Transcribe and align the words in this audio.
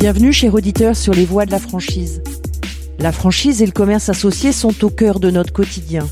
Bienvenue 0.00 0.32
chers 0.32 0.54
auditeurs 0.54 0.96
sur 0.96 1.12
les 1.12 1.26
voies 1.26 1.44
de 1.44 1.50
la 1.50 1.58
franchise. 1.58 2.22
La 2.98 3.12
franchise 3.12 3.60
et 3.60 3.66
le 3.66 3.72
commerce 3.72 4.08
associé 4.08 4.50
sont 4.50 4.82
au 4.82 4.88
cœur 4.88 5.20
de 5.20 5.30
notre 5.30 5.52
quotidien. 5.52 6.08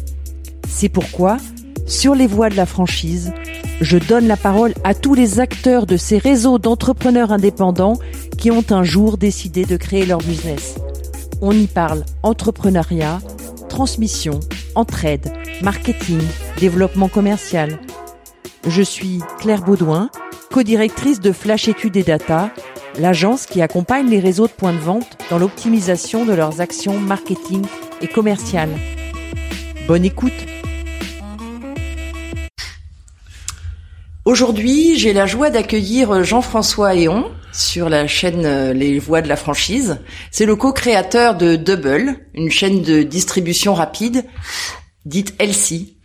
C'est 0.69 0.91
pourquoi, 0.91 1.38
sur 1.87 2.14
les 2.14 2.27
voies 2.27 2.51
de 2.51 2.55
la 2.55 2.66
franchise, 2.66 3.33
je 3.80 3.97
donne 3.97 4.27
la 4.27 4.37
parole 4.37 4.74
à 4.84 4.92
tous 4.92 5.14
les 5.14 5.41
acteurs 5.41 5.87
de 5.87 5.97
ces 5.97 6.19
réseaux 6.19 6.59
d'entrepreneurs 6.59 7.33
indépendants 7.33 7.98
qui 8.37 8.51
ont 8.51 8.64
un 8.69 8.83
jour 8.83 9.16
décidé 9.16 9.64
de 9.64 9.78
créer 9.78 10.05
leur 10.05 10.19
business. 10.19 10.75
On 11.41 11.52
y 11.52 11.66
parle 11.66 12.05
entrepreneuriat, 12.23 13.20
transmission, 13.70 14.39
entraide, 14.75 15.33
marketing, 15.62 16.20
développement 16.61 17.09
commercial. 17.09 17.80
Je 18.66 18.83
suis 18.83 19.20
Claire 19.39 19.62
Baudouin, 19.62 20.11
co-directrice 20.52 21.20
de 21.20 21.33
Flash 21.33 21.69
Études 21.69 21.97
et 21.97 22.02
Data, 22.02 22.50
l'agence 22.98 23.47
qui 23.47 23.62
accompagne 23.62 24.09
les 24.09 24.20
réseaux 24.20 24.47
de 24.47 24.52
points 24.52 24.73
de 24.73 24.79
vente 24.79 25.16
dans 25.30 25.39
l'optimisation 25.39 26.25
de 26.25 26.33
leurs 26.33 26.61
actions 26.61 26.98
marketing 26.98 27.64
et 28.00 28.09
commerciales. 28.09 28.77
Bonne 29.86 30.05
écoute 30.05 30.33
Aujourd'hui, 34.25 34.98
j'ai 34.98 35.14
la 35.14 35.25
joie 35.25 35.48
d'accueillir 35.48 36.22
Jean-François 36.22 36.95
Héon 36.95 37.31
sur 37.50 37.89
la 37.89 38.06
chaîne 38.06 38.45
euh, 38.45 38.75
Les 38.75 38.98
Voix 38.98 39.22
de 39.22 39.28
la 39.28 39.37
franchise. 39.37 39.98
C'est 40.31 40.44
le 40.44 40.55
co-créateur 40.55 41.34
de 41.34 41.56
Double, 41.56 42.17
une 42.34 42.50
chaîne 42.50 42.83
de 42.83 43.03
distribution 43.03 43.72
rapide 43.72 44.27
dite 45.06 45.34
Elsie. 45.39 45.97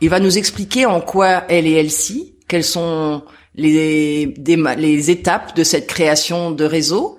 Il 0.00 0.08
va 0.08 0.20
nous 0.20 0.38
expliquer 0.38 0.86
en 0.86 1.02
quoi 1.02 1.44
elle 1.50 1.66
est 1.66 1.72
Elsie, 1.72 2.34
quelles 2.48 2.64
sont 2.64 3.22
les, 3.56 4.34
les 4.76 5.10
étapes 5.10 5.56
de 5.56 5.64
cette 5.64 5.86
création 5.86 6.50
de 6.50 6.64
réseau 6.64 7.18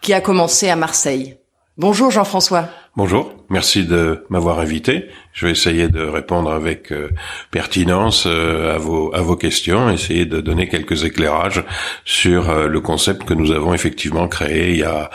qui 0.00 0.12
a 0.12 0.20
commencé 0.20 0.68
à 0.68 0.76
Marseille. 0.76 1.36
Bonjour 1.78 2.10
Jean-François. 2.10 2.68
Bonjour, 2.94 3.32
merci 3.48 3.86
de 3.86 4.26
m'avoir 4.28 4.58
invité. 4.58 5.08
Je 5.32 5.46
vais 5.46 5.52
essayer 5.52 5.88
de 5.88 6.02
répondre 6.02 6.52
avec 6.52 6.92
euh, 6.92 7.08
pertinence 7.50 8.24
euh, 8.26 8.74
à 8.74 8.76
vos 8.76 9.14
à 9.14 9.22
vos 9.22 9.34
questions, 9.34 9.88
essayer 9.88 10.26
de 10.26 10.42
donner 10.42 10.68
quelques 10.68 11.04
éclairages 11.04 11.64
sur 12.04 12.50
euh, 12.50 12.66
le 12.66 12.80
concept 12.82 13.24
que 13.24 13.32
nous 13.32 13.50
avons 13.50 13.72
effectivement 13.72 14.28
créé 14.28 14.72
il 14.72 14.80
y 14.80 14.82
a 14.82 15.08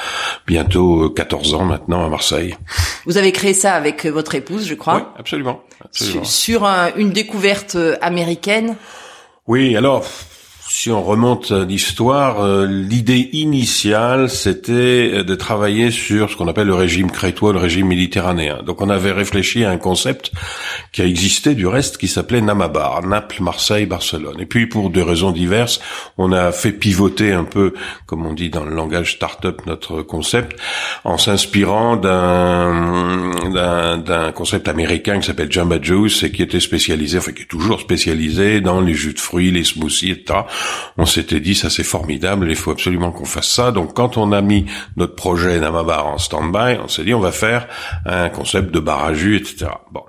bientôt 0.47 1.11
14 1.11 1.53
ans 1.53 1.65
maintenant 1.65 2.03
à 2.03 2.09
Marseille. 2.09 2.57
Vous 3.05 3.17
avez 3.17 3.31
créé 3.31 3.53
ça 3.53 3.75
avec 3.75 4.07
votre 4.07 4.33
épouse, 4.33 4.65
je 4.67 4.73
crois. 4.73 4.95
Oui, 4.95 5.01
absolument. 5.19 5.61
absolument. 5.85 6.23
Sur, 6.23 6.65
une 6.95 7.11
découverte 7.11 7.77
américaine. 8.01 8.75
Oui, 9.45 9.77
alors 9.77 10.03
si 10.69 10.91
on 10.91 11.01
remonte 11.01 11.51
l'histoire, 11.51 12.41
euh, 12.41 12.67
l'idée 12.67 13.29
initiale, 13.31 14.29
c'était 14.29 15.23
de 15.23 15.35
travailler 15.35 15.91
sur 15.91 16.29
ce 16.29 16.35
qu'on 16.35 16.47
appelle 16.47 16.67
le 16.67 16.75
régime 16.75 17.09
crétois, 17.09 17.53
le 17.53 17.59
régime 17.59 17.87
méditerranéen. 17.87 18.61
Donc 18.63 18.81
on 18.81 18.89
avait 18.89 19.13
réfléchi 19.13 19.63
à 19.63 19.71
un 19.71 19.77
concept 19.77 20.31
qui 20.91 21.01
a 21.01 21.05
existé 21.05 21.55
du 21.55 21.67
reste, 21.67 21.97
qui 21.97 22.09
s'appelait 22.09 22.41
Namabar, 22.41 23.01
Naples, 23.03 23.41
Marseille, 23.41 23.85
Barcelone. 23.85 24.35
Et 24.39 24.45
puis 24.45 24.67
pour 24.67 24.89
des 24.89 25.01
raisons 25.01 25.31
diverses, 25.31 25.79
on 26.17 26.33
a 26.33 26.51
fait 26.51 26.73
pivoter 26.73 27.31
un 27.31 27.45
peu, 27.45 27.73
comme 28.05 28.25
on 28.25 28.33
dit 28.33 28.49
dans 28.49 28.65
le 28.65 28.75
langage 28.75 29.13
start-up, 29.13 29.61
notre 29.65 30.01
concept, 30.01 30.59
en 31.05 31.17
s'inspirant 31.17 31.95
d'un, 31.95 33.97
d'un, 33.97 34.31
concept 34.33 34.67
américain 34.67 35.19
qui 35.19 35.27
s'appelle 35.27 35.51
Jamba 35.51 35.81
Juice 35.81 36.23
et 36.23 36.31
qui 36.31 36.43
était 36.43 36.59
spécialisé, 36.59 37.17
enfin 37.17 37.31
qui 37.31 37.43
est 37.43 37.45
toujours 37.45 37.79
spécialisé 37.79 38.59
dans 38.59 38.81
les 38.81 38.93
jus 38.93 39.13
de 39.13 39.19
fruits, 39.19 39.51
les 39.51 39.63
smoothies, 39.63 40.11
etc 40.11 40.43
on 40.97 41.05
s'était 41.05 41.39
dit 41.39 41.55
ça 41.55 41.69
c'est 41.69 41.83
formidable, 41.83 42.49
il 42.49 42.55
faut 42.55 42.71
absolument 42.71 43.11
qu'on 43.11 43.25
fasse 43.25 43.49
ça. 43.49 43.71
Donc 43.71 43.93
quand 43.93 44.17
on 44.17 44.31
a 44.31 44.41
mis 44.41 44.65
notre 44.95 45.15
projet 45.15 45.59
Namabar 45.59 46.07
en 46.07 46.17
stand-by, 46.17 46.79
on 46.83 46.87
s'est 46.87 47.03
dit 47.03 47.13
on 47.13 47.19
va 47.19 47.31
faire 47.31 47.67
un 48.05 48.29
concept 48.29 48.73
de 48.73 48.79
bar 48.79 49.05
à 49.05 49.13
jus, 49.13 49.37
etc. 49.37 49.71
Bon. 49.91 50.03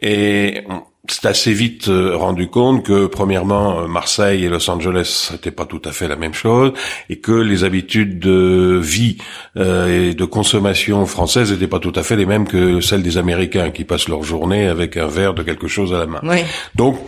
Et 0.00 0.64
c'est 1.08 1.26
assez 1.26 1.52
vite 1.52 1.88
euh, 1.88 2.16
rendu 2.16 2.48
compte 2.48 2.84
que 2.84 3.06
premièrement 3.06 3.80
euh, 3.80 3.86
Marseille 3.88 4.44
et 4.44 4.48
Los 4.48 4.70
Angeles 4.70 5.30
n'étaient 5.32 5.50
pas 5.50 5.66
tout 5.66 5.82
à 5.84 5.90
fait 5.90 6.06
la 6.06 6.14
même 6.14 6.32
chose 6.32 6.72
et 7.10 7.16
que 7.16 7.32
les 7.32 7.64
habitudes 7.64 8.20
de 8.20 8.78
vie 8.80 9.18
euh, 9.56 10.10
et 10.10 10.14
de 10.14 10.24
consommation 10.24 11.04
françaises 11.06 11.50
n'étaient 11.50 11.66
pas 11.66 11.80
tout 11.80 11.92
à 11.96 12.04
fait 12.04 12.14
les 12.14 12.26
mêmes 12.26 12.46
que 12.46 12.80
celles 12.80 13.02
des 13.02 13.16
Américains 13.16 13.72
qui 13.72 13.84
passent 13.84 14.08
leur 14.08 14.22
journée 14.22 14.68
avec 14.68 14.96
un 14.96 15.08
verre 15.08 15.34
de 15.34 15.42
quelque 15.42 15.66
chose 15.66 15.92
à 15.92 15.98
la 15.98 16.06
main. 16.06 16.20
Oui. 16.22 16.38
Donc 16.76 16.98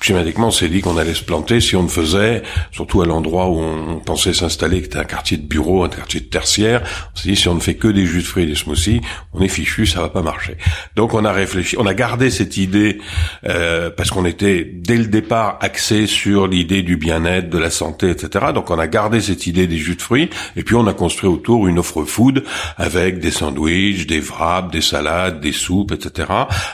Schématiquement, 0.00 0.48
on 0.48 0.52
s'est 0.52 0.68
dit 0.68 0.80
qu'on 0.80 0.96
allait 0.96 1.14
se 1.14 1.24
planter 1.24 1.60
si 1.60 1.74
on 1.74 1.82
ne 1.82 1.88
faisait, 1.88 2.42
surtout 2.70 3.02
à 3.02 3.06
l'endroit 3.06 3.48
où 3.48 3.58
on 3.58 3.98
pensait 3.98 4.32
s'installer, 4.32 4.80
qui 4.80 4.86
était 4.86 4.98
un 4.98 5.04
quartier 5.04 5.36
de 5.36 5.46
bureau, 5.46 5.82
un 5.82 5.88
quartier 5.88 6.20
de 6.20 6.26
tertiaire. 6.26 6.82
On 7.14 7.18
s'est 7.18 7.28
dit 7.28 7.36
si 7.36 7.48
on 7.48 7.54
ne 7.54 7.60
fait 7.60 7.74
que 7.74 7.88
des 7.88 8.06
jus 8.06 8.20
de 8.20 8.26
fruits 8.26 8.44
et 8.44 8.46
des 8.46 8.54
smoothies, 8.54 9.00
on 9.32 9.42
est 9.42 9.48
fichu, 9.48 9.86
ça 9.86 10.00
va 10.00 10.08
pas 10.08 10.22
marcher. 10.22 10.56
Donc 10.94 11.14
on 11.14 11.24
a 11.24 11.32
réfléchi, 11.32 11.76
on 11.78 11.86
a 11.86 11.94
gardé 11.94 12.30
cette 12.30 12.56
idée 12.56 12.98
euh, 13.44 13.90
parce 13.90 14.10
qu'on 14.10 14.24
était 14.24 14.64
dès 14.64 14.96
le 14.96 15.06
départ 15.06 15.58
axé 15.60 16.06
sur 16.06 16.46
l'idée 16.46 16.82
du 16.82 16.96
bien-être, 16.96 17.50
de 17.50 17.58
la 17.58 17.70
santé, 17.70 18.10
etc. 18.10 18.46
Donc 18.54 18.70
on 18.70 18.78
a 18.78 18.86
gardé 18.86 19.20
cette 19.20 19.46
idée 19.46 19.66
des 19.66 19.78
jus 19.78 19.96
de 19.96 20.02
fruits 20.02 20.30
et 20.56 20.62
puis 20.62 20.76
on 20.76 20.86
a 20.86 20.94
construit 20.94 21.28
autour 21.28 21.66
une 21.66 21.78
offre 21.78 22.04
food 22.04 22.44
avec 22.76 23.18
des 23.18 23.32
sandwichs, 23.32 24.06
des 24.06 24.20
wraps, 24.20 24.70
des 24.70 24.80
salades, 24.80 25.40
des 25.40 25.52
soupes, 25.52 25.92
etc. 25.92 26.28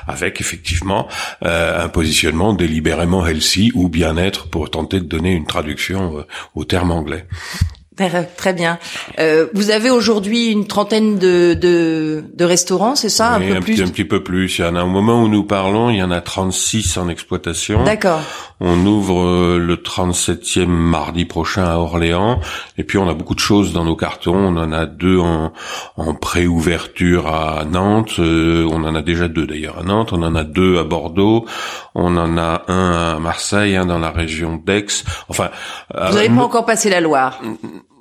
Avec 0.06 0.40
effectivement 0.40 1.08
euh, 1.44 1.84
un 1.84 1.88
positionnement 1.88 2.52
délibérément 2.52 3.13
healthy 3.22 3.70
ou 3.74 3.88
bien-être 3.88 4.48
pour 4.48 4.70
tenter 4.70 5.00
de 5.00 5.06
donner 5.06 5.32
une 5.32 5.46
traduction 5.46 6.18
euh, 6.18 6.22
au 6.54 6.64
terme 6.64 6.90
anglais. 6.90 7.26
Très 7.96 8.52
bien. 8.52 8.78
Euh, 9.20 9.46
vous 9.54 9.70
avez 9.70 9.88
aujourd'hui 9.88 10.50
une 10.50 10.66
trentaine 10.66 11.16
de, 11.16 11.54
de, 11.54 12.24
de 12.34 12.44
restaurants, 12.44 12.96
c'est 12.96 13.08
ça 13.08 13.34
un 13.34 13.40
peu 13.40 13.60
plus 13.60 13.80
Un 13.82 13.86
petit 13.86 14.04
peu 14.04 14.24
plus. 14.24 14.58
Il 14.58 14.62
y 14.62 14.64
en 14.64 14.74
a 14.74 14.82
au 14.82 14.88
moment 14.88 15.22
où 15.22 15.28
nous 15.28 15.44
parlons, 15.44 15.90
il 15.90 15.98
y 15.98 16.02
en 16.02 16.10
a 16.10 16.20
36 16.20 16.96
en 16.96 17.08
exploitation. 17.08 17.84
D'accord. 17.84 18.20
On 18.58 18.84
ouvre 18.84 19.22
euh, 19.22 19.58
le 19.58 19.76
37e 19.76 20.66
mardi 20.66 21.24
prochain 21.24 21.64
à 21.64 21.76
Orléans. 21.76 22.40
Et 22.78 22.84
puis 22.84 22.98
on 22.98 23.08
a 23.08 23.14
beaucoup 23.14 23.34
de 23.36 23.40
choses 23.40 23.72
dans 23.72 23.84
nos 23.84 23.94
cartons. 23.94 24.34
On 24.34 24.56
en 24.56 24.72
a 24.72 24.86
deux 24.86 25.18
en, 25.18 25.52
en 25.96 26.14
pré-ouverture 26.14 27.28
à 27.28 27.64
Nantes. 27.64 28.18
Euh, 28.18 28.66
on 28.72 28.82
en 28.82 28.96
a 28.96 29.02
déjà 29.02 29.28
deux 29.28 29.46
d'ailleurs 29.46 29.78
à 29.78 29.82
Nantes. 29.84 30.12
On 30.12 30.22
en 30.22 30.34
a 30.34 30.42
deux 30.42 30.78
à 30.78 30.84
Bordeaux. 30.84 31.46
On 31.94 32.16
en 32.16 32.36
a 32.38 32.62
un 32.66 33.14
à 33.14 33.18
Marseille, 33.20 33.76
un 33.76 33.86
dans 33.86 34.00
la 34.00 34.10
région 34.10 34.56
d'Aix. 34.56 35.04
Enfin. 35.28 35.50
Vous 35.94 36.14
n'avez 36.16 36.28
pas 36.28 36.42
encore 36.42 36.64
passé 36.64 36.90
la 36.90 37.00
Loire 37.00 37.40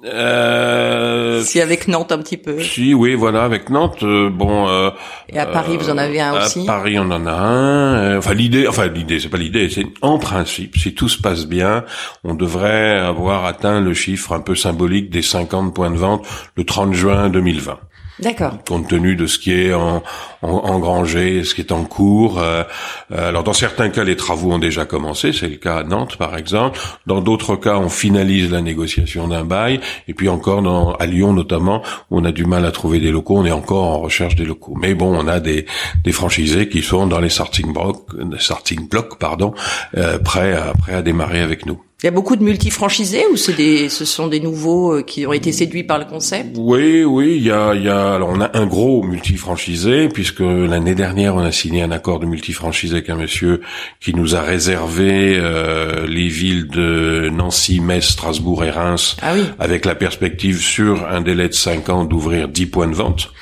euh, 0.05 1.41
si 1.43 1.61
avec 1.61 1.87
Nantes 1.87 2.11
un 2.11 2.17
petit 2.17 2.37
peu. 2.37 2.59
Si 2.59 2.93
oui 2.93 3.15
voilà 3.15 3.43
avec 3.43 3.69
Nantes 3.69 4.03
euh, 4.03 4.29
bon. 4.29 4.67
Euh, 4.67 4.89
Et 5.29 5.39
à 5.39 5.45
Paris 5.45 5.77
vous 5.77 5.89
en 5.89 5.97
avez 5.97 6.19
un 6.19 6.35
euh, 6.35 6.45
aussi. 6.45 6.63
À 6.63 6.65
Paris 6.65 6.99
on 6.99 7.09
en 7.09 7.25
a 7.25 7.31
un. 7.31 7.95
Euh, 7.95 8.17
enfin 8.17 8.33
l'idée 8.33 8.67
enfin 8.67 8.87
l'idée 8.87 9.19
c'est 9.19 9.29
pas 9.29 9.37
l'idée 9.37 9.69
c'est 9.69 9.85
en 10.01 10.17
principe 10.17 10.77
si 10.77 10.93
tout 10.93 11.09
se 11.09 11.21
passe 11.21 11.45
bien 11.45 11.85
on 12.23 12.33
devrait 12.33 12.97
avoir 12.99 13.45
atteint 13.45 13.79
le 13.79 13.93
chiffre 13.93 14.33
un 14.33 14.41
peu 14.41 14.55
symbolique 14.55 15.09
des 15.09 15.21
50 15.21 15.73
points 15.73 15.91
de 15.91 15.97
vente 15.97 16.25
le 16.56 16.65
30 16.65 16.94
juin 16.94 17.29
2020. 17.29 17.79
D'accord. 18.19 18.63
Compte 18.68 18.88
tenu 18.88 19.15
de 19.15 19.25
ce 19.25 19.39
qui 19.39 19.51
est 19.54 19.74
en, 19.74 20.04
en, 20.44 20.48
engrangé, 20.48 21.44
ce 21.44 21.56
qui 21.56 21.62
est 21.62 21.71
en 21.71 21.83
cours. 21.83 22.39
Euh, 22.39 22.63
euh, 23.12 23.30
alors 23.30 23.44
dans 23.44 23.54
certains 23.54 23.89
cas, 23.89 24.04
les 24.04 24.15
travaux 24.15 24.51
ont 24.51 24.60
déjà 24.60 24.86
commencé, 24.86 25.33
c'est 25.33 25.50
le 25.50 25.56
cas 25.56 25.77
à 25.77 25.83
Nantes 25.83 26.18
par 26.18 26.38
exemple. 26.38 26.80
Dans 27.07 27.21
d'autres 27.21 27.56
cas, 27.56 27.77
on 27.77 27.89
finalise 27.89 28.51
la 28.51 28.62
négociation 28.62 29.27
d'un 29.27 29.44
bail. 29.44 29.80
Et 30.07 30.13
puis 30.13 30.30
encore 30.30 30.62
dans, 30.62 30.94
à 30.94 31.06
Lyon 31.07 31.33
notamment, 31.33 31.81
où 32.12 32.19
on 32.19 32.25
a 32.25 32.31
du 32.31 32.45
mal 32.45 32.65
à 32.65 32.71
trouver 32.71 33.00
des 33.00 33.12
locaux, 33.12 33.38
on 33.38 33.45
est 33.45 33.51
encore 33.51 33.86
en 33.86 34.00
recherche 34.00 34.36
des 34.36 34.45
locaux. 34.45 34.75
Mais 34.80 34.94
bon, 34.94 35.16
on 35.18 35.27
a 35.27 35.39
des, 35.39 35.66
des 36.04 36.12
franchisés 36.12 36.69
qui 36.69 36.83
sont 36.83 37.07
dans 37.07 37.19
les 37.19 37.30
starting 37.30 37.74
blocks, 37.74 39.18
pardon, 39.19 39.54
euh, 39.98 40.19
prêts, 40.19 40.54
à, 40.54 40.74
prêts 40.74 40.94
à 40.94 41.01
démarrer 41.01 41.42
avec 41.42 41.66
nous. 41.66 41.81
Il 42.03 42.07
y 42.07 42.09
a 42.09 42.11
beaucoup 42.11 42.35
de 42.35 42.44
multifranchisés 42.44 43.23
ou 43.31 43.38
c'est 43.38 43.53
des, 43.53 43.88
ce 43.88 44.03
sont 44.03 44.27
des 44.27 44.41
nouveaux 44.41 44.97
euh, 44.97 45.03
qui 45.03 45.25
ont 45.25 45.31
été 45.31 45.53
séduits 45.53 45.85
par 45.85 46.00
le 46.00 46.03
concept? 46.03 46.53
Oui, 46.59 47.05
oui, 47.05 47.35
il 47.38 47.44
y 47.44 47.50
a, 47.50 47.73
il 47.73 47.83
y 47.83 47.88
a, 47.88 48.15
alors 48.15 48.27
on 48.27 48.41
a 48.41 48.57
un 48.57 48.65
gros 48.65 49.03
multifranchisé 49.03 50.09
puisque 50.09 50.41
l'année 50.41 50.95
dernière 50.95 51.35
on 51.35 51.45
a 51.45 51.53
signé 51.53 51.81
un 51.81 51.91
accord 51.91 52.19
de 52.19 52.25
multifranchisé 52.25 52.95
avec 52.95 53.09
un 53.09 53.15
monsieur 53.15 53.61
qui 54.01 54.13
nous 54.13 54.35
a 54.35 54.41
réservé 54.41 55.38
euh, 55.38 56.05
les 56.05 56.27
villes 56.27 56.67
de 56.67 57.29
Nancy, 57.33 57.79
Metz, 57.79 58.03
Strasbourg 58.03 58.65
et 58.65 58.69
Reims, 58.69 59.15
ah 59.21 59.31
oui. 59.33 59.45
avec 59.57 59.85
la 59.85 59.95
perspective 59.95 60.59
sur 60.59 61.07
un 61.07 61.21
délai 61.21 61.47
de 61.47 61.53
5 61.53 61.88
ans 61.88 62.03
d'ouvrir 62.03 62.49
10 62.49 62.65
points 62.65 62.88
de 62.88 62.95
vente. 62.95 63.32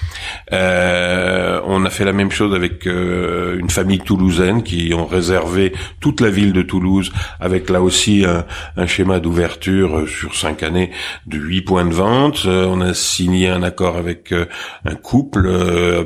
Euh, 0.53 1.59
on 1.65 1.85
a 1.85 1.89
fait 1.89 2.05
la 2.05 2.13
même 2.13 2.31
chose 2.31 2.53
avec 2.53 2.87
euh, 2.87 3.57
une 3.57 3.69
famille 3.69 3.99
toulousaine 3.99 4.63
qui 4.63 4.93
ont 4.93 5.05
réservé 5.05 5.73
toute 5.99 6.21
la 6.21 6.29
ville 6.29 6.53
de 6.53 6.61
Toulouse 6.61 7.11
avec 7.39 7.69
là 7.69 7.81
aussi 7.81 8.25
un, 8.25 8.45
un 8.77 8.87
schéma 8.87 9.19
d'ouverture 9.19 9.99
euh, 9.99 10.07
sur 10.07 10.35
cinq 10.35 10.63
années 10.63 10.91
de 11.25 11.37
huit 11.37 11.61
points 11.61 11.85
de 11.85 11.93
vente. 11.93 12.43
Euh, 12.45 12.65
on 12.65 12.81
a 12.81 12.93
signé 12.93 13.47
un 13.47 13.63
accord 13.63 13.97
avec 13.97 14.31
euh, 14.31 14.45
un 14.85 14.95
couple 14.95 15.49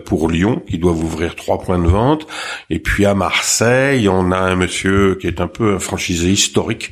pour 0.06 0.30
Lyon 0.30 0.62
qui 0.68 0.78
doivent 0.78 1.04
ouvrir 1.04 1.36
trois 1.36 1.60
points 1.60 1.80
de 1.80 1.88
vente. 1.88 2.28
Et 2.70 2.80
puis 2.80 3.06
à 3.06 3.14
Marseille, 3.14 4.08
on 4.10 4.32
a 4.32 4.38
un 4.38 4.56
monsieur 4.56 5.16
qui 5.16 5.28
est 5.28 5.42
un 5.42 5.48
peu 5.48 5.76
un 5.76 5.80
franchisé 5.80 6.30
historique 6.30 6.92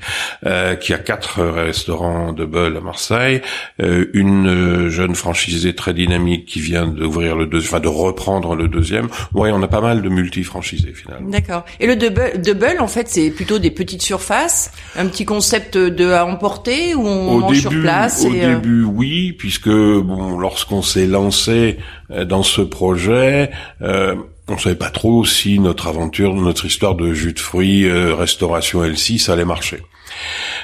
qui 0.82 0.94
a 0.94 0.98
quatre 0.98 1.42
restaurants 1.42 2.34
de 2.34 2.46
Beul 2.46 2.78
à 2.78 2.82
Marseille, 2.82 3.42
une 3.80 4.90
jeune 4.90 5.16
franchisée 5.16 5.74
très 5.74 5.94
dynamique 5.94 6.46
qui 6.46 6.60
vient 6.60 6.88
d'ouvrir 6.88 7.23
le 7.24 7.46
deuxième, 7.46 7.70
enfin 7.70 7.80
de 7.80 7.88
reprendre 7.88 8.56
le 8.56 8.68
deuxième. 8.68 9.08
Ouais, 9.34 9.52
on 9.52 9.62
a 9.62 9.68
pas 9.68 9.82
mal 9.82 10.02
de 10.02 10.10
multi-franchisés 10.10 10.94
finalement. 10.94 11.30
D'accord. 11.30 11.66
Et 11.80 11.88
le 11.88 11.96
double, 11.96 12.42
double 12.42 12.78
en 12.80 12.88
fait, 12.88 13.08
c'est 13.08 13.32
plutôt 13.32 13.60
des 13.60 13.72
petites 13.72 14.02
surfaces, 14.02 14.72
un 14.96 15.08
petit 15.08 15.26
concept 15.26 15.78
de 15.78 16.12
à 16.12 16.26
emporter 16.26 16.96
ou 16.96 17.06
on 17.08 17.36
au 17.36 17.40
mange 17.40 17.52
début, 17.52 17.62
sur 17.62 17.82
place 17.82 18.26
Au 18.26 18.34
et, 18.34 18.44
euh, 18.44 18.56
début, 18.56 18.84
oui, 18.84 19.34
puisque 19.34 19.70
bon, 19.70 20.38
lorsqu'on 20.38 20.82
s'est 20.82 21.08
lancé 21.08 21.78
euh, 22.12 22.26
dans 22.26 22.44
ce 22.44 22.62
projet, 22.62 23.52
euh, 23.82 24.16
on 24.48 24.58
savait 24.58 24.76
pas 24.76 24.90
trop 24.90 25.26
si 25.26 25.60
notre 25.60 25.88
aventure, 25.88 26.34
notre 26.34 26.66
histoire 26.66 26.96
de 26.96 27.14
jus 27.14 27.34
de 27.34 27.40
fruits, 27.40 27.86
euh, 27.88 28.14
restauration 28.14 28.84
L6, 28.84 29.20
ça 29.20 29.34
allait 29.34 29.46
marcher. 29.46 29.82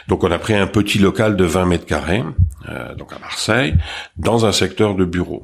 Donc 0.07 0.23
on 0.23 0.31
a 0.31 0.39
pris 0.39 0.55
un 0.55 0.67
petit 0.67 0.99
local 0.99 1.35
de 1.35 1.45
20 1.45 1.65
mètres 1.65 1.85
carrés, 1.85 2.23
euh, 2.67 2.93
donc 2.95 3.13
à 3.13 3.19
Marseille, 3.19 3.75
dans 4.17 4.45
un 4.45 4.51
secteur 4.51 4.95
de 4.95 5.05
bureaux. 5.05 5.43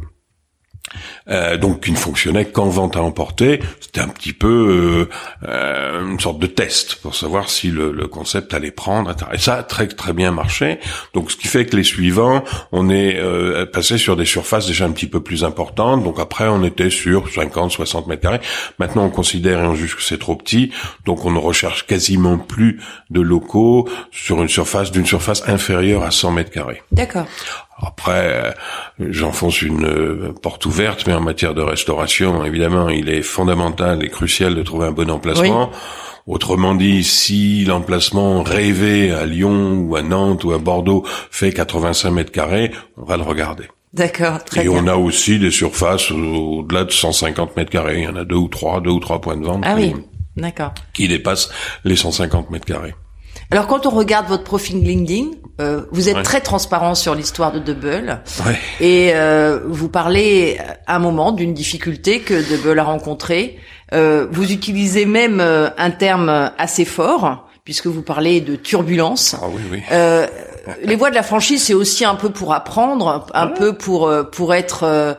Euh, 1.29 1.57
donc 1.57 1.83
qui 1.83 1.91
ne 1.91 1.97
fonctionnait 1.97 2.45
qu'en 2.45 2.69
vente 2.69 2.95
à 2.95 3.01
emporter. 3.01 3.59
C'était 3.79 4.01
un 4.01 4.07
petit 4.07 4.33
peu 4.33 5.07
euh, 5.07 5.49
euh, 5.49 6.07
une 6.07 6.19
sorte 6.19 6.39
de 6.39 6.47
test 6.47 6.95
pour 6.95 7.15
savoir 7.15 7.49
si 7.49 7.71
le, 7.71 7.91
le, 7.91 8.07
concept 8.07 8.53
allait 8.53 8.71
prendre. 8.71 9.11
Et 9.33 9.37
ça 9.37 9.55
a 9.55 9.63
très 9.63 9.87
très 9.87 10.13
bien 10.13 10.31
marché. 10.31 10.79
Donc 11.13 11.31
ce 11.31 11.37
qui 11.37 11.47
fait 11.47 11.65
que 11.65 11.75
les 11.75 11.83
suivants, 11.83 12.43
on 12.71 12.89
est 12.89 13.17
euh, 13.17 13.65
passé 13.65 13.97
sur 13.97 14.15
des 14.15 14.25
surfaces 14.25 14.67
déjà 14.67 14.85
un 14.85 14.91
petit 14.91 15.07
peu 15.07 15.21
plus 15.21 15.43
importantes. 15.43 16.03
Donc 16.03 16.19
après, 16.19 16.47
on 16.47 16.63
était 16.63 16.91
sur 16.91 17.31
50, 17.31 17.71
60 17.71 18.07
mètres 18.07 18.21
carrés. 18.21 18.41
Maintenant, 18.79 19.05
on 19.05 19.09
considère 19.09 19.61
et 19.63 19.65
on 19.65 19.75
juge 19.75 19.95
que 19.95 20.03
c'est 20.03 20.19
trop 20.19 20.35
petit. 20.35 20.71
Donc 21.05 21.25
on 21.25 21.31
ne 21.31 21.39
recherche 21.39 21.87
quasiment 21.87 22.37
plus 22.37 22.79
de 23.09 23.21
locaux 23.21 23.89
sur 24.11 24.41
une 24.41 24.49
surface 24.49 24.91
d'une 24.91 25.05
surface 25.05 25.47
inférieure 25.47 26.03
à 26.03 26.11
100 26.11 26.31
mètres 26.31 26.51
carrés. 26.51 26.83
D'accord. 26.91 27.25
Après, 27.77 28.55
j'enfonce 28.99 29.61
une 29.61 30.33
porte 30.41 30.65
ouverte, 30.65 31.05
mais 31.07 31.13
en 31.13 31.19
matière 31.21 31.53
de 31.53 31.61
restauration, 31.61 32.45
évidemment, 32.45 32.87
il 32.89 33.09
est 33.09 33.21
fondamental 33.21 34.03
et 34.03 34.09
crucial 34.09 34.55
de 34.55 34.63
trouver 34.63 34.87
un 34.87 34.91
bon 34.91 35.09
emplacement. 35.11 35.69
Oui. 35.71 35.77
Autrement 36.27 36.73
dit, 36.73 37.03
si 37.03 37.65
l'emplacement 37.65 38.41
rêvé 38.43 39.11
à 39.11 39.25
Lyon 39.25 39.75
ou 39.87 39.95
à 39.95 40.01
Nantes 40.01 40.43
ou 40.43 40.53
à 40.53 40.57
Bordeaux 40.57 41.03
fait 41.29 41.51
85 41.51 42.11
mètres 42.11 42.31
carrés, 42.31 42.71
on 42.97 43.03
va 43.03 43.17
le 43.17 43.23
regarder. 43.23 43.65
D'accord, 43.93 44.43
très 44.43 44.65
Et 44.65 44.69
bien. 44.69 44.81
on 44.83 44.87
a 44.87 44.95
aussi 44.95 45.37
des 45.37 45.51
surfaces 45.51 46.09
au-delà 46.11 46.83
de 46.85 46.91
150 46.91 47.55
mètres 47.55 47.69
carrés. 47.71 47.99
Il 47.99 48.03
y 48.05 48.07
en 48.07 48.15
a 48.15 48.25
deux 48.25 48.35
ou 48.35 48.47
trois, 48.47 48.81
deux 48.81 48.89
ou 48.89 48.99
trois 48.99 49.21
points 49.21 49.37
de 49.37 49.45
vente 49.45 49.63
Ah 49.65 49.75
qui, 49.75 49.81
oui, 49.93 49.95
d'accord. 50.35 50.73
qui 50.93 51.07
dépassent 51.07 51.49
les 51.83 51.95
150 51.95 52.49
mètres 52.49 52.65
carrés. 52.65 52.95
Alors 53.51 53.67
quand 53.67 53.85
on 53.85 53.89
regarde 53.91 54.27
votre 54.27 54.43
profil 54.43 54.81
LinkedIn, 54.83 55.27
euh, 55.61 55.81
vous 55.91 56.09
êtes 56.09 56.17
Ouais. 56.17 56.23
très 56.23 56.41
transparent 56.41 56.95
sur 56.95 57.15
l'histoire 57.15 57.51
de 57.51 57.59
Double 57.59 58.19
Ouais. 58.45 58.57
et 58.81 59.11
euh, 59.13 59.59
vous 59.67 59.87
parlez 59.87 60.57
à 60.87 60.95
un 60.95 60.99
moment 60.99 61.31
d'une 61.31 61.53
difficulté 61.53 62.19
que 62.19 62.33
Double 62.57 62.77
a 62.79 62.83
rencontrée. 62.83 63.57
Euh, 63.93 64.27
vous 64.31 64.51
utilisez 64.51 65.05
même 65.05 65.39
euh, 65.39 65.69
un 65.77 65.91
terme 65.91 66.51
assez 66.57 66.85
fort 66.85 67.47
puisque 67.63 67.87
vous 67.87 68.01
parlez 68.01 68.41
de 68.41 68.55
turbulence. 68.55 69.35
Ah 69.41 69.45
oui, 69.51 69.61
oui. 69.71 69.81
Euh, 69.91 70.27
les 70.83 70.95
voies 70.95 71.09
de 71.11 71.15
la 71.15 71.23
franchise, 71.23 71.63
c'est 71.63 71.73
aussi 71.75 72.03
un 72.05 72.15
peu 72.15 72.29
pour 72.31 72.53
apprendre, 72.53 73.27
un 73.33 73.47
peu 73.47 73.73
pour 73.73 74.07
euh, 74.07 74.23
pour 74.23 74.53
être 74.55 75.15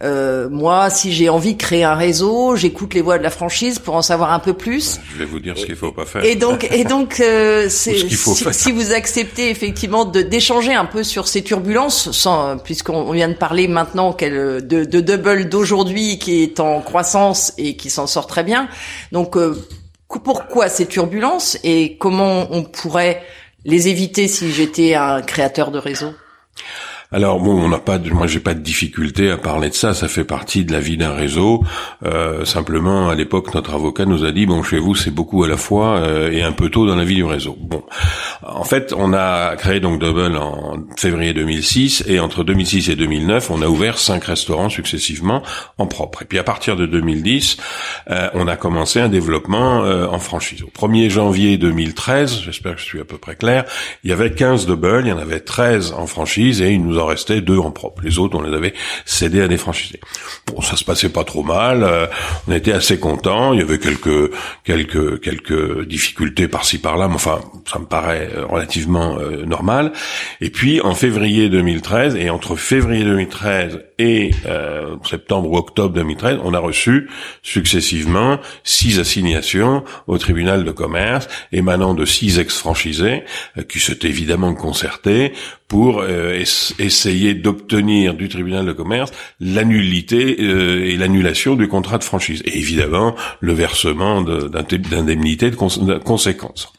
euh, 0.00 0.48
moi, 0.48 0.90
si 0.90 1.12
j'ai 1.12 1.28
envie 1.28 1.54
de 1.54 1.58
créer 1.58 1.82
un 1.82 1.94
réseau, 1.94 2.54
j'écoute 2.54 2.94
les 2.94 3.02
voies 3.02 3.18
de 3.18 3.24
la 3.24 3.30
franchise 3.30 3.80
pour 3.80 3.96
en 3.96 4.02
savoir 4.02 4.32
un 4.32 4.38
peu 4.38 4.52
plus. 4.52 5.00
Je 5.12 5.18
vais 5.18 5.24
vous 5.24 5.40
dire 5.40 5.58
ce 5.58 5.66
qu'il 5.66 5.74
faut 5.74 5.90
pas 5.90 6.06
faire. 6.06 6.24
Et 6.24 6.36
donc, 6.36 6.68
et 6.70 6.84
donc, 6.84 7.18
euh, 7.18 7.68
ce 7.68 7.90
faut 8.14 8.34
si, 8.34 8.44
faire. 8.44 8.54
si 8.54 8.70
vous 8.70 8.92
acceptez 8.92 9.50
effectivement 9.50 10.04
d'échanger 10.04 10.72
un 10.72 10.84
peu 10.84 11.02
sur 11.02 11.26
ces 11.26 11.42
turbulences, 11.42 12.12
sans 12.12 12.58
puisqu'on 12.58 13.10
vient 13.10 13.28
de 13.28 13.34
parler 13.34 13.66
maintenant 13.66 14.16
de, 14.20 14.60
de 14.60 15.00
double 15.00 15.48
d'aujourd'hui 15.48 16.18
qui 16.18 16.42
est 16.44 16.60
en 16.60 16.80
croissance 16.80 17.52
et 17.58 17.76
qui 17.76 17.90
s'en 17.90 18.06
sort 18.06 18.28
très 18.28 18.44
bien. 18.44 18.68
Donc, 19.10 19.36
euh, 19.36 19.56
pourquoi 20.06 20.68
ces 20.68 20.86
turbulences 20.86 21.58
et 21.64 21.96
comment 21.98 22.46
on 22.50 22.62
pourrait 22.62 23.22
les 23.64 23.88
éviter 23.88 24.28
si 24.28 24.52
j'étais 24.52 24.94
un 24.94 25.22
créateur 25.22 25.72
de 25.72 25.78
réseau? 25.78 26.12
Alors 27.10 27.40
bon, 27.40 27.58
on 27.58 27.70
n'a 27.70 27.78
pas, 27.78 27.96
de, 27.96 28.10
moi 28.10 28.26
j'ai 28.26 28.38
pas 28.38 28.52
de 28.52 28.60
difficulté 28.60 29.30
à 29.30 29.38
parler 29.38 29.70
de 29.70 29.74
ça. 29.74 29.94
Ça 29.94 30.08
fait 30.08 30.24
partie 30.24 30.66
de 30.66 30.72
la 30.72 30.80
vie 30.80 30.98
d'un 30.98 31.14
réseau. 31.14 31.64
Euh, 32.04 32.44
simplement, 32.44 33.08
à 33.08 33.14
l'époque, 33.14 33.54
notre 33.54 33.72
avocat 33.72 34.04
nous 34.04 34.24
a 34.24 34.30
dit 34.30 34.44
bon, 34.44 34.62
chez 34.62 34.78
vous, 34.78 34.94
c'est 34.94 35.10
beaucoup 35.10 35.42
à 35.42 35.48
la 35.48 35.56
fois 35.56 35.96
euh, 36.00 36.30
et 36.30 36.42
un 36.42 36.52
peu 36.52 36.68
tôt 36.68 36.86
dans 36.86 36.96
la 36.96 37.04
vie 37.04 37.14
du 37.14 37.24
réseau. 37.24 37.56
Bon, 37.58 37.82
en 38.42 38.64
fait, 38.64 38.92
on 38.94 39.14
a 39.14 39.56
créé 39.56 39.80
donc 39.80 40.00
Double 40.00 40.36
en 40.36 40.76
février 40.98 41.32
2006 41.32 42.04
et 42.06 42.20
entre 42.20 42.44
2006 42.44 42.90
et 42.90 42.96
2009, 42.96 43.50
on 43.50 43.62
a 43.62 43.68
ouvert 43.68 43.98
cinq 43.98 44.24
restaurants 44.24 44.68
successivement 44.68 45.42
en 45.78 45.86
propre. 45.86 46.22
Et 46.22 46.24
puis 46.26 46.38
à 46.38 46.44
partir 46.44 46.76
de 46.76 46.84
2010, 46.84 47.56
euh, 48.10 48.28
on 48.34 48.46
a 48.46 48.56
commencé 48.56 49.00
un 49.00 49.08
développement 49.08 49.82
euh, 49.82 50.06
en 50.06 50.18
franchise. 50.18 50.62
Au 50.62 50.86
1er 50.86 51.08
janvier 51.08 51.56
2013, 51.56 52.42
j'espère 52.44 52.74
que 52.74 52.80
je 52.80 52.84
suis 52.84 53.00
à 53.00 53.06
peu 53.06 53.16
près 53.16 53.34
clair, 53.34 53.64
il 54.04 54.10
y 54.10 54.12
avait 54.12 54.30
15 54.30 54.66
Double, 54.66 55.04
il 55.04 55.08
y 55.08 55.12
en 55.12 55.18
avait 55.18 55.40
13 55.40 55.94
en 55.96 56.06
franchise 56.06 56.60
et 56.60 56.72
il 56.72 56.84
nous 56.84 56.97
en 56.98 57.40
deux 57.40 57.58
en 57.58 57.70
propre. 57.70 58.02
Les 58.02 58.18
autres, 58.18 58.36
on 58.36 58.42
les 58.42 58.54
avait 58.54 58.74
cédés 59.04 59.40
à 59.40 59.48
des 59.48 59.58
franchisés. 59.58 60.00
Bon, 60.46 60.60
ça 60.60 60.76
se 60.76 60.84
passait 60.84 61.08
pas 61.08 61.24
trop 61.24 61.42
mal, 61.42 61.82
euh, 61.82 62.06
on 62.46 62.52
était 62.52 62.72
assez 62.72 62.98
contents, 62.98 63.52
il 63.52 63.60
y 63.60 63.62
avait 63.62 63.78
quelques 63.78 64.30
quelques 64.64 65.20
quelques 65.20 65.86
difficultés 65.86 66.48
par-ci 66.48 66.78
par-là, 66.78 67.08
mais 67.08 67.14
enfin, 67.14 67.40
ça 67.70 67.78
me 67.78 67.86
paraît 67.86 68.30
euh, 68.34 68.46
relativement 68.46 69.18
euh, 69.18 69.44
normal. 69.44 69.92
Et 70.40 70.50
puis 70.50 70.80
en 70.80 70.94
février 70.94 71.48
2013 71.48 72.16
et 72.16 72.30
entre 72.30 72.56
février 72.56 73.04
2013 73.04 73.80
et 73.98 74.30
euh, 74.46 74.96
septembre 75.04 75.50
ou 75.50 75.56
octobre 75.56 75.94
2013, 75.94 76.38
on 76.44 76.54
a 76.54 76.58
reçu 76.58 77.10
successivement 77.42 78.38
six 78.62 79.00
assignations 79.00 79.82
au 80.06 80.18
tribunal 80.18 80.64
de 80.64 80.70
commerce 80.70 81.28
émanant 81.50 81.94
de 81.94 82.04
six 82.04 82.38
ex-franchisés 82.38 83.24
euh, 83.56 83.62
qui 83.62 83.80
s'étaient 83.80 84.08
évidemment 84.08 84.54
concertés 84.54 85.32
pour 85.68 86.00
euh, 86.00 86.32
es- 86.34 86.74
essayer 86.78 87.34
d'obtenir 87.34 88.14
du 88.14 88.28
tribunal 88.28 88.64
de 88.66 88.72
commerce 88.72 89.12
l'annulité 89.38 90.36
euh, 90.40 90.84
et 90.86 90.96
l'annulation 90.96 91.54
du 91.56 91.68
contrat 91.68 91.98
de 91.98 92.04
franchise 92.04 92.42
et 92.46 92.56
évidemment 92.58 93.14
le 93.40 93.52
versement 93.52 94.22
de- 94.22 94.48
d'indem- 94.48 94.88
d'indemnités 94.88 95.50
de, 95.50 95.56
cons- 95.56 95.84
de 95.84 95.98
conséquences. 95.98 96.72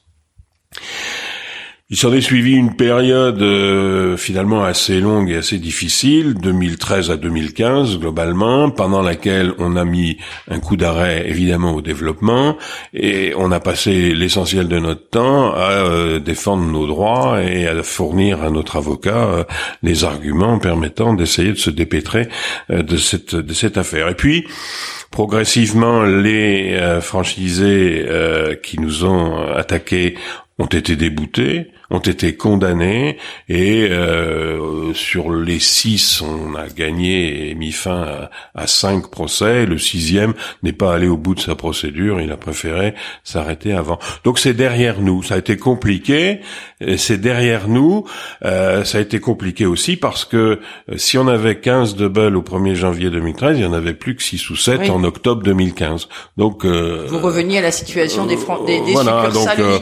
Il 1.92 1.98
s'en 1.98 2.14
est 2.14 2.22
suivi 2.22 2.52
une 2.52 2.76
période 2.76 3.42
euh, 3.42 4.16
finalement 4.16 4.64
assez 4.64 5.00
longue 5.00 5.32
et 5.32 5.38
assez 5.38 5.58
difficile, 5.58 6.36
2013 6.36 7.10
à 7.10 7.18
2015 7.18 7.98
globalement, 7.98 8.70
pendant 8.70 9.02
laquelle 9.02 9.56
on 9.58 9.76
a 9.76 9.86
mis 9.86 10.18
un 10.52 10.60
coup 10.60 10.78
d'arrêt 10.78 11.28
évidemment 11.28 11.74
au 11.74 11.82
développement 11.82 12.58
et 12.94 13.34
on 13.36 13.52
a 13.52 13.60
passé 13.60 14.14
l'essentiel 14.14 14.68
de 14.68 14.78
notre 14.78 15.10
temps 15.10 15.52
à 15.56 15.72
euh, 15.72 16.20
défendre 16.20 16.64
nos 16.64 16.86
droits 16.86 17.42
et 17.42 17.66
à 17.66 17.82
fournir 17.82 18.44
à 18.44 18.52
notre 18.52 18.76
avocat 18.76 19.26
euh, 19.26 19.44
les 19.82 20.04
arguments 20.04 20.60
permettant 20.60 21.16
d'essayer 21.16 21.54
de 21.54 21.58
se 21.58 21.72
dépêtrer 21.72 22.28
euh, 22.70 22.84
de 22.84 22.98
cette 22.98 23.34
de 23.34 23.54
cette 23.56 23.80
affaire. 23.80 24.10
Et 24.10 24.16
puis 24.16 24.46
progressivement, 25.12 26.04
les 26.04 26.74
euh, 26.74 27.02
franchisés 27.02 28.06
euh, 28.08 28.56
qui 28.56 28.80
nous 28.80 29.06
ont 29.06 29.38
attaqués 29.38 30.16
ont 30.60 30.66
été 30.66 30.96
déboutés, 30.96 31.72
ont 31.90 32.00
été 32.00 32.36
condamnés 32.36 33.18
et 33.48 33.88
euh, 33.90 34.60
sur 34.94 35.32
les 35.32 35.60
six, 35.60 36.22
on 36.22 36.56
a 36.56 36.68
gagné 36.68 37.50
et 37.50 37.56
mis 37.56 37.72
fin 37.72 38.02
à, 38.02 38.30
à 38.56 38.68
cinq 38.68 39.10
procès. 39.10 39.66
Le 39.66 39.78
sixième 39.78 40.34
n'est 40.64 40.74
pas 40.74 40.94
allé 40.94 41.08
au 41.08 41.18
bout 41.18 41.36
de 41.36 41.40
sa 41.40 41.56
procédure, 41.56 42.22
il 42.22 42.32
a 42.32 42.38
préféré 42.38 42.94
s'arrêter 43.24 43.74
avant. 43.74 44.00
Donc 44.24 44.40
c'est 44.40 44.54
derrière 44.54 45.02
nous. 45.02 45.24
Ça 45.24 45.36
a 45.36 45.38
été 45.38 45.58
compliqué. 45.58 46.40
C'est 46.98 47.20
derrière 47.20 47.68
nous. 47.68 48.06
Euh, 48.46 48.84
ça 48.84 48.98
a 48.98 49.02
été 49.02 49.20
compliqué 49.20 49.66
aussi 49.66 49.98
parce 49.98 50.26
que 50.26 50.38
euh, 50.38 50.98
si 50.98 51.18
on 51.18 51.28
avait 51.28 51.60
15 51.60 51.96
doubles 51.96 52.36
au 52.36 52.42
1er 52.42 52.76
janvier 52.76 53.10
2013, 53.10 53.58
il 53.58 53.64
y 53.64 53.66
en 53.66 53.74
avait 53.74 53.94
plus 53.94 54.16
que 54.16 54.24
6 54.24 54.50
ou 54.50 54.56
7 54.56 54.90
en 54.90 55.04
octobre 55.04 55.44
2015. 55.44 56.08
Donc 56.38 56.66
euh, 56.66 57.06
vous 57.08 57.20
reveniez 57.20 57.60
à 57.60 57.62
la 57.62 57.72
situation 57.72 58.26
des, 58.26 58.38
des, 58.66 58.82
des 58.82 58.92
voilà, 58.94 59.30
donc, 59.30 59.48
euh, 59.60 59.80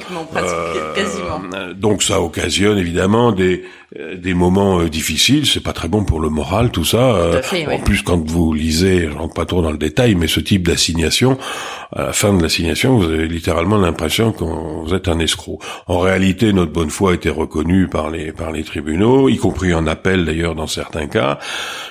quasiment. 0.96 1.42
donc 1.76 2.04
ça 2.04 2.22
occasionne 2.22 2.78
évidemment 2.78 3.32
des 3.32 3.64
des 3.96 4.34
moments 4.34 4.84
difficiles. 4.84 5.46
C'est 5.46 5.63
pas 5.63 5.74
très 5.74 5.88
bon 5.88 6.03
pour 6.03 6.20
le 6.20 6.29
moral 6.29 6.72
tout 6.72 6.84
ça. 6.84 7.32
En 7.72 7.79
plus 7.79 8.01
quand 8.01 8.29
vous 8.29 8.53
lisez, 8.53 9.08
je 9.10 9.17
rentre 9.17 9.34
pas 9.34 9.46
trop 9.46 9.62
dans 9.62 9.72
le 9.72 9.77
détail, 9.77 10.15
mais 10.15 10.27
ce 10.27 10.39
type 10.39 10.67
d'assignation, 10.67 11.38
à 11.96 12.08
la 12.08 12.13
fin 12.13 12.34
de 12.34 12.41
l'assignation, 12.41 12.98
vous 12.98 13.06
avez 13.06 13.27
littéralement 13.27 13.77
l'impression 13.77 14.32
qu'on 14.34 14.84
vous 14.84 14.94
êtes 14.94 15.08
un 15.08 15.20
escroc. 15.20 15.60
En 15.88 16.00
réalité, 16.00 16.51
notre 16.51 16.72
bonne 16.72 16.89
foi 16.89 17.12
a 17.12 17.13
été 17.13 17.29
reconnue 17.29 17.88
par 17.88 18.10
les 18.10 18.32
par 18.32 18.51
les 18.51 18.63
tribunaux, 18.63 19.29
y 19.29 19.38
compris 19.38 19.74
en 19.74 19.88
appel 19.88 20.25
d'ailleurs 20.25 20.56
dans 20.56 20.67
certains 20.67 21.08
cas, 21.08 21.39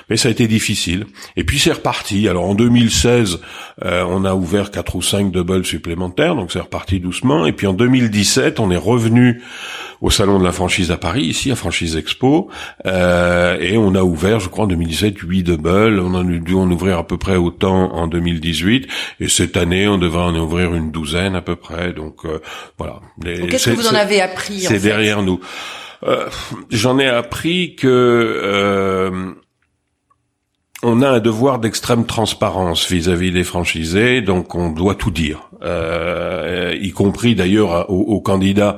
mais 0.09 0.17
ça 0.17 0.29
a 0.29 0.31
été 0.31 0.47
difficile. 0.47 1.05
Et 1.35 1.43
puis 1.43 1.59
c'est 1.59 1.71
reparti. 1.71 2.27
Alors 2.27 2.45
en 2.45 2.55
2016, 2.55 3.39
euh, 3.85 4.05
on 4.07 4.23
a 4.25 4.35
ouvert 4.35 4.71
quatre 4.71 4.95
ou 4.95 5.01
cinq 5.01 5.31
doubles 5.31 5.65
supplémentaires, 5.65 6.35
donc 6.35 6.51
c'est 6.51 6.59
reparti 6.59 6.99
doucement. 6.99 7.45
Et 7.45 7.53
puis 7.53 7.67
en 7.67 7.73
2017, 7.73 8.59
on 8.59 8.71
est 8.71 8.77
revenu 8.77 9.41
au 10.01 10.09
salon 10.09 10.39
de 10.39 10.43
la 10.43 10.51
franchise 10.51 10.91
à 10.91 10.97
Paris, 10.97 11.23
ici 11.23 11.51
à 11.51 11.55
Franchise 11.55 11.95
Expo, 11.95 12.49
euh, 12.85 13.57
et 13.59 13.77
on 13.77 13.95
a 13.95 14.03
ouvert, 14.03 14.39
je 14.39 14.49
crois, 14.49 14.65
en 14.65 14.67
2017, 14.67 15.17
8 15.19 15.43
doubles. 15.43 15.99
On 15.99 16.15
a 16.15 16.23
dû 16.23 16.53
en 16.53 16.69
ouvrir 16.69 16.97
à 16.97 17.07
peu 17.07 17.17
près 17.17 17.35
autant 17.35 17.93
en 17.93 18.07
2018, 18.07 18.87
et 19.19 19.29
cette 19.29 19.57
année, 19.57 19.87
on 19.87 19.97
devrait 19.97 20.23
en 20.23 20.35
ouvrir 20.35 20.73
une 20.73 20.91
douzaine 20.91 21.35
à 21.35 21.41
peu 21.41 21.55
près. 21.55 21.93
Donc 21.93 22.25
euh, 22.25 22.39
voilà. 22.77 22.99
Qu'est-ce 23.23 23.71
que 23.71 23.75
vous 23.75 23.87
en 23.87 23.95
avez 23.95 24.21
appris 24.21 24.61
C'est 24.61 24.79
derrière 24.79 25.21
nous. 25.21 25.39
Euh, 26.03 26.29
j'en 26.69 26.99
ai 26.99 27.07
appris 27.07 27.75
que 27.75 27.87
euh, 27.87 29.33
on 30.83 31.01
a 31.01 31.09
un 31.09 31.19
devoir 31.19 31.59
d'extrême 31.59 32.05
transparence 32.05 32.89
vis-à-vis 32.89 33.31
des 33.31 33.43
franchisés, 33.43 34.21
donc 34.21 34.53
on 34.53 34.69
doit 34.69 34.95
tout 34.95 35.09
dire, 35.09 35.49
euh, 35.63 36.75
y 36.79 36.91
compris 36.91 37.33
d'ailleurs 37.33 37.89
aux, 37.89 38.21
candidats 38.21 38.77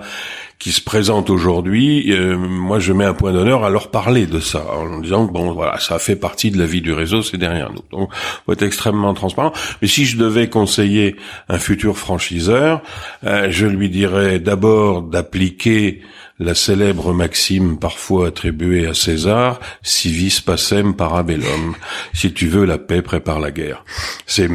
qui 0.59 0.71
se 0.71 0.81
présentent 0.81 1.29
aujourd'hui. 1.29 2.13
moi, 2.37 2.79
je 2.79 2.93
mets 2.93 3.05
un 3.05 3.13
point 3.13 3.31
d'honneur 3.31 3.63
à 3.63 3.69
leur 3.69 3.91
parler 3.91 4.27
de 4.27 4.39
ça, 4.39 4.63
en 4.73 4.99
disant 4.99 5.27
que 5.27 5.33
bon, 5.33 5.53
voilà, 5.53 5.79
ça 5.79 5.99
fait 5.99 6.15
partie 6.15 6.51
de 6.51 6.57
la 6.57 6.65
vie 6.65 6.81
du 6.81 6.93
réseau, 6.93 7.21
c'est 7.21 7.37
derrière 7.37 7.71
nous. 7.71 7.83
Donc, 7.91 8.13
faut 8.45 8.51
être 8.51 8.63
extrêmement 8.63 9.13
transparent. 9.13 9.53
Mais 9.81 9.87
si 9.87 10.05
je 10.05 10.17
devais 10.17 10.49
conseiller 10.49 11.15
un 11.47 11.59
futur 11.59 11.97
franchiseur, 11.97 12.81
je 13.23 13.65
lui 13.65 13.89
dirais 13.89 14.39
d'abord 14.39 15.01
d'appliquer 15.01 16.01
la 16.39 16.55
célèbre 16.55 17.13
maxime 17.13 17.77
parfois 17.77 18.27
attribuée 18.27 18.87
à 18.87 18.93
César, 18.93 19.59
si 19.81 20.11
vis 20.11 20.41
pacem 20.41 20.95
parabellum. 20.95 21.75
Si 22.13 22.33
tu 22.33 22.47
veux 22.47 22.65
la 22.65 22.77
paix, 22.77 23.01
prépare 23.01 23.39
la 23.39 23.51
guerre. 23.51 23.83
C'est 24.25 24.49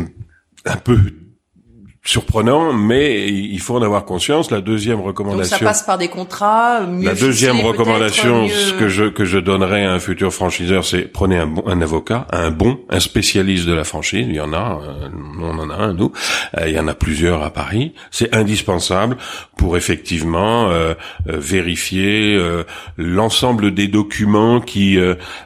un 0.65 0.77
peu 0.77 0.99
surprenant, 2.07 2.75
mais 2.75 3.29
il 3.29 3.59
faut 3.61 3.77
en 3.77 3.83
avoir 3.83 4.05
conscience. 4.05 4.51
La 4.51 4.61
deuxième 4.61 5.01
recommandation. 5.01 5.57
Donc 5.57 5.59
ça 5.59 5.65
passe 5.65 5.83
par 5.83 5.97
des 5.97 6.09
contrats. 6.09 6.83
Mieux 6.87 7.07
la 7.07 7.15
deuxième 7.15 7.61
recommandation, 7.61 8.47
ce 8.47 8.75
que 8.75 8.89
je 8.89 9.05
que 9.05 9.25
je 9.25 9.39
donnerais 9.39 9.87
à 9.87 9.93
un 9.95 9.99
futur 9.99 10.33
franchiseur, 10.33 10.85
c'est 10.85 11.11
prenez 11.11 11.39
un 11.39 11.47
bon 11.47 11.65
un 11.67 11.81
avocat, 11.81 12.27
un 12.31 12.51
bon, 12.51 12.79
un 12.91 13.01
spécialiste 13.01 13.65
de 13.65 13.73
la 13.73 13.85
franchise. 13.85 14.27
Il 14.29 14.35
y 14.35 14.41
en 14.41 14.53
a, 14.53 14.83
euh, 14.83 15.09
on 15.41 15.59
en 15.59 15.71
a 15.71 15.77
un 15.77 15.95
nous. 15.95 16.13
Euh, 16.59 16.69
il 16.69 16.75
y 16.75 16.79
en 16.79 16.89
a 16.89 16.95
plusieurs 16.95 17.43
à 17.43 17.51
Paris. 17.51 17.95
C'est 18.11 18.35
indispensable 18.37 19.17
pour 19.57 19.79
effectivement 19.79 20.69
euh, 20.69 20.95
vérifier 21.25 22.39
l'ensemble 22.99 23.73
des 23.73 23.89
documents 23.89 24.61
qui 24.61 24.99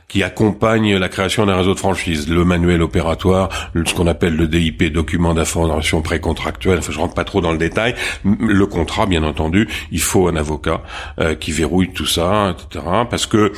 qui 0.09 0.23
accompagnent 0.23 0.97
la 0.97 1.09
création 1.09 1.45
d'un 1.47 1.57
réseau 1.57 1.75
de 1.75 1.79
franchise. 1.79 2.29
Le 2.29 2.45
manuel 2.45 2.83
opératoire, 2.83 3.51
ce 3.75 3.95
qu'on 3.95 4.07
appelle 4.07 4.37
le 4.37 4.49
DIP, 4.49 4.85
document 4.85 5.35
d'information 5.35 6.01
pré-contrat 6.01 6.48
actuel, 6.49 6.79
enfin 6.79 6.93
je 6.93 6.99
rentre 6.99 7.15
pas 7.15 7.25
trop 7.25 7.41
dans 7.41 7.53
le 7.53 7.59
détail, 7.59 7.95
le 8.25 8.67
contrat 8.67 9.07
bien 9.07 9.23
entendu, 9.23 9.69
il 9.93 10.01
faut 10.01 10.29
un 10.29 10.37
avocat 10.37 10.83
euh, 11.21 11.35
qui 11.35 11.53
verrouille 11.53 11.93
tout 11.93 12.07
ça, 12.07 12.55
etc. 12.55 12.85
Parce 13.09 13.27
que 13.27 13.53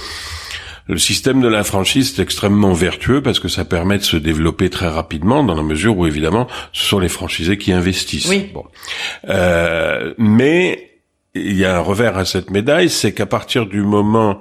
le 0.91 0.99
système 0.99 1.41
de 1.41 1.49
la 1.49 1.63
franchise 1.63 2.19
est 2.19 2.23
extrêmement 2.23 2.73
vertueux 2.73 3.23
parce 3.23 3.39
que 3.39 3.49
ça 3.49 3.65
permet 3.65 3.99
de 3.99 4.03
se 4.03 4.17
développer 4.17 4.71
très 4.71 4.89
rapidement 4.89 5.45
dans 5.45 5.55
la 5.55 5.63
mesure 5.63 5.97
où 5.97 6.07
évidemment 6.07 6.49
ce 6.73 6.85
sont 6.85 6.99
les 6.99 7.09
franchisés 7.09 7.59
qui 7.59 7.73
investissent. 7.73 8.29
Oui. 8.29 8.51
Bon. 8.53 8.65
Euh, 9.29 10.15
mais 10.19 10.91
il 11.35 11.57
y 11.57 11.65
a 11.65 11.77
un 11.77 11.81
revers 11.81 12.19
à 12.19 12.25
cette 12.25 12.51
médaille, 12.51 12.91
c'est 12.91 13.13
qu'à 13.13 13.27
partir 13.27 13.67
du 13.67 13.83
moment 13.83 14.41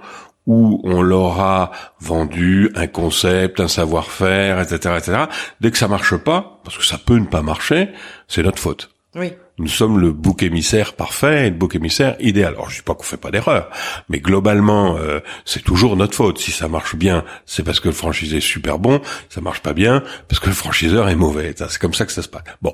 où 0.49 0.81
on 0.83 1.03
leur 1.03 1.39
a 1.39 1.71
vendu 1.99 2.71
un 2.73 2.87
concept, 2.87 3.59
un 3.59 3.67
savoir-faire, 3.67 4.59
etc., 4.59 4.95
etc. 4.97 5.17
Dès 5.61 5.69
que 5.69 5.77
ça 5.77 5.87
marche 5.87 6.17
pas, 6.17 6.59
parce 6.63 6.75
que 6.75 6.83
ça 6.83 6.97
peut 6.97 7.17
ne 7.17 7.27
pas 7.27 7.43
marcher, 7.43 7.89
c'est 8.27 8.41
notre 8.41 8.57
faute. 8.57 8.89
Oui. 9.13 9.31
Nous 9.59 9.67
sommes 9.67 9.99
le 9.99 10.11
bouc 10.11 10.41
émissaire 10.41 10.93
parfait 10.93 11.45
et 11.45 11.49
le 11.51 11.55
bouc 11.55 11.75
émissaire 11.75 12.15
idéal. 12.19 12.53
Alors 12.55 12.69
je 12.71 12.77
dis 12.77 12.81
pas 12.81 12.95
qu'on 12.95 13.03
fait 13.03 13.17
pas 13.17 13.29
d'erreur, 13.29 13.69
mais 14.07 14.19
globalement 14.21 14.97
euh, 14.97 15.19
c'est 15.45 15.63
toujours 15.63 15.95
notre 15.95 16.15
faute. 16.15 16.39
Si 16.39 16.51
ça 16.51 16.67
marche 16.67 16.95
bien, 16.95 17.23
c'est 17.45 17.63
parce 17.63 17.79
que 17.79 17.89
le 17.89 17.93
franchisé 17.93 18.37
est 18.37 18.41
super 18.41 18.79
bon. 18.79 19.01
Ça 19.29 19.41
marche 19.41 19.61
pas 19.61 19.73
bien 19.73 20.01
parce 20.27 20.39
que 20.39 20.47
le 20.47 20.55
franchiseur 20.55 21.09
est 21.09 21.15
mauvais. 21.15 21.53
C'est 21.55 21.77
comme 21.77 21.93
ça 21.93 22.05
que 22.07 22.11
ça 22.11 22.23
se 22.23 22.29
passe. 22.29 22.43
Bon. 22.61 22.73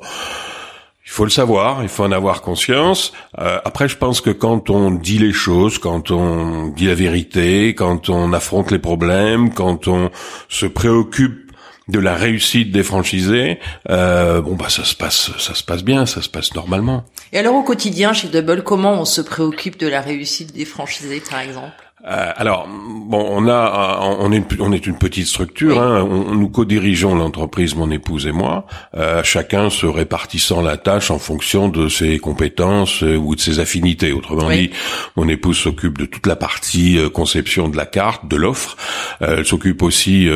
Il 1.06 1.12
faut 1.12 1.24
le 1.24 1.30
savoir, 1.30 1.84
il 1.84 1.90
faut 1.90 2.04
en 2.04 2.12
avoir 2.12 2.42
conscience. 2.42 3.14
Euh, 3.38 3.60
après, 3.64 3.88
je 3.88 3.96
pense 3.96 4.22
que 4.22 4.32
quand 4.32 4.72
on 4.72 4.90
dit 4.90 5.20
les 5.20 5.34
choses, 5.34 5.78
quand 5.78 6.10
on 6.10 6.70
dit 6.70 6.88
la 6.88 6.96
vérité, 6.96 7.76
quand 7.76 8.10
on 8.10 8.34
affronte 8.34 8.72
les 8.72 8.80
problèmes, 8.80 9.54
quand 9.54 9.88
on 9.88 10.10
se 10.50 10.66
préoccupe 10.66 11.52
de 11.88 12.00
la 12.00 12.16
réussite 12.16 12.72
des 12.72 12.82
franchisés, 12.82 13.60
euh, 13.92 14.42
bon 14.42 14.56
bah 14.56 14.70
ça 14.70 14.84
se 14.84 14.96
passe, 14.96 15.32
ça 15.38 15.54
se 15.54 15.64
passe 15.64 15.84
bien, 15.84 16.08
ça 16.08 16.24
se 16.24 16.30
passe 16.30 16.56
normalement. 16.56 17.06
Et 17.32 17.38
alors 17.38 17.54
au 17.54 17.62
quotidien 17.62 18.14
chez 18.14 18.28
Double, 18.28 18.64
comment 18.64 18.94
on 18.94 19.06
se 19.06 19.22
préoccupe 19.22 19.78
de 19.78 19.88
la 19.88 20.02
réussite 20.02 20.54
des 20.54 20.66
franchisés, 20.66 21.22
par 21.30 21.40
exemple? 21.40 21.85
Euh, 22.08 22.32
alors, 22.36 22.68
bon, 22.68 23.26
on 23.30 23.48
a, 23.48 24.00
on 24.20 24.32
est, 24.32 24.38
une, 24.38 24.46
on 24.60 24.72
est 24.72 24.86
une 24.86 24.98
petite 24.98 25.28
structure. 25.28 25.82
Hein, 25.82 26.04
on, 26.04 26.36
nous 26.36 26.50
co-dirigeons 26.50 27.16
l'entreprise, 27.16 27.76
mon 27.76 27.90
épouse 27.90 28.28
et 28.28 28.32
moi. 28.32 28.68
Euh, 28.96 29.24
chacun 29.24 29.70
se 29.70 29.86
répartissant 29.86 30.62
la 30.62 30.78
tâche 30.78 31.10
en 31.10 31.20
fonction 31.20 31.68
de 31.68 31.88
ses 31.88 32.20
compétences 32.20 33.04
euh, 33.04 33.16
ou 33.16 33.36
de 33.36 33.42
ses 33.42 33.60
affinités. 33.60 34.12
Autrement 34.12 34.50
dit, 34.52 34.70
mon 35.16 35.28
épouse 35.28 35.58
s'occupe 35.58 35.98
de 35.98 36.06
toute 36.06 36.28
la 36.28 36.36
partie 36.36 37.00
conception 37.14 37.70
de 37.70 37.78
la 37.78 37.86
carte, 37.86 38.28
de 38.28 38.36
l'offre. 38.36 38.78
elle 39.20 39.46
s'occupe 39.46 39.82
aussi, 39.82 40.30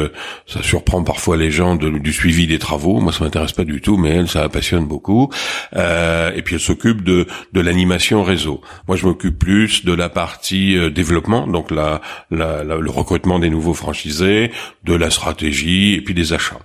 ça 0.45 0.63
surprend 0.63 1.03
parfois 1.03 1.37
les 1.37 1.51
gens, 1.51 1.75
de, 1.75 1.89
du 1.89 2.13
suivi 2.13 2.47
des 2.47 2.59
travaux. 2.59 2.99
Moi, 2.99 3.11
ça 3.11 3.23
m'intéresse 3.23 3.51
pas 3.51 3.63
du 3.63 3.81
tout, 3.81 3.97
mais 3.97 4.09
elle, 4.09 4.27
ça 4.27 4.41
la 4.41 4.49
passionne 4.49 4.85
beaucoup. 4.85 5.29
et 5.75 6.41
puis 6.43 6.55
elle 6.55 6.61
s'occupe 6.61 7.03
de, 7.03 7.27
de 7.53 7.61
l'animation 7.61 8.23
réseau. 8.23 8.61
Moi, 8.87 8.97
je 8.97 9.05
m'occupe 9.05 9.37
plus 9.37 9.85
de 9.85 9.93
la 9.93 10.09
partie 10.09 10.77
développement 10.91 11.47
donc 11.58 11.58
la, 11.71 12.01
le 12.31 12.89
recrutement 12.89 13.39
des 13.39 13.49
nouveaux 13.49 13.73
franchisés, 13.73 14.51
de 14.83 14.95
la 14.95 15.09
stratégie 15.09 15.93
et 15.93 16.01
puis 16.01 16.13
des 16.13 16.33
achats. 16.33 16.59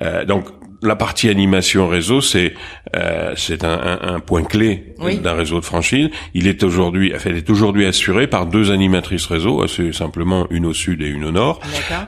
Euh, 0.00 0.24
donc 0.24 0.46
la 0.82 0.96
partie 0.96 1.28
animation 1.28 1.88
réseau, 1.88 2.20
c'est 2.20 2.54
euh, 2.96 3.34
c'est 3.36 3.64
un, 3.64 3.98
un, 4.02 4.20
point 4.20 4.42
clé 4.42 4.94
d'un 5.22 5.34
réseau 5.34 5.60
de 5.60 5.64
franchise. 5.64 6.08
Il 6.34 6.46
est 6.46 6.62
aujourd'hui, 6.62 7.12
enfin, 7.14 7.30
il 7.30 7.36
est 7.36 7.50
aujourd'hui 7.50 7.86
assuré 7.86 8.26
par 8.26 8.46
deux 8.46 8.70
animatrices 8.70 9.26
réseau, 9.26 9.66
c'est 9.66 9.92
simplement 9.92 10.46
une 10.50 10.66
au 10.66 10.72
sud 10.72 11.02
et 11.02 11.08
une 11.08 11.24
au 11.24 11.32
nord. 11.32 11.60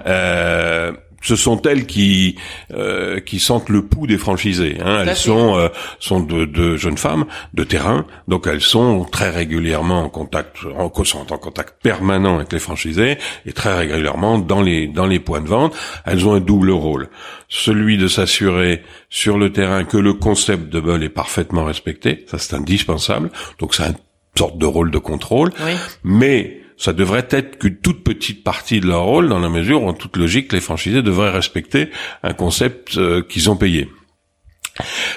Euh, 0.06 0.92
ce 1.22 1.36
sont 1.36 1.62
elles 1.62 1.86
qui 1.86 2.36
euh, 2.72 3.20
qui 3.20 3.38
sentent 3.38 3.68
le 3.68 3.82
pouls 3.82 4.06
des 4.06 4.18
franchisés. 4.18 4.78
Hein. 4.84 5.04
Elles 5.06 5.16
sont 5.16 5.56
euh, 5.56 5.68
sont 5.98 6.20
de, 6.20 6.44
de, 6.44 6.76
jeunes 6.76 6.98
femmes 6.98 7.24
de 7.54 7.64
terrain, 7.64 8.04
donc 8.28 8.46
elles 8.46 8.60
sont 8.60 9.04
très 9.04 9.30
régulièrement 9.30 10.02
en 10.02 10.08
contact, 10.08 10.58
en, 10.76 10.92
sont 11.04 11.32
en 11.32 11.38
contact 11.38 11.74
permanent 11.82 12.36
avec 12.36 12.52
les 12.52 12.58
franchisés 12.58 13.18
et 13.46 13.52
très 13.52 13.74
régulièrement 13.76 14.38
dans 14.38 14.60
les 14.60 14.88
dans 14.88 15.06
les 15.06 15.20
points 15.20 15.40
de 15.40 15.48
vente. 15.48 15.74
Elles 16.04 16.26
ont 16.26 16.34
un 16.34 16.40
double 16.40 16.70
rôle, 16.70 17.08
celui 17.48 17.96
de 17.96 18.08
s'assurer 18.08 18.82
sur 19.08 19.38
le 19.38 19.52
terrain 19.52 19.84
que 19.84 19.96
le 19.96 20.14
concept 20.14 20.68
de 20.68 20.80
Bull 20.80 21.04
est 21.04 21.08
parfaitement 21.08 21.64
respecté, 21.64 22.26
ça 22.28 22.38
c'est 22.38 22.54
indispensable. 22.54 23.30
Donc 23.58 23.74
c'est 23.74 23.84
une 23.84 23.94
sorte 24.36 24.58
de 24.58 24.66
rôle 24.66 24.90
de 24.90 24.98
contrôle, 24.98 25.50
oui. 25.64 25.72
mais 26.02 26.61
ça 26.82 26.92
devrait 26.92 27.28
être 27.30 27.60
qu'une 27.60 27.76
toute 27.76 28.02
petite 28.02 28.42
partie 28.42 28.80
de 28.80 28.88
leur 28.88 29.04
rôle, 29.04 29.28
dans 29.28 29.38
la 29.38 29.48
mesure 29.48 29.84
où, 29.84 29.88
en 29.88 29.92
toute 29.92 30.16
logique, 30.16 30.52
les 30.52 30.60
franchisés 30.60 31.00
devraient 31.00 31.30
respecter 31.30 31.90
un 32.24 32.32
concept 32.32 32.98
euh, 32.98 33.22
qu'ils 33.22 33.50
ont 33.50 33.56
payé. 33.56 33.88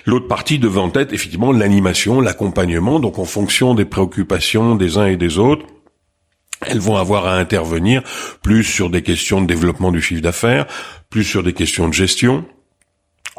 L'autre 0.06 0.28
partie 0.28 0.60
devant 0.60 0.92
être 0.94 1.12
effectivement 1.12 1.52
l'animation, 1.52 2.22
l'accompagnement, 2.22 3.00
donc 3.00 3.18
en 3.18 3.26
fonction 3.26 3.74
des 3.74 3.86
préoccupations 3.86 4.76
des 4.76 5.00
uns 5.00 5.08
et 5.08 5.18
des 5.18 5.40
autres, 5.40 5.66
elles 6.62 6.78
vont 6.78 6.98
avoir 6.98 7.26
à 7.26 7.36
intervenir 7.36 8.04
plus 8.44 8.64
sur 8.64 8.92
des 8.92 9.02
questions 9.02 9.42
de 9.42 9.48
développement 9.48 9.92
du 9.92 10.04
chiffre 10.04 10.22
d'affaires, 10.22 10.68
plus 11.10 11.24
sur 11.24 11.42
des 11.42 11.54
questions 11.54 11.88
de 11.88 11.94
gestion, 11.96 12.46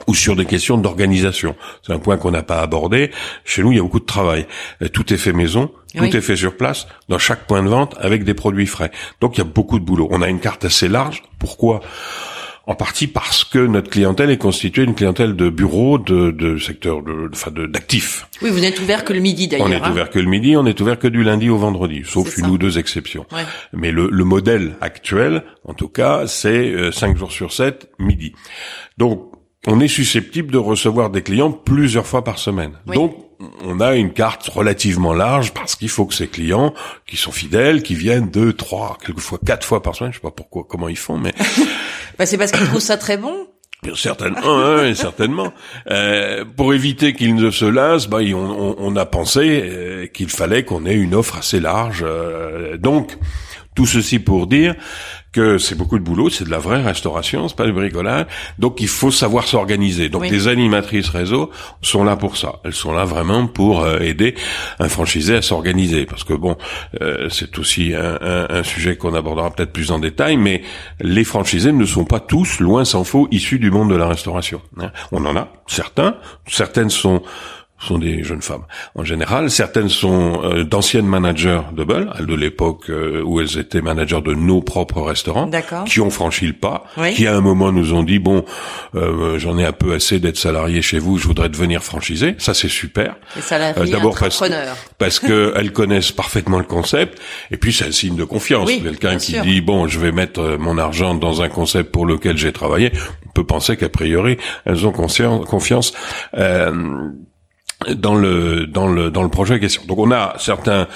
ou 0.07 0.15
sur 0.15 0.37
des 0.37 0.45
questions 0.45 0.79
d'organisation. 0.79 1.57
C'est 1.83 1.93
un 1.93 1.99
point 1.99 2.17
qu'on 2.17 2.31
n'a 2.31 2.43
pas 2.43 2.61
abordé. 2.61 3.11
Chez 3.45 3.62
nous, 3.62 3.73
il 3.73 3.76
y 3.76 3.81
a 3.81 3.83
beaucoup 3.83 4.00
de 4.00 4.05
travail. 4.05 4.47
Tout 4.93 5.12
est 5.12 5.17
fait 5.17 5.33
maison, 5.33 5.71
tout 5.97 6.05
est 6.05 6.21
fait 6.21 6.37
sur 6.37 6.57
place, 6.57 6.87
dans 7.09 7.19
chaque 7.19 7.47
point 7.47 7.62
de 7.62 7.69
vente, 7.69 7.97
avec 7.99 8.25
des 8.25 8.35
produits 8.35 8.67
frais. 8.67 8.91
Donc 9.21 9.37
il 9.37 9.38
y 9.38 9.41
a 9.43 9.45
beaucoup 9.45 9.79
de 9.79 9.85
boulot. 9.85 10.09
On 10.11 10.23
a 10.23 10.29
une 10.29 10.41
carte 10.41 10.65
assez 10.65 10.88
large. 10.88 11.23
Pourquoi? 11.38 11.81
En 12.69 12.75
partie 12.75 13.07
parce 13.07 13.45
que 13.45 13.61
notre 13.61 13.88
clientèle 13.91 14.29
est 14.29 14.38
constituée 14.38 14.87
d'une 14.87 14.97
clientèle 14.97 15.37
de 15.37 15.50
bureaux, 15.50 15.99
de, 15.99 16.33
de 16.33 16.59
secteur, 16.59 17.00
de, 17.00 17.31
enfin, 17.33 17.53
d'actifs. 17.53 18.26
Oui, 18.43 18.50
vous 18.50 18.59
n'êtes 18.59 18.81
ouvert 18.81 19.05
que 19.05 19.12
le 19.12 19.21
midi 19.21 19.47
d'ailleurs. 19.47 19.69
On 19.69 19.71
est 19.71 19.81
hein. 19.81 19.93
ouvert 19.93 20.11
que 20.11 20.19
le 20.19 20.29
midi, 20.29 20.57
on 20.57 20.67
est 20.67 20.81
ouvert 20.81 20.99
que 20.99 21.07
du 21.07 21.23
lundi 21.23 21.49
au 21.49 21.59
vendredi, 21.59 22.03
sauf 22.05 22.37
une 22.38 22.47
ou 22.47 22.59
deux 22.59 22.76
exceptions. 22.76 23.25
Ouais. 23.33 23.45
Mais 23.73 23.93
le, 23.93 24.09
le 24.11 24.25
modèle 24.25 24.75
actuel, 24.81 25.45
en 25.65 25.75
tout 25.75 25.88
cas, 25.88 26.26
c'est 26.26 26.49
euh, 26.49 26.91
cinq 26.91 27.17
jours 27.17 27.31
sur 27.31 27.53
sept, 27.53 27.88
midi. 28.00 28.33
Donc, 28.99 29.31
on 29.66 29.80
est 29.80 29.88
susceptible 29.88 30.52
de 30.52 30.58
recevoir 30.58 31.11
des 31.11 31.23
clients 31.23 31.50
plusieurs 31.52 32.06
fois 32.06 32.23
par 32.25 32.38
semaine. 32.38 32.73
Oui. 32.87 32.94
Donc, 32.94 33.16
on 33.62 33.80
a 33.80 33.94
une 33.96 34.12
carte 34.12 34.49
relativement 34.49 35.12
large 35.12 35.52
parce 35.52 35.75
qu'il 35.76 35.88
faut 35.90 36.06
que 36.06 36.14
ces 36.14 36.28
clients, 36.28 36.73
qui 37.06 37.16
sont 37.16 37.32
fidèles, 37.32 37.82
qui 37.82 37.94
viennent 37.94 38.30
deux, 38.30 38.52
trois, 38.54 38.96
quelquefois 39.04 39.38
quatre 39.44 39.66
fois 39.66 39.82
par 39.82 39.94
semaine, 39.94 40.12
je 40.12 40.18
sais 40.18 40.23
pas 40.23 40.30
pourquoi, 40.30 40.64
comment 40.68 40.88
ils 40.88 40.96
font, 40.96 41.18
mais 41.18 41.35
Bah, 42.18 42.25
c'est 42.25 42.38
parce 42.38 42.50
qu'ils 42.52 42.66
trouvent 42.66 42.80
ça 42.80 42.96
très 42.96 43.18
bon. 43.18 43.46
Bien 43.82 43.94
certainement, 43.94 44.38
hein, 44.42 44.94
certainement. 44.94 45.52
Euh, 45.90 46.46
pour 46.56 46.73
éviter 46.73 47.12
qu'ils 47.12 47.35
ne 47.35 47.50
se 47.50 47.66
lassent, 47.66 48.08
bah, 48.08 48.18
on, 48.23 48.35
on- 48.35 48.76
on 48.78 48.96
a 48.96 49.04
pensé 49.04 49.62
euh, 49.64 50.06
qu'il 50.06 50.30
fallait 50.30 50.64
qu'on 50.64 50.87
ait 50.87 50.94
une 50.94 51.14
offre 51.14 51.37
assez 51.37 51.61
large. 51.61 52.02
euh, 52.06 52.78
donc, 52.78 53.18
tout 53.75 53.85
ceci 53.85 54.18
pour 54.18 54.46
dire 54.46 54.75
que 55.37 55.59
c'est 55.59 55.75
beaucoup 55.76 55.99
de 55.99 56.05
boulot, 56.05 56.31
c'est 56.31 56.45
de 56.45 56.50
la 56.50 56.59
vraie 56.59 56.83
restauration, 56.83 57.47
c'est 57.49 57.57
pas 57.57 57.66
du 57.66 57.73
bricolage. 57.73 58.26
Donc, 58.59 58.81
il 58.81 58.88
faut 58.88 59.11
savoir 59.11 59.47
s'organiser. 59.47 60.09
Donc, 60.09 60.23
Oui. 60.23 60.31
les 60.31 60.49
animatrices 60.49 61.11
réseau 61.11 61.50
sont 61.83 62.05
là 62.05 62.16
pour 62.16 62.37
ça. 62.37 62.61
Elles 62.64 62.73
sont 62.73 62.93
là 62.93 63.05
vraiment 63.05 63.47
pour 63.47 63.83
euh, 63.85 63.99
aider 64.00 64.35
un 64.78 64.88
franchisé 64.88 65.37
à 65.37 65.43
s'organiser. 65.43 66.07
Parce 66.07 66.25
que 66.25 66.33
bon, 66.33 66.57
euh, 67.02 67.28
c'est 67.31 67.59
aussi 67.59 67.95
un, 67.95 68.19
un- 68.21 68.47
un 68.49 68.62
sujet 68.62 68.97
qu'on 68.97 69.14
abordera 69.14 69.50
peut-être 69.50 69.73
plus 69.73 69.90
en 69.90 69.99
détail, 69.99 70.37
mais 70.38 70.62
les 71.00 71.25
franchisés 71.25 71.73
ne 71.73 71.85
sont 71.85 72.05
pas 72.05 72.21
tous, 72.21 72.59
loin 72.61 72.85
s'en 72.85 73.05
faut, 73.05 73.28
issus 73.31 73.59
du 73.59 73.71
monde 73.71 73.90
de 73.90 73.97
la 73.97 74.09
restauration. 74.09 74.61
hein. 74.81 74.90
On 75.12 75.25
en 75.26 75.37
a 75.37 75.49
certains, 75.66 76.16
certaines 76.49 76.90
sont 76.90 77.23
sont 77.78 77.99
des 77.99 78.25
jeunes 78.25 78.40
femmes. 78.42 78.64
En 78.95 79.04
général, 79.04 79.50
certaines 79.50 79.88
sont 79.90 80.40
euh, 80.45 80.64
d'anciennes 80.64 81.06
managers 81.06 81.61
de 81.73 81.85
Bull, 81.85 82.11
de 82.21 82.35
l'époque 82.35 82.88
euh, 82.88 83.23
où 83.23 83.40
elles 83.40 83.59
étaient 83.59 83.83
managers 83.83 84.23
de 84.23 84.33
nos 84.35 84.62
propres 84.62 85.02
restaurants, 85.02 85.50
qui 85.87 86.00
ont 86.00 86.09
franchi 86.11 86.47
le 86.47 86.52
pas, 86.54 86.85
Oui. 86.97 87.12
qui 87.14 87.26
à 87.26 87.37
un 87.37 87.40
moment 87.42 87.73
nous 87.73 87.92
ont 87.92 88.02
dit 88.02 88.18
bon, 88.18 88.45
euh, 88.95 89.38
j'en 89.38 89.59
ai 89.59 89.64
un 89.66 89.73
peu 89.73 89.92
assez 89.95 90.18
d'être 90.21 90.38
salarié 90.38 90.80
chez 90.80 90.99
vous, 90.99 91.18
je 91.18 91.26
voudrais 91.26 91.49
devenir 91.50 91.83
franchisé. 91.83 92.35
Ça 92.38 92.54
c'est 92.54 92.68
super. 92.68 93.16
Euh, 93.52 93.87
D'abord 93.87 94.16
parce, 94.18 94.42
parce 94.99 95.18
que 95.21 95.52
elles 95.56 95.73
connaissent 95.73 96.12
parfaitement 96.12 96.59
le 96.59 96.64
concept, 96.64 97.21
et 97.50 97.56
puis 97.59 97.73
c'est 97.75 97.87
un 97.87 97.92
signe 97.92 98.16
de 98.16 98.25
confiance. 98.25 98.66
Oui, 98.68 98.80
Quelqu'un 98.83 99.18
qui 99.18 99.33
sûr. 99.33 99.42
dit 99.42 99.61
bon, 99.61 99.87
je 99.87 99.99
vais 100.00 100.12
mettre 100.12 100.40
euh, 100.40 100.56
mon 100.59 100.78
argent 100.78 101.14
dans 101.14 101.42
un 101.42 101.49
concept 101.50 101.92
pour 101.92 102.06
lequel 102.06 102.38
j'ai 102.38 102.52
travaillé, 102.52 102.90
on 103.26 103.30
peut 103.33 103.45
penser 103.45 103.76
qu'a 103.76 103.90
priori 103.90 104.38
elles 104.64 104.87
ont 104.87 104.92
conscien- 104.92 105.40
confiance. 105.45 105.92
Dans 107.95 108.14
le 108.14 108.66
dans 108.66 108.88
le 108.88 109.11
dans 109.11 109.23
le 109.23 109.28
projet 109.28 109.61
question. 109.61 109.83
Donc 109.87 109.99
on 109.99 110.11
a 110.11 110.35
certains 110.38 110.88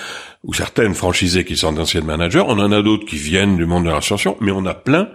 ou 0.43 0.55
certaines 0.55 0.95
franchisées 0.95 1.45
qui 1.45 1.55
sont 1.57 1.73
d'anciennes 1.73 2.07
managers, 2.07 2.41
on 2.47 2.59
en 2.59 2.73
a 2.73 2.81
d'autres 2.81 3.05
qui 3.05 3.17
viennent 3.17 3.59
du 3.59 3.67
monde 3.67 3.85
de 3.85 3.91
l'ascension, 3.91 4.39
mais 4.41 4.51
on 4.53 4.65
a 4.65 4.73
plein 4.73 5.09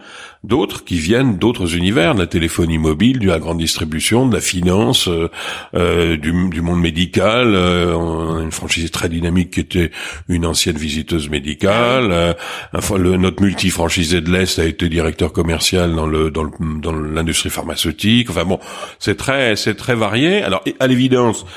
d'autres 0.44 0.84
qui 0.86 1.00
viennent 1.00 1.38
d'autres 1.40 1.76
univers, 1.76 2.14
de 2.14 2.20
la 2.20 2.28
téléphonie 2.28 2.78
mobile, 2.78 3.18
de 3.18 3.28
la 3.30 3.40
grande 3.40 3.58
distribution, 3.58 4.28
de 4.28 4.36
la 4.36 4.42
finance, 4.42 5.08
euh, 5.08 5.32
euh, 5.74 6.16
du, 6.18 6.32
du 6.50 6.62
monde 6.62 6.80
médical. 6.80 7.56
euh, 7.56 8.44
une 8.44 8.52
franchisée 8.52 8.90
très 8.90 9.10
dynamique 9.10 9.50
qui 9.50 9.62
était 9.62 9.90
une 10.30 10.46
ancienne 10.46 10.78
visiteuse 10.78 11.28
médicale. 11.30 12.12
euh, 12.12 12.34
enfin, 12.74 13.00
notre 13.00 13.42
multi-franchisé 13.42 14.22
de 14.22 14.30
l'Est 14.32 14.60
a 14.60 14.66
été 14.66 14.90
directeur 14.90 15.34
commercial 15.34 15.96
dans 15.96 16.06
le 16.06 16.30
dans 16.30 16.44
le- 16.44 16.52
dans 16.80 16.92
l'industrie 16.94 17.50
pharmaceutique. 17.50 18.30
Enfin 18.30 18.46
bon, 18.46 18.60
c'est 19.00 19.18
très 19.18 19.56
c'est 19.56 19.74
très 19.74 19.96
varié. 19.96 20.44
Alors 20.44 20.64
à 20.80 20.86
l'évidence 20.86 21.48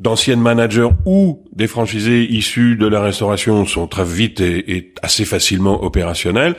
d'anciennes 0.00 0.40
managers 0.40 0.88
ou 1.06 1.44
des 1.58 1.66
franchisés 1.66 2.22
issus 2.30 2.76
de 2.76 2.86
la 2.86 3.00
restauration 3.02 3.66
sont 3.66 3.88
très 3.88 4.04
vite 4.04 4.40
et, 4.40 4.76
et 4.76 4.92
assez 5.02 5.24
facilement 5.24 5.82
opérationnels. 5.84 6.54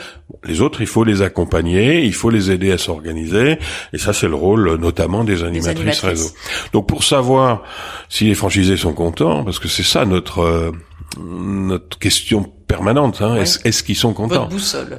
Les 0.46 0.60
autres, 0.62 0.82
il 0.82 0.88
faut 0.88 1.06
les 1.06 1.22
accompagner, 1.22 2.04
il 2.04 2.14
faut 2.14 2.30
les 2.30 2.52
aider 2.52 2.72
à 2.74 2.78
s'organiser, 2.78 3.58
et 3.94 3.98
ça 3.98 4.12
c'est 4.14 4.28
le 4.28 4.36
rôle 4.36 4.76
notamment 4.76 5.24
des 5.24 5.44
animatrices, 5.44 6.04
animatrices. 6.04 6.04
réseau. 6.04 6.30
Donc 6.74 6.88
pour 6.88 7.04
savoir 7.06 7.64
si 8.10 8.26
les 8.26 8.36
franchisés 8.36 8.78
sont 8.78 8.94
contents, 8.94 9.44
parce 9.46 9.58
que 9.60 9.70
c'est 9.70 9.84
ça 9.84 10.06
notre 10.06 10.40
euh, 10.42 10.72
notre 11.18 11.98
question 11.98 12.44
permanente, 12.68 13.24
hein, 13.24 13.34
Ouais. 13.34 13.42
est-ce 13.42 13.58
est-ce 13.68 13.82
qu'ils 13.82 13.96
sont 13.96 14.14
contents 14.14 14.48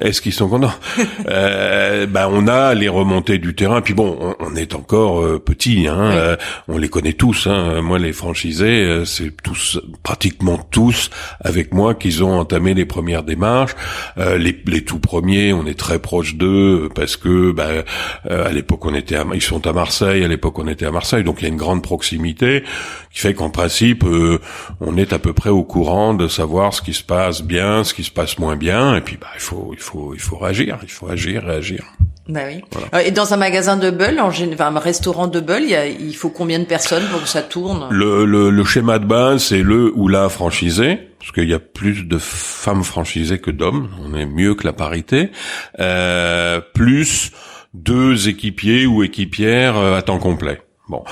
est-ce 0.01 0.19
qu'ils 0.19 0.33
sont 0.33 0.49
contents 0.49 0.73
euh, 1.29 2.05
Ben 2.05 2.27
on 2.29 2.49
a 2.49 2.73
les 2.73 2.89
remontées 2.89 3.37
du 3.37 3.55
terrain. 3.55 3.79
Puis 3.81 3.93
bon, 3.93 4.17
on, 4.19 4.35
on 4.45 4.55
est 4.57 4.75
encore 4.75 5.21
euh, 5.23 5.39
petit. 5.39 5.87
Hein, 5.87 5.97
euh, 6.11 6.35
on 6.67 6.77
les 6.77 6.89
connaît 6.89 7.13
tous. 7.13 7.47
Hein. 7.47 7.81
Moi, 7.81 7.97
les 7.97 8.11
franchisés, 8.11 8.83
euh, 8.83 9.05
c'est 9.05 9.31
tous, 9.41 9.79
pratiquement 10.03 10.57
tous, 10.57 11.09
avec 11.39 11.73
moi, 11.73 11.95
qu'ils 11.95 12.23
ont 12.23 12.39
entamé 12.39 12.73
les 12.73 12.85
premières 12.85 13.23
démarches. 13.23 13.75
Euh, 14.17 14.37
les, 14.37 14.61
les 14.65 14.83
tout 14.83 14.99
premiers, 14.99 15.53
on 15.53 15.65
est 15.65 15.77
très 15.77 15.99
proche 15.99 16.35
d'eux 16.35 16.89
parce 16.93 17.17
que, 17.17 17.51
ben, 17.51 17.83
euh, 18.29 18.47
à 18.47 18.51
l'époque, 18.51 18.85
on 18.85 18.95
était, 18.95 19.15
à, 19.15 19.25
ils 19.33 19.41
sont 19.41 19.65
à 19.67 19.73
Marseille. 19.73 20.23
À 20.23 20.27
l'époque, 20.27 20.59
on 20.59 20.67
était 20.67 20.85
à 20.85 20.91
Marseille, 20.91 21.23
donc 21.23 21.37
il 21.39 21.43
y 21.43 21.45
a 21.45 21.49
une 21.49 21.57
grande 21.57 21.83
proximité 21.83 22.63
qui 23.11 23.19
fait 23.19 23.33
qu'en 23.33 23.49
principe, 23.49 24.03
euh, 24.03 24.39
on 24.79 24.97
est 24.97 25.13
à 25.13 25.19
peu 25.19 25.33
près 25.33 25.49
au 25.49 25.63
courant 25.63 26.13
de 26.13 26.27
savoir 26.27 26.73
ce 26.73 26.81
qui 26.81 26.93
se 26.93 27.03
passe 27.03 27.41
bien, 27.41 27.83
ce 27.83 27.93
qui 27.93 28.03
se 28.03 28.11
passe 28.11 28.39
moins 28.39 28.55
bien, 28.55 28.95
et 28.95 29.01
puis 29.01 29.17
bah, 29.19 29.27
il 29.35 29.41
faut, 29.41 29.71
il 29.73 29.79
faut, 29.79 30.13
il 30.13 30.19
faut 30.19 30.37
réagir, 30.37 30.79
il 30.83 30.89
faut 30.89 31.07
agir, 31.07 31.43
réagir. 31.43 31.83
Bah 32.29 32.41
oui. 32.47 32.61
Euh, 32.93 32.99
Et 32.99 33.11
dans 33.11 33.33
un 33.33 33.37
magasin 33.37 33.77
de 33.77 33.89
Bull, 33.89 34.19
en 34.19 34.29
général, 34.31 34.67
enfin, 34.69 34.75
un 34.75 34.79
restaurant 34.79 35.27
de 35.27 35.39
Bull, 35.39 35.61
il, 35.63 35.69
y 35.69 35.75
a- 35.75 35.87
il 35.87 36.15
faut 36.15 36.29
combien 36.29 36.59
de 36.59 36.65
personnes 36.65 37.03
pour 37.11 37.21
que 37.21 37.27
ça 37.27 37.41
tourne? 37.41 37.87
Le, 37.91 38.25
le, 38.25 38.49
le 38.51 38.63
schéma 38.63 38.99
de 38.99 39.05
base, 39.05 39.43
c'est 39.45 39.63
le 39.63 39.91
ou 39.95 40.07
la 40.07 40.29
franchisé, 40.29 40.99
parce 41.19 41.31
qu'il 41.31 41.49
y 41.49 41.53
a 41.53 41.59
plus 41.59 42.05
de 42.07 42.17
femmes 42.19 42.83
franchisées 42.83 43.39
que 43.39 43.51
d'hommes, 43.51 43.89
on 44.05 44.13
est 44.15 44.25
mieux 44.27 44.53
que 44.55 44.65
la 44.65 44.73
parité, 44.73 45.31
euh, 45.79 46.61
plus 46.73 47.31
deux 47.73 48.27
équipiers 48.29 48.85
ou 48.85 49.01
équipières 49.03 49.77
euh, 49.77 49.97
à 49.97 50.01
temps 50.01 50.19
complet. 50.19 50.61
Bon, 50.91 51.05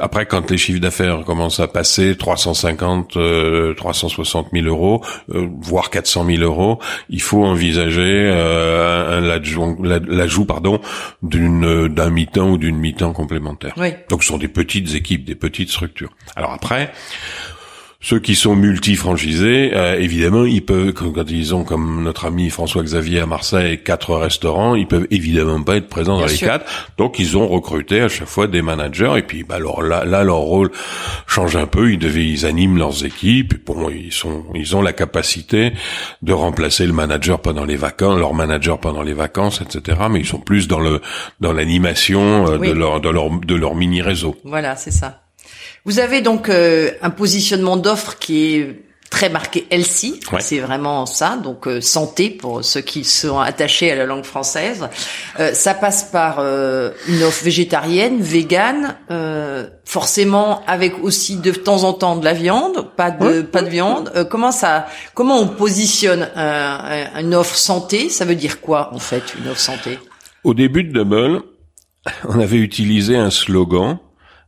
après 0.00 0.24
quand 0.24 0.50
les 0.50 0.56
chiffres 0.56 0.80
d'affaires 0.80 1.22
commencent 1.22 1.60
à 1.60 1.68
passer 1.68 2.16
350, 2.16 3.18
euh, 3.18 3.74
360 3.74 4.48
000 4.54 4.66
euros, 4.66 5.04
euh, 5.34 5.46
voire 5.60 5.90
400 5.90 6.24
000 6.24 6.42
euros, 6.42 6.78
il 7.10 7.20
faut 7.20 7.44
envisager 7.44 8.30
euh, 8.32 9.20
l'ajout, 10.08 10.46
pardon, 10.46 10.80
d'une 11.22 11.88
d'un 11.88 12.08
mi-temps 12.08 12.52
ou 12.52 12.56
d'une 12.56 12.78
mi-temps 12.78 13.12
complémentaire. 13.12 13.74
Oui. 13.76 13.92
Donc 14.08 14.22
ce 14.22 14.28
sont 14.28 14.38
des 14.38 14.48
petites 14.48 14.94
équipes, 14.94 15.26
des 15.26 15.34
petites 15.34 15.68
structures. 15.68 16.16
Alors 16.34 16.52
après, 16.52 16.90
ceux 18.00 18.20
qui 18.20 18.36
sont 18.36 18.54
multi-franchisés, 18.54 19.72
euh, 19.74 19.98
évidemment, 19.98 20.44
ils 20.44 20.64
peuvent, 20.64 20.92
quand 20.92 21.28
ils 21.28 21.52
ont, 21.52 21.64
comme 21.64 22.04
notre 22.04 22.26
ami 22.26 22.48
François-Xavier 22.48 23.18
à 23.20 23.26
Marseille, 23.26 23.82
quatre 23.82 24.14
restaurants, 24.14 24.76
ils 24.76 24.86
peuvent 24.86 25.08
évidemment 25.10 25.60
pas 25.64 25.76
être 25.76 25.88
présents 25.88 26.16
Bien 26.16 26.26
dans 26.26 26.32
les 26.32 26.38
quatre. 26.38 26.64
Donc 26.96 27.18
ils 27.18 27.36
ont 27.36 27.48
recruté 27.48 28.00
à 28.00 28.08
chaque 28.08 28.28
fois 28.28 28.46
des 28.46 28.62
managers. 28.62 29.14
Et 29.16 29.22
puis, 29.22 29.42
bah, 29.42 29.56
alors 29.56 29.82
là, 29.82 30.04
là, 30.04 30.22
leur 30.22 30.36
rôle 30.36 30.70
change 31.26 31.56
un 31.56 31.66
peu. 31.66 31.90
Ils 31.92 31.98
devaient, 31.98 32.24
ils 32.24 32.46
animent 32.46 32.78
leurs 32.78 33.04
équipes. 33.04 33.54
Et 33.54 33.62
Bon, 33.66 33.90
ils 33.90 34.12
sont, 34.12 34.44
ils 34.54 34.76
ont 34.76 34.82
la 34.82 34.92
capacité 34.92 35.72
de 36.22 36.32
remplacer 36.32 36.86
le 36.86 36.92
manager 36.92 37.40
pendant 37.40 37.64
les 37.64 37.76
vacances, 37.76 38.16
leur 38.18 38.32
manager 38.32 38.78
pendant 38.78 39.02
les 39.02 39.12
vacances, 39.12 39.60
etc. 39.60 39.98
Mais 40.08 40.20
ils 40.20 40.26
sont 40.26 40.38
plus 40.38 40.68
dans 40.68 40.78
le, 40.80 41.00
dans 41.40 41.52
l'animation 41.52 42.46
euh, 42.46 42.58
Oui. 42.58 42.68
de 42.68 42.74
leur, 42.74 43.00
de 43.00 43.08
leur, 43.08 43.28
de 43.30 43.54
leur 43.56 43.74
mini 43.74 44.02
réseau. 44.02 44.36
Voilà, 44.44 44.76
c'est 44.76 44.92
ça. 44.92 45.22
Vous 45.88 45.98
avez 46.00 46.20
donc 46.20 46.48
euh, 46.50 46.90
un 47.00 47.10
positionnement 47.10 47.78
d'offre 47.78 48.18
qui 48.18 48.54
est 48.56 48.82
très 49.10 49.30
marqué 49.30 49.66
healthy, 49.70 50.20
Ouais. 50.32 50.42
c'est 50.42 50.58
vraiment 50.58 51.06
ça, 51.06 51.38
donc 51.42 51.66
euh, 51.66 51.80
santé 51.80 52.28
pour 52.28 52.62
ceux 52.62 52.82
qui 52.82 53.04
sont 53.04 53.38
attachés 53.38 53.90
à 53.90 53.96
la 53.96 54.04
langue 54.04 54.24
française. 54.26 54.86
Euh, 55.40 55.54
ça 55.54 55.72
passe 55.72 56.02
par 56.12 56.40
euh, 56.40 56.90
une 57.08 57.22
offre 57.22 57.42
végétarienne, 57.42 58.20
végane, 58.20 58.96
euh, 59.10 59.66
forcément 59.86 60.62
avec 60.66 61.02
aussi 61.02 61.36
de 61.36 61.52
temps 61.52 61.84
en 61.84 61.94
temps 61.94 62.16
de 62.16 62.24
la 62.26 62.34
viande, 62.34 62.86
pas 62.96 63.10
de 63.10 63.40
pas 63.40 63.62
de 63.62 63.70
viande. 63.70 64.12
Euh, 64.14 64.24
comment 64.24 64.52
ça, 64.52 64.86
comment 65.14 65.38
on 65.40 65.48
positionne 65.48 66.28
un- 66.36 67.18
une 67.18 67.34
offre 67.34 67.56
santé? 67.56 68.10
Ça 68.10 68.26
veut 68.26 68.34
dire 68.36 68.60
quoi 68.60 68.90
en 68.92 68.98
fait 68.98 69.22
une 69.42 69.48
offre 69.48 69.60
santé? 69.60 69.98
Au 70.44 70.52
début 70.52 70.84
de 70.84 70.92
Double, 70.92 71.40
on 72.28 72.38
avait 72.40 72.58
utilisé 72.58 73.16
un 73.16 73.30
slogan 73.30 73.98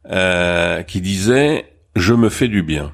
euh, 0.09 0.83
qui 0.83 1.01
disait 1.01 1.67
je 1.97 2.15
me 2.15 2.29
fais 2.29 2.49
du 2.49 2.63
bien. 2.63 2.93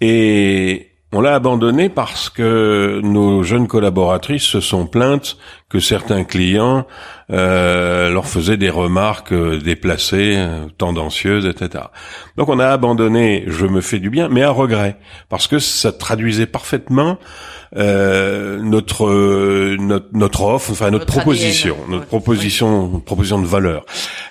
Et 0.00 0.92
on 1.14 1.20
l'a 1.20 1.34
abandonné 1.34 1.90
parce 1.90 2.30
que 2.30 3.00
nos 3.02 3.42
jeunes 3.42 3.68
collaboratrices 3.68 4.44
se 4.44 4.60
sont 4.60 4.86
plaintes 4.86 5.36
que 5.68 5.78
certains 5.78 6.24
clients 6.24 6.86
euh, 7.30 8.10
leur 8.10 8.26
faisaient 8.26 8.56
des 8.56 8.70
remarques 8.70 9.32
euh, 9.32 9.58
déplacées, 9.58 10.34
euh, 10.36 10.66
tendancieuses, 10.78 11.44
etc. 11.44 11.84
Donc 12.38 12.48
on 12.48 12.58
a 12.58 12.66
abandonné 12.66 13.44
je 13.46 13.66
me 13.66 13.82
fais 13.82 13.98
du 13.98 14.08
bien, 14.08 14.28
mais 14.30 14.42
à 14.42 14.50
regret, 14.50 14.96
parce 15.28 15.48
que 15.48 15.58
ça 15.58 15.92
traduisait 15.92 16.46
parfaitement 16.46 17.18
euh, 17.76 18.58
notre, 18.62 19.76
notre, 19.76 20.08
notre 20.12 20.42
offre, 20.42 20.70
enfin 20.70 20.90
notre, 20.90 21.06
proposition, 21.06 21.76
notre 21.88 22.06
proposition, 22.06 23.00
proposition 23.00 23.40
de 23.40 23.46
valeur. 23.46 23.84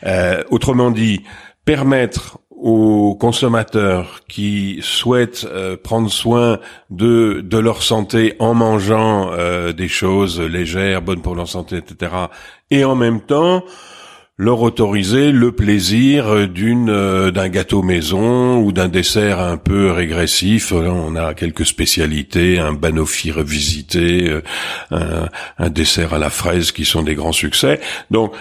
Euh, 0.06 0.44
autrement 0.50 0.90
dit, 0.92 1.22
permettre 1.66 2.40
aux 2.62 3.16
consommateurs 3.16 4.22
qui 4.28 4.80
souhaitent 4.84 5.48
euh, 5.50 5.76
prendre 5.82 6.12
soin 6.12 6.60
de 6.92 7.42
de 7.44 7.58
leur 7.58 7.82
santé 7.82 8.36
en 8.38 8.54
mangeant 8.54 9.32
euh, 9.34 9.74
des 9.74 9.88
choses 9.88 10.40
légères, 10.40 11.02
bonnes 11.02 11.24
pour 11.24 11.36
leur 11.36 11.50
santé, 11.50 11.78
etc. 11.78 12.12
Et 12.70 12.86
en 12.86 12.96
même 12.96 13.20
temps 13.20 13.64
leur 14.38 14.62
autoriser 14.62 15.32
le 15.32 15.52
plaisir 15.52 16.48
d'une 16.48 16.92
euh, 16.92 17.32
d'un 17.32 17.50
gâteau 17.50 17.82
maison 17.82 18.60
ou 18.60 18.72
d'un 18.72 18.90
dessert 18.90 19.40
un 19.40 19.58
peu 19.58 19.92
régressif. 19.92 20.72
On 20.72 21.16
a 21.16 21.34
quelques 21.34 21.66
spécialités, 21.66 22.60
un 22.60 22.74
banoffee 22.74 23.32
revisité, 23.32 24.40
un, 24.92 25.30
un 25.58 25.70
dessert 25.72 26.14
à 26.14 26.20
la 26.20 26.30
fraise 26.30 26.72
qui 26.72 26.86
sont 26.86 27.02
des 27.02 27.16
grands 27.16 27.32
succès. 27.32 27.80
Donc 28.12 28.34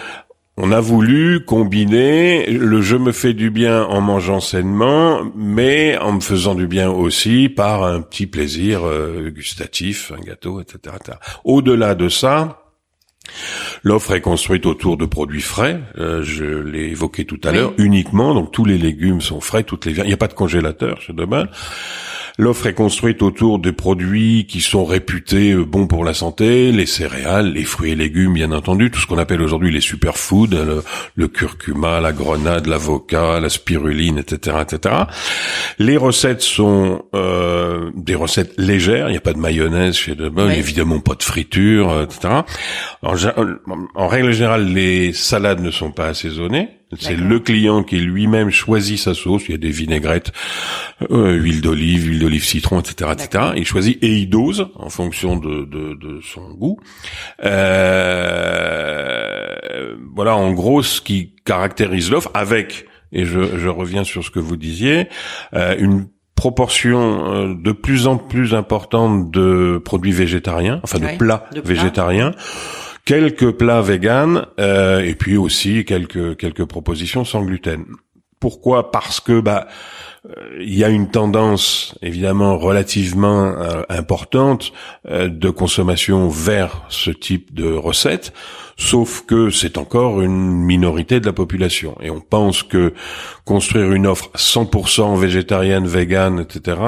on 0.57 0.71
a 0.71 0.79
voulu 0.79 1.45
combiner 1.45 2.45
le 2.47 2.81
je 2.81 2.97
me 2.97 3.11
fais 3.11 3.33
du 3.33 3.49
bien 3.49 3.83
en 3.83 4.01
mangeant 4.01 4.39
sainement, 4.39 5.21
mais 5.35 5.97
en 5.97 6.13
me 6.13 6.19
faisant 6.19 6.55
du 6.55 6.67
bien 6.67 6.89
aussi 6.89 7.49
par 7.49 7.83
un 7.83 8.01
petit 8.01 8.27
plaisir 8.27 8.85
euh, 8.85 9.29
gustatif, 9.29 10.11
un 10.17 10.21
gâteau, 10.21 10.61
etc. 10.61 10.95
Au-delà 11.43 11.95
de 11.95 12.09
ça, 12.09 12.57
L'offre 13.83 14.13
est 14.13 14.21
construite 14.21 14.65
autour 14.65 14.97
de 14.97 15.05
produits 15.05 15.41
frais, 15.41 15.79
euh, 15.97 16.21
je 16.23 16.43
l'ai 16.43 16.89
évoqué 16.89 17.25
tout 17.25 17.39
à 17.43 17.51
l'heure, 17.51 17.73
uniquement, 17.77 18.33
donc 18.33 18.51
tous 18.51 18.65
les 18.65 18.77
légumes 18.77 19.21
sont 19.21 19.41
frais, 19.41 19.63
toutes 19.63 19.85
les 19.85 19.93
viandes, 19.93 20.07
il 20.07 20.09
n'y 20.09 20.13
a 20.13 20.17
pas 20.17 20.27
de 20.27 20.33
congélateur 20.33 21.01
chez 21.01 21.13
Demain. 21.13 21.47
L'offre 22.37 22.67
est 22.67 22.73
construite 22.73 23.21
autour 23.21 23.59
de 23.59 23.71
produits 23.71 24.45
qui 24.47 24.61
sont 24.61 24.85
réputés 24.85 25.51
euh, 25.51 25.65
bons 25.65 25.87
pour 25.87 26.03
la 26.03 26.13
santé, 26.13 26.71
les 26.71 26.85
céréales, 26.85 27.53
les 27.53 27.63
fruits 27.63 27.91
et 27.91 27.95
légumes, 27.95 28.33
bien 28.33 28.51
entendu, 28.51 28.91
tout 28.91 28.99
ce 28.99 29.07
qu'on 29.07 29.17
appelle 29.17 29.41
aujourd'hui 29.41 29.71
les 29.71 29.81
superfoods, 29.81 30.47
le, 30.51 30.83
le 31.15 31.27
curcuma, 31.27 31.99
la 31.99 32.13
grenade, 32.13 32.67
l'avocat, 32.67 33.39
la 33.39 33.49
spiruline, 33.49 34.17
etc., 34.17 34.57
etc. 34.61 34.95
Les 35.79 35.97
recettes 35.97 36.41
sont 36.41 37.03
euh, 37.13 37.91
des 37.95 38.15
recettes 38.15 38.53
légères. 38.57 39.09
Il 39.09 39.11
n'y 39.11 39.17
a 39.17 39.21
pas 39.21 39.33
de 39.33 39.39
mayonnaise 39.39 39.95
chez 39.95 40.15
De 40.15 40.31
évidemment 40.51 40.99
pas 40.99 41.15
de 41.15 41.23
friture, 41.23 41.89
euh, 41.89 42.05
etc. 42.05 42.41
En, 43.01 43.15
en 43.95 44.07
règle 44.07 44.31
générale, 44.31 44.67
les 44.67 45.13
salades 45.13 45.61
ne 45.61 45.71
sont 45.71 45.91
pas 45.91 46.07
assaisonnées. 46.07 46.69
C'est 46.99 47.15
le 47.15 47.39
client 47.39 47.83
qui 47.83 47.97
lui-même 47.97 48.49
choisit 48.49 48.99
sa 48.99 49.13
sauce. 49.13 49.43
Il 49.47 49.51
y 49.51 49.55
a 49.55 49.57
des 49.57 49.71
vinaigrettes, 49.71 50.31
euh, 51.09 51.33
huile 51.33 51.61
d'olive, 51.61 52.07
huile 52.07 52.19
d'olive 52.19 52.43
citron, 52.43 52.81
etc., 52.81 53.11
etc. 53.13 53.51
Il 53.55 53.65
choisit 53.65 54.03
et 54.03 54.17
il 54.17 54.27
dose 54.29 54.67
en 54.75 54.89
fonction 54.89 55.37
de, 55.37 55.65
de, 55.65 55.93
de 55.95 56.19
son 56.21 56.51
goût. 56.53 56.77
Euh, 57.43 58.75
voilà, 60.13 60.35
en 60.35 60.51
gros, 60.51 60.83
ce 60.83 60.99
qui 61.01 61.33
caractérise 61.45 62.11
l'offre, 62.11 62.31
avec 62.33 62.87
et 63.11 63.25
je, 63.25 63.57
je, 63.57 63.67
reviens 63.67 64.03
sur 64.03 64.23
ce 64.23 64.31
que 64.31 64.39
vous 64.39 64.55
disiez, 64.55 65.07
euh, 65.53 65.75
une 65.77 66.07
proportion 66.35 67.33
euh, 67.33 67.53
de 67.53 67.71
plus 67.71 68.07
en 68.07 68.17
plus 68.17 68.53
importante 68.53 69.31
de 69.31 69.81
produits 69.83 70.11
végétariens, 70.11 70.79
enfin 70.83 70.99
de 70.99 71.17
plats 71.17 71.45
végétariens 71.63 72.33
quelques 73.11 73.51
plats 73.51 73.81
véganes 73.81 74.45
euh, 74.57 75.01
et 75.01 75.15
puis 75.15 75.35
aussi 75.35 75.83
quelques 75.83 76.37
quelques 76.37 76.63
propositions 76.63 77.25
sans 77.25 77.43
gluten. 77.43 77.83
Pourquoi? 78.39 78.89
Parce 78.89 79.19
que 79.19 79.41
bah 79.41 79.67
euh, 80.29 80.31
il 80.61 80.73
y 80.73 80.85
a 80.85 80.87
une 80.87 81.11
tendance 81.11 81.93
évidemment 82.01 82.57
relativement 82.57 83.47
euh, 83.47 83.81
importante 83.89 84.71
de 85.09 85.49
consommation 85.49 86.29
vers 86.29 86.85
ce 86.87 87.11
type 87.11 87.53
de 87.53 87.69
recettes. 87.73 88.31
Sauf 88.83 89.25
que 89.27 89.51
c'est 89.51 89.77
encore 89.77 90.23
une 90.23 90.51
minorité 90.51 91.19
de 91.19 91.27
la 91.27 91.33
population. 91.33 91.95
Et 92.01 92.09
on 92.09 92.19
pense 92.19 92.63
que 92.63 92.95
construire 93.45 93.91
une 93.91 94.07
offre 94.07 94.31
100% 94.35 95.19
végétarienne, 95.19 95.85
végane, 95.85 96.39
etc., 96.39 96.81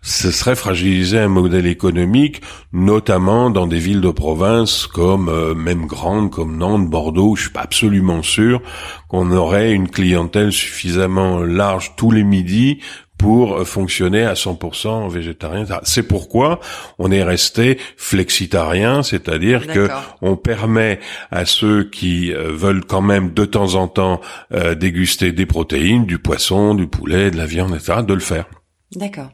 ce 0.00 0.30
serait 0.30 0.54
fragiliser 0.54 1.18
un 1.18 1.28
modèle 1.28 1.66
économique, 1.66 2.40
notamment 2.72 3.50
dans 3.50 3.66
des 3.66 3.80
villes 3.80 4.00
de 4.00 4.12
province 4.12 4.86
comme 4.86 5.28
euh, 5.28 5.54
même 5.54 5.86
grandes 5.86 6.30
comme 6.30 6.56
Nantes, 6.56 6.88
Bordeaux. 6.88 7.34
Je 7.34 7.42
suis 7.42 7.50
pas 7.50 7.62
absolument 7.62 8.22
sûr 8.22 8.62
qu'on 9.08 9.32
aurait 9.32 9.72
une 9.72 9.88
clientèle 9.88 10.52
suffisamment 10.52 11.40
large 11.40 11.94
tous 11.96 12.12
les 12.12 12.22
midis 12.22 12.78
pour 13.18 13.66
fonctionner 13.66 14.24
à 14.24 14.34
100% 14.34 15.08
végétarien. 15.08 15.64
C'est 15.84 16.02
pourquoi 16.02 16.60
on 16.98 17.10
est 17.10 17.22
resté 17.22 17.78
flexitarien, 17.96 19.02
c'est-à-dire 19.02 19.66
que 19.66 19.88
on 20.20 20.36
permet 20.36 21.00
à 21.30 21.46
ceux 21.46 21.84
qui 21.84 22.32
euh, 22.32 22.52
veulent 22.52 22.84
quand 22.84 23.00
même 23.00 23.32
de 23.32 23.44
temps 23.44 23.74
en 23.74 23.88
temps 23.88 24.20
euh, 24.52 24.74
déguster 24.74 25.32
des 25.32 25.46
protéines, 25.46 26.06
du 26.06 26.18
poisson, 26.18 26.74
du 26.74 26.86
poulet, 26.86 27.30
de 27.30 27.36
la 27.36 27.46
viande, 27.46 27.74
etc., 27.74 28.00
de 28.06 28.14
le 28.14 28.20
faire. 28.20 28.46
D'accord. 28.94 29.30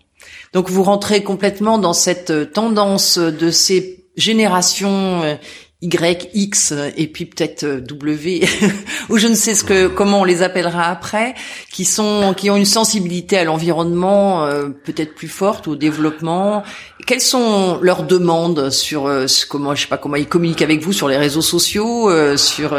Donc 0.53 0.69
vous 0.69 0.83
rentrez 0.83 1.23
complètement 1.23 1.79
dans 1.79 1.93
cette 1.93 2.53
tendance 2.53 3.19
de 3.19 3.51
ces 3.51 4.05
générations 4.17 5.23
euh, 5.23 5.37
y, 5.83 6.29
X 6.35 6.75
et 6.97 7.07
puis 7.07 7.25
peut-être 7.25 7.65
euh, 7.65 7.81
W 7.81 8.43
ou 9.09 9.17
je 9.17 9.27
ne 9.27 9.35
sais 9.35 9.55
ce 9.55 9.65
que 9.65 9.87
comment 9.87 10.21
on 10.21 10.25
les 10.25 10.43
appellera 10.43 10.85
après, 10.85 11.35
qui 11.73 11.85
sont 11.85 12.35
qui 12.37 12.51
ont 12.51 12.57
une 12.57 12.67
sensibilité 12.67 13.39
à 13.39 13.45
l'environnement 13.45 14.45
euh, 14.45 14.69
peut-être 14.69 15.15
plus 15.15 15.29
forte 15.29 15.69
au 15.69 15.77
développement. 15.77 16.63
Quelles 17.07 17.23
sont 17.23 17.79
leurs 17.81 18.03
demandes 18.03 18.71
sur 18.71 19.07
euh, 19.07 19.27
comment 19.49 19.75
je 19.75 19.83
sais 19.83 19.89
pas 19.89 19.97
comment 19.97 20.17
ils 20.17 20.29
communiquent 20.29 20.63
avec 20.63 20.83
vous 20.83 20.93
sur 20.93 21.09
les 21.09 21.17
réseaux 21.17 21.41
sociaux, 21.41 22.11
sur 22.37 22.79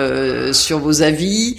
sur 0.53 0.79
vos 0.79 1.01
avis. 1.01 1.57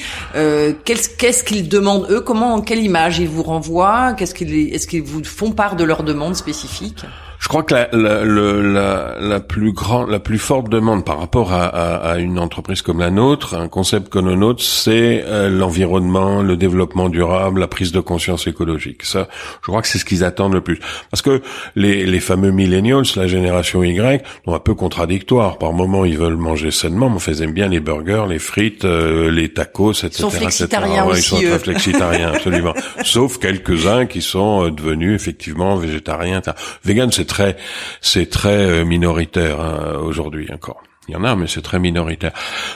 Qu'est-ce 0.85 1.43
qu'ils 1.43 1.69
demandent 1.69 2.07
eux 2.11 2.21
Comment 2.21 2.61
quelle 2.61 2.83
image 2.83 3.19
ils 3.19 3.29
vous 3.29 3.43
renvoient 3.43 4.15
Qu'est-ce 4.15 4.35
qu'ils 4.35 4.73
est-ce 4.73 4.87
qu'ils 4.87 5.03
vous 5.03 5.25
font 5.25 5.51
part 5.51 5.77
de 5.77 5.85
leurs 5.85 6.05
demandes 6.05 6.37
spécifiques? 6.37 7.05
Je 7.43 7.49
crois 7.49 7.65
que 7.65 7.75
la, 7.75 7.89
la, 7.93 8.25
la, 8.25 9.17
la, 9.19 9.41
plus 9.41 9.73
grande, 9.73 10.09
la 10.09 10.21
plus 10.21 10.39
forte 10.39 10.69
demande 10.69 11.05
par 11.05 11.19
rapport 11.19 11.53
à, 11.53 11.65
à, 11.65 12.13
à, 12.13 12.19
une 12.19 12.39
entreprise 12.39 12.83
comme 12.83 13.01
la 13.01 13.11
nôtre, 13.11 13.55
un 13.55 13.67
concept 13.67 14.11
comme 14.11 14.27
le 14.27 14.37
nôtre, 14.37 14.63
c'est 14.63 15.25
euh, 15.27 15.49
l'environnement, 15.49 16.41
le 16.41 16.57
développement 16.57 17.09
durable, 17.09 17.59
la 17.59 17.67
prise 17.67 17.91
de 17.91 17.99
conscience 17.99 18.47
écologique. 18.47 19.03
Ça, 19.03 19.27
je 19.61 19.67
crois 19.67 19.83
que 19.83 19.89
c'est 19.89 19.99
ce 19.99 20.05
qu'ils 20.05 20.23
attendent 20.23 20.55
le 20.55 20.61
plus. 20.61 20.79
Parce 21.11 21.21
que 21.21 21.43
les, 21.75 22.07
les 22.07 22.21
fameux 22.21 22.53
millennials, 22.53 23.03
la 23.17 23.27
génération 23.27 23.83
Y, 23.83 24.25
sont 24.45 24.55
un 24.55 24.61
peu 24.61 24.77
contradictoires. 24.77 25.59
Par 25.59 25.73
moments, 25.73 26.05
ils 26.05 26.19
veulent 26.19 26.37
manger 26.37 26.71
sainement, 26.71 27.11
mais 27.11 27.19
on 27.27 27.43
aiment 27.43 27.55
bien 27.55 27.67
les 27.67 27.81
burgers, 27.81 28.27
les 28.29 28.39
frites, 28.39 28.85
euh, 28.85 29.33
les 29.33 29.53
tacos, 29.53 29.95
etc. 29.95 30.11
Ils 30.13 30.21
sont 30.21 30.31
flexitariens 30.31 31.05
Aussi, 31.07 31.35
ils 31.35 31.41
sont 31.41 31.49
très 31.49 31.59
flexitariens, 31.59 32.33
absolument. 32.35 32.75
Sauf 33.05 33.39
quelques-uns 33.39 34.07
qui 34.07 34.23
sont 34.23 34.67
euh, 34.67 34.71
devenus 34.71 35.17
effectivement 35.17 35.75
végétariens. 35.75 36.41
Vegan, 36.85 37.11
c'est 37.11 37.32
très, 37.33 37.57
c'est 38.03 38.29
très 38.29 38.67
euh, 38.67 38.85
minoritaire 38.85 39.59
hein, 39.61 39.97
aujourd'hui 40.03 40.53
encore. 40.53 40.83
Il 41.09 41.15
y 41.15 41.17
en 41.17 41.25
a, 41.25 41.35
mais 41.35 41.47
c'est 41.47 41.63
très 41.63 41.79
minoritaire. 41.79 42.33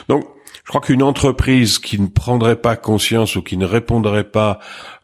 Donc, 0.09 0.25
je 0.65 0.69
crois 0.69 0.81
qu'une 0.81 1.03
entreprise 1.03 1.79
qui 1.79 2.01
ne 2.01 2.07
prendrait 2.07 2.57
pas 2.57 2.75
conscience 2.75 3.37
ou 3.37 3.41
qui 3.41 3.55
ne 3.55 3.65
répondrait 3.65 4.25
pas 4.25 4.59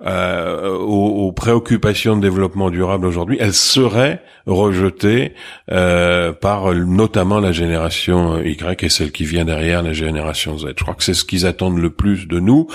euh, 0.06 0.76
aux, 0.76 1.32
préoccupations 1.32 2.18
de 2.18 2.22
développement 2.22 2.70
durable 2.70 3.06
aujourd'hui, 3.06 3.38
elle 3.40 3.54
serait 3.54 4.22
rejetée 4.46 5.36
euh, 5.72 6.34
par 6.34 6.74
notamment 6.74 7.40
la 7.40 7.54
génération 7.54 8.42
Y 8.42 8.84
et 8.84 8.90
celle 8.90 9.14
qui 9.14 9.24
vient 9.24 9.46
derrière 9.46 9.84
la 9.84 9.94
génération 9.94 10.58
Z. 10.58 10.74
Je 10.78 10.84
crois 10.84 10.96
que 10.96 11.04
c'est 11.04 11.14
ce 11.14 11.24
qu'ils 11.24 11.46
attendent 11.46 11.80
le 11.80 11.92
plus 11.92 12.28
de 12.28 12.42
nous. 12.42 12.68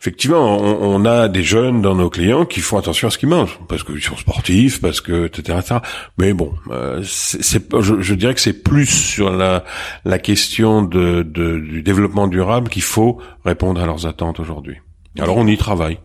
Effectivement, 0.00 0.58
on, 0.58 1.04
a 1.04 1.28
des 1.28 1.42
jeunes 1.42 1.82
dans 1.82 1.94
nos 1.94 2.10
clients 2.10 2.44
qui 2.44 2.60
font 2.60 2.78
attention 2.78 3.08
à 3.08 3.10
ce 3.10 3.18
qu'ils 3.18 3.28
mangent, 3.28 3.58
parce 3.68 3.82
qu'ils 3.82 4.02
sont 4.02 4.16
sportifs, 4.16 4.80
parce 4.80 5.00
que 5.00 5.26
etc. 5.26 5.58
etc. 5.58 5.80
Mais 6.18 6.32
bon, 6.32 6.54
euh, 6.70 7.02
c'est, 7.04 7.62
je, 7.80 8.14
dirais 8.14 8.34
que 8.34 8.40
c'est 8.40 8.62
plus 8.62 8.86
sur 8.86 9.30
la, 9.30 9.64
la 10.04 10.18
question 10.18 10.82
de, 10.82 11.22
du 11.22 11.82
développement 11.82 12.26
durable 12.26 12.68
qu'il 12.68 12.82
faut 12.82 13.20
répondre 13.44 13.80
à 13.80 13.86
leurs 13.86 14.06
attentes 14.06 14.40
aujourd'hui. 14.40 14.76
Alors 15.18 15.36
on 15.36 15.46
y 15.46 15.56
travaille. 15.56 15.98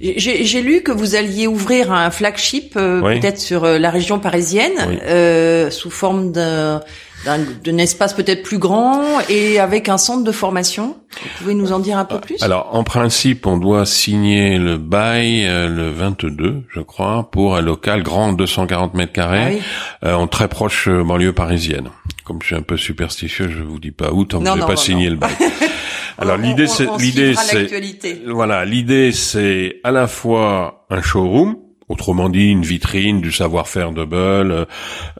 J'ai 0.00 0.62
lu 0.62 0.82
que 0.82 0.92
vous 0.92 1.14
alliez 1.14 1.46
ouvrir 1.46 1.92
un 1.92 2.10
flagship 2.10 2.74
euh, 2.76 3.00
peut-être 3.00 3.38
sur 3.38 3.64
euh, 3.64 3.78
la 3.78 3.90
région 3.90 4.18
parisienne 4.18 4.72
euh, 5.06 5.70
sous 5.70 5.90
forme 5.90 6.32
d'un 6.32 6.80
d'un 7.26 7.78
espace 7.78 8.12
peut-être 8.12 8.42
plus 8.42 8.58
grand 8.58 9.02
et 9.30 9.58
avec 9.58 9.88
un 9.88 9.96
centre 9.96 10.24
de 10.24 10.32
formation. 10.32 10.96
Vous 11.10 11.28
pouvez 11.38 11.54
nous 11.54 11.72
en 11.72 11.78
dire 11.78 11.96
un 11.96 12.04
peu 12.04 12.20
plus? 12.20 12.42
Alors, 12.42 12.68
en 12.72 12.84
principe, 12.84 13.46
on 13.46 13.56
doit 13.56 13.86
signer 13.86 14.58
le 14.58 14.76
bail 14.76 15.46
le 15.46 15.90
22, 15.90 16.64
je 16.68 16.80
crois, 16.80 17.30
pour 17.32 17.56
un 17.56 17.62
local 17.62 18.02
grand 18.02 18.34
240 18.34 18.92
mètres 18.92 19.12
carrés, 19.12 19.62
ah 20.02 20.18
en 20.18 20.26
très 20.26 20.48
proche 20.48 20.90
banlieue 20.90 21.32
parisienne. 21.32 21.88
Comme 22.24 22.42
je 22.42 22.48
suis 22.48 22.56
un 22.56 22.62
peu 22.62 22.76
superstitieux, 22.76 23.48
je 23.48 23.62
vous 23.62 23.78
dis 23.78 23.90
pas 23.90 24.12
où 24.12 24.26
tant 24.26 24.40
que 24.40 24.50
j'ai 24.54 24.66
pas 24.66 24.76
signé 24.76 25.08
le 25.08 25.16
bail. 25.16 25.32
Alors 26.18 26.36
l'idée 26.36 26.66
c'est 26.66 26.88
l'idée 26.98 27.34
c'est 27.34 28.22
voilà 28.26 28.64
l'idée 28.64 29.12
c'est 29.12 29.80
à 29.82 29.90
la 29.90 30.06
fois 30.06 30.86
un 30.90 31.02
showroom 31.02 31.56
Autrement 31.86 32.30
dit, 32.30 32.50
une 32.50 32.62
vitrine 32.62 33.20
du 33.20 33.30
savoir-faire 33.30 33.92
de 33.92 34.06
Bull, 34.06 34.66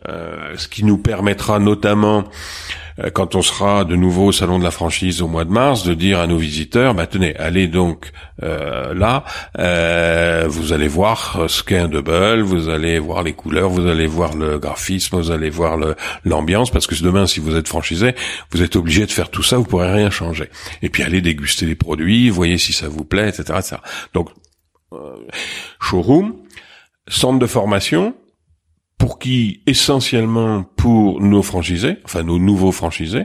euh, 0.08 0.56
ce 0.56 0.66
qui 0.66 0.82
nous 0.82 0.96
permettra 0.96 1.58
notamment 1.58 2.20
euh, 2.20 2.83
quand 3.12 3.34
on 3.34 3.42
sera 3.42 3.84
de 3.84 3.96
nouveau 3.96 4.26
au 4.26 4.32
salon 4.32 4.58
de 4.58 4.64
la 4.64 4.70
franchise 4.70 5.20
au 5.22 5.28
mois 5.28 5.44
de 5.44 5.50
mars, 5.50 5.82
de 5.84 5.94
dire 5.94 6.20
à 6.20 6.26
nos 6.26 6.36
visiteurs, 6.36 6.94
bah, 6.94 7.06
tenez, 7.06 7.34
allez 7.36 7.66
donc 7.66 8.12
euh, 8.42 8.94
là, 8.94 9.24
euh, 9.58 10.46
vous 10.48 10.72
allez 10.72 10.86
voir 10.86 11.44
ce 11.48 11.62
qu'est 11.62 11.78
un 11.78 11.88
double, 11.88 12.42
vous 12.42 12.68
allez 12.68 12.98
voir 12.98 13.22
les 13.22 13.32
couleurs, 13.32 13.68
vous 13.68 13.86
allez 13.86 14.06
voir 14.06 14.34
le 14.34 14.58
graphisme, 14.58 15.16
vous 15.16 15.30
allez 15.30 15.50
voir 15.50 15.76
l'ambiance, 16.24 16.70
parce 16.70 16.86
que 16.86 16.94
demain, 17.02 17.26
si 17.26 17.40
vous 17.40 17.56
êtes 17.56 17.68
franchisé, 17.68 18.14
vous 18.52 18.62
êtes 18.62 18.76
obligé 18.76 19.06
de 19.06 19.10
faire 19.10 19.30
tout 19.30 19.42
ça, 19.42 19.56
vous 19.56 19.64
pourrez 19.64 19.92
rien 19.92 20.10
changer. 20.10 20.48
Et 20.82 20.88
puis 20.88 21.02
allez 21.02 21.20
déguster 21.20 21.66
les 21.66 21.74
produits, 21.74 22.30
voyez 22.30 22.58
si 22.58 22.72
ça 22.72 22.88
vous 22.88 23.04
plaît, 23.04 23.28
etc. 23.28 23.58
etc. 23.58 23.76
Donc, 24.14 24.30
showroom, 25.80 26.36
centre 27.08 27.38
de 27.40 27.46
formation, 27.46 28.14
pour 29.04 29.18
qui 29.18 29.60
essentiellement 29.66 30.62
pour 30.76 31.20
nos 31.20 31.42
franchisés, 31.42 31.98
enfin 32.06 32.22
nos 32.22 32.38
nouveaux 32.38 32.72
franchisés, 32.72 33.24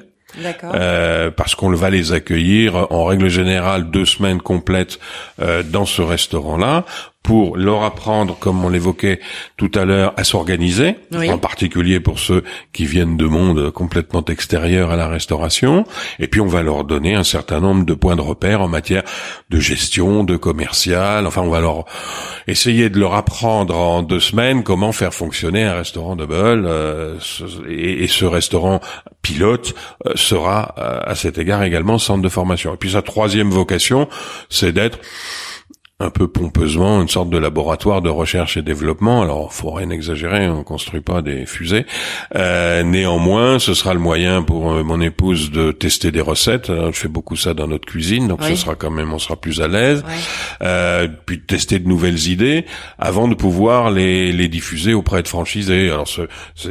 euh, 0.65 1.31
parce 1.31 1.55
qu'on 1.55 1.71
va 1.71 1.89
les 1.89 2.11
accueillir 2.11 2.91
en 2.91 3.05
règle 3.05 3.29
générale 3.29 3.89
deux 3.89 4.03
semaines 4.03 4.41
complètes 4.41 4.99
euh, 5.41 5.63
dans 5.63 5.85
ce 5.85 6.01
restaurant-là 6.01 6.83
pour 7.23 7.57
leur 7.57 7.83
apprendre, 7.83 8.37
comme 8.39 8.63
on 8.63 8.69
l'évoquait 8.69 9.19
tout 9.57 9.71
à 9.75 9.85
l'heure, 9.85 10.13
à 10.17 10.23
s'organiser, 10.23 10.95
en 11.13 11.37
particulier 11.37 11.99
pour 11.99 12.17
ceux 12.17 12.43
qui 12.73 12.85
viennent 12.85 13.17
de 13.17 13.25
mondes 13.25 13.71
complètement 13.71 14.23
extérieurs 14.25 14.89
à 14.89 14.95
la 14.95 15.07
restauration. 15.07 15.85
Et 16.19 16.27
puis 16.27 16.41
on 16.41 16.47
va 16.47 16.63
leur 16.63 16.85
donner 16.85 17.15
un 17.15 17.23
certain 17.23 17.59
nombre 17.59 17.85
de 17.85 17.93
points 17.93 18.15
de 18.15 18.21
repère 18.21 18.61
en 18.61 18.67
matière 18.67 19.03
de 19.49 19.59
gestion, 19.59 20.23
de 20.23 20.37
commercial. 20.37 21.27
Enfin, 21.27 21.41
on 21.41 21.49
va 21.49 21.59
leur 21.59 21.85
essayer 22.47 22.89
de 22.89 22.99
leur 22.99 23.13
apprendre 23.13 23.75
en 23.75 24.01
deux 24.01 24.19
semaines 24.19 24.63
comment 24.63 24.91
faire 24.91 25.13
fonctionner 25.13 25.63
un 25.63 25.75
restaurant 25.75 26.15
de 26.15 26.25
Bull. 26.25 26.65
Euh, 26.65 27.17
et, 27.67 28.07
ce 28.07 28.25
restaurant 28.25 28.79
pilote 29.21 29.75
euh, 30.05 30.13
sera 30.15 30.73
euh, 30.77 31.01
à 31.03 31.15
cet 31.15 31.37
égard 31.37 31.63
également 31.63 31.99
centre 31.99 32.21
de 32.21 32.29
formation. 32.29 32.73
Et 32.73 32.77
puis 32.77 32.91
sa 32.91 33.01
troisième 33.01 33.49
vocation, 33.49 34.07
c'est 34.49 34.71
d'être 34.71 34.99
un 36.01 36.09
peu 36.09 36.29
pompeusement 36.29 37.01
une 37.01 37.09
sorte 37.09 37.29
de 37.29 37.37
laboratoire 37.37 38.01
de 38.01 38.09
recherche 38.09 38.55
et 38.55 38.61
développement. 38.61 39.21
Alors, 39.21 39.53
faut 39.53 39.71
rien 39.71 39.89
exagérer, 39.89 40.47
on 40.47 40.63
construit 40.63 41.01
pas 41.01 41.21
des 41.21 41.45
fusées. 41.45 41.85
Euh, 42.35 42.83
néanmoins, 42.83 43.59
ce 43.59 43.73
sera 43.73 43.93
le 43.93 43.99
moyen 43.99 44.41
pour 44.41 44.71
euh, 44.71 44.83
mon 44.83 45.01
épouse 45.01 45.51
de 45.51 45.73
tester 45.73 46.11
des 46.11 46.21
recettes. 46.21 46.67
je 46.67 46.97
fais 46.97 47.09
beaucoup 47.09 47.35
ça 47.35 47.53
dans 47.53 47.67
notre 47.67 47.85
cuisine, 47.85 48.29
donc 48.29 48.41
ce 48.43 48.55
sera 48.55 48.75
quand 48.75 48.91
même, 48.91 49.11
on 49.11 49.19
sera 49.19 49.35
plus 49.35 49.61
à 49.61 49.67
l'aise. 49.67 50.05
Euh, 50.61 51.09
puis 51.25 51.37
de 51.37 51.43
tester 51.43 51.79
de 51.79 51.87
nouvelles 51.87 52.27
idées 52.29 52.65
avant 52.97 53.27
de 53.27 53.35
pouvoir 53.35 53.91
les, 53.91 54.31
les 54.31 54.47
diffuser 54.47 54.93
auprès 54.93 55.21
de 55.21 55.27
franchisés. 55.27 55.89
Alors, 55.89 56.07
ce, 56.07 56.21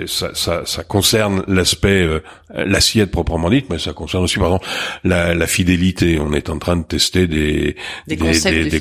ça, 0.06 0.30
ça, 0.34 0.62
ça, 0.64 0.84
concerne 0.84 1.42
l'aspect 1.48 2.02
euh, 2.02 2.20
l'assiette 2.54 3.10
proprement 3.10 3.50
dite, 3.50 3.66
mais 3.68 3.78
ça 3.78 3.92
concerne 3.92 4.24
aussi, 4.24 4.38
pardon, 4.38 4.58
la, 5.04 5.34
la, 5.34 5.46
fidélité. 5.46 6.18
On 6.18 6.32
est 6.32 6.48
en 6.48 6.58
train 6.58 6.76
de 6.76 6.84
tester 6.84 7.26
des 7.26 7.76
des, 8.06 8.16
des, 8.16 8.40
des, 8.40 8.80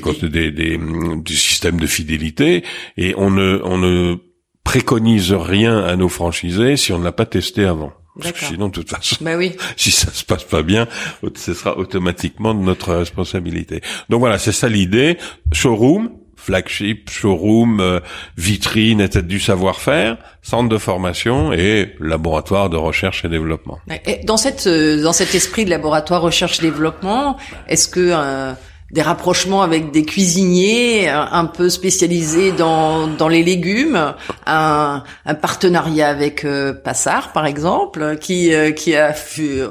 du 0.50 1.36
système 1.36 1.78
de 1.78 1.86
fidélité 1.86 2.64
et 2.96 3.14
on 3.16 3.30
ne, 3.30 3.60
on 3.64 3.78
ne 3.78 4.16
préconise 4.64 5.32
rien 5.32 5.78
à 5.78 5.96
nos 5.96 6.08
franchisés 6.08 6.76
si 6.76 6.92
on 6.92 6.98
ne 6.98 7.04
l'a 7.04 7.12
pas 7.12 7.26
testé 7.26 7.64
avant. 7.64 7.92
Parce 8.18 8.32
que 8.32 8.44
sinon, 8.44 8.66
de 8.66 8.72
toute 8.72 8.90
façon, 8.90 9.16
bah 9.20 9.36
oui. 9.36 9.54
si 9.76 9.90
ça 9.90 10.10
se 10.12 10.24
passe 10.24 10.44
pas 10.44 10.62
bien, 10.62 10.88
ce 11.36 11.54
sera 11.54 11.78
automatiquement 11.78 12.52
de 12.52 12.60
notre 12.60 12.94
responsabilité. 12.94 13.80
Donc 14.08 14.20
voilà, 14.20 14.38
c'est 14.38 14.52
ça 14.52 14.68
l'idée. 14.68 15.18
Showroom, 15.52 16.10
flagship, 16.38 17.10
showroom, 17.10 17.80
euh, 17.80 18.00
vitrine, 18.36 19.00
etc. 19.00 19.24
du 19.24 19.38
savoir-faire, 19.38 20.16
centre 20.42 20.68
de 20.68 20.78
formation 20.78 21.52
et 21.52 21.94
laboratoire 22.00 22.70
de 22.70 22.76
recherche 22.76 23.24
et 23.24 23.28
développement. 23.28 23.78
dans 24.24 24.36
cette, 24.36 24.66
euh, 24.66 25.02
dans 25.02 25.12
cet 25.12 25.34
esprit 25.34 25.64
de 25.64 25.70
laboratoire 25.70 26.22
recherche 26.22 26.58
et 26.58 26.62
développement, 26.62 27.36
est-ce 27.68 27.88
que 27.88 28.12
euh, 28.12 28.52
des 28.90 29.02
rapprochements 29.02 29.62
avec 29.62 29.90
des 29.90 30.04
cuisiniers 30.04 31.10
euh, 31.10 31.22
un 31.30 31.44
peu 31.44 31.68
spécialisés 31.68 32.52
dans, 32.52 33.06
dans 33.06 33.28
les 33.28 33.42
légumes, 33.42 34.14
un, 34.46 35.02
un 35.26 35.34
partenariat 35.34 36.08
avec 36.08 36.44
euh, 36.44 36.72
Passard 36.72 37.32
par 37.32 37.44
exemple, 37.44 38.16
qui 38.18 38.54
euh, 38.54 38.70
qui 38.70 38.96
a 38.96 39.14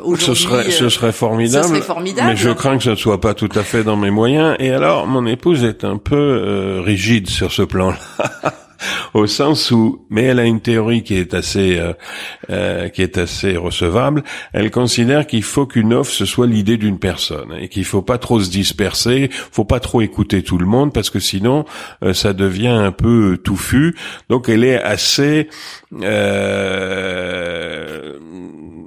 aujourd'hui. 0.03 0.25
Ce 0.25 0.34
serait 0.36 0.71
ce 0.71 0.89
serait 0.89 1.12
formidable. 1.12 1.63
Ce 1.63 1.69
serait 1.69 1.82
formidable. 1.82 2.27
Mais 2.30 2.36
je 2.36 2.49
crains 2.51 2.77
que 2.77 2.84
ce 2.84 2.91
ne 2.91 2.95
soit 2.95 3.19
pas 3.19 3.34
tout 3.34 3.49
à 3.56 3.63
fait 3.63 3.84
dans 3.84 3.95
mes 3.95 4.12
moyens. 4.12 4.56
Et 4.60 4.71
alors, 4.71 5.08
mon 5.08 5.25
épouse 5.25 5.63
est 5.63 5.84
un 5.84 5.97
peu 5.97 6.82
rigide 6.86 7.30
sur 7.30 7.51
ce 7.51 7.63
plan-là. 7.63 7.97
au 9.13 9.28
sens 9.28 9.72
où, 9.72 10.06
mais 10.10 10.24
elle 10.24 10.40
a 10.40 10.46
une 10.46 10.62
théorie 10.62 11.04
qui 11.04 11.16
est 11.16 11.34
assez, 11.34 11.78
euh, 11.78 11.94
euh, 12.50 12.90
qui 12.90 13.02
est 13.02 13.18
assez 13.18 13.58
recevable. 13.58 14.24
Elle 14.54 14.72
considère 14.72 15.28
qu'il 15.28 15.44
faut 15.44 15.66
qu'une 15.66 15.94
offre 15.94 16.12
ce 16.12 16.26
soit 16.26 16.48
l'idée 16.48 16.78
d'une 16.78 17.00
personne 17.00 17.54
et 17.60 17.70
qu'il 17.70 17.86
faut 17.86 18.02
pas 18.02 18.18
trop 18.18 18.40
se 18.40 18.50
disperser, 18.50 19.30
faut 19.32 19.66
pas 19.66 19.80
trop 19.80 20.02
écouter 20.02 20.44
tout 20.44 20.58
le 20.58 20.66
monde 20.66 20.94
parce 20.94 21.10
que 21.10 21.20
sinon 21.20 21.66
euh, 22.04 22.13
ça 22.13 22.34
devient 22.34 22.68
un 22.68 22.92
peu 22.92 23.38
touffu. 23.44 23.96
Donc 24.30 24.50
elle 24.50 24.63
est 24.63 24.82
assez 24.82 25.50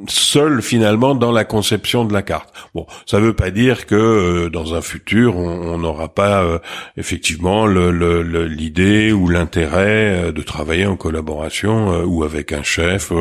seul 0.08 0.62
finalement 0.62 1.14
dans 1.14 1.32
la 1.32 1.44
conception 1.44 2.04
de 2.04 2.12
la 2.12 2.22
carte. 2.22 2.52
Bon, 2.74 2.86
ça 3.06 3.18
ne 3.20 3.26
veut 3.26 3.36
pas 3.36 3.50
dire 3.50 3.86
que 3.86 3.94
euh, 3.94 4.50
dans 4.50 4.74
un 4.74 4.80
futur 4.80 5.36
on 5.36 5.78
n'aura 5.78 6.08
pas 6.08 6.42
euh, 6.42 6.58
effectivement 6.96 7.66
l'idée 7.66 9.08
le, 9.08 9.14
ou 9.14 9.28
l'intérêt 9.28 10.28
euh, 10.28 10.32
de 10.32 10.42
travailler 10.42 10.86
en 10.86 10.96
collaboration 10.96 12.04
ou 12.04 12.24
avec 12.24 12.52
un 12.52 12.62
chef 12.62 13.12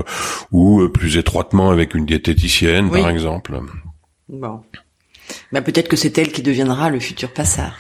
ou 0.52 0.88
plus 0.90 1.18
étroitement 1.18 1.70
avec 1.70 1.94
une 1.94 2.06
diététicienne 2.06 2.90
par 2.90 3.10
exemple. 3.10 3.60
Bon. 4.28 4.62
Bah 5.52 5.62
peut-être 5.62 5.88
que 5.88 5.96
c'est 5.96 6.16
elle 6.18 6.32
qui 6.32 6.44
deviendra 6.44 6.90
le 6.90 7.00
futur 7.00 7.32
passard. 7.32 7.76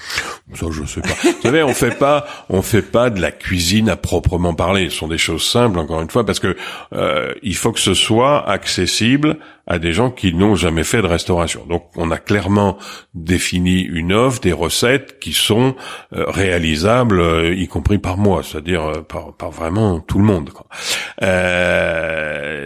Ça, 0.55 0.65
je 0.71 0.83
sais 0.85 1.01
pas. 1.01 1.09
Vous 1.23 1.41
savez, 1.43 1.61
on 1.61 1.73
fait 1.75 1.95
pas, 1.97 2.25
on 2.49 2.63
fait 2.63 2.81
pas 2.81 3.11
de 3.11 3.21
la 3.21 3.31
cuisine 3.31 3.89
à 3.89 3.95
proprement 3.95 4.55
parler. 4.55 4.89
Ce 4.89 4.97
sont 4.97 5.07
des 5.07 5.19
choses 5.19 5.47
simples, 5.47 5.77
encore 5.77 6.01
une 6.01 6.09
fois, 6.09 6.25
parce 6.25 6.39
que 6.39 6.57
euh, 6.93 7.33
il 7.43 7.55
faut 7.55 7.71
que 7.71 7.79
ce 7.79 7.93
soit 7.93 8.49
accessible 8.49 9.37
à 9.69 9.77
des 9.77 9.93
gens 9.93 10.09
qui 10.09 10.33
n'ont 10.33 10.55
jamais 10.55 10.83
fait 10.83 11.01
de 11.03 11.07
restauration. 11.07 11.63
Donc, 11.69 11.83
on 11.95 12.09
a 12.09 12.17
clairement 12.17 12.77
défini 13.13 13.81
une 13.81 14.11
offre, 14.11 14.41
des 14.41 14.51
recettes 14.51 15.19
qui 15.19 15.31
sont 15.31 15.75
euh, 16.13 16.25
réalisables, 16.27 17.19
euh, 17.19 17.53
y 17.53 17.67
compris 17.67 17.99
par 17.99 18.17
moi, 18.17 18.41
c'est-à-dire 18.43 18.83
euh, 18.83 19.01
par, 19.01 19.31
par, 19.33 19.51
vraiment 19.51 19.99
tout 19.99 20.17
le 20.17 20.23
monde. 20.23 20.49
Quoi. 20.49 20.65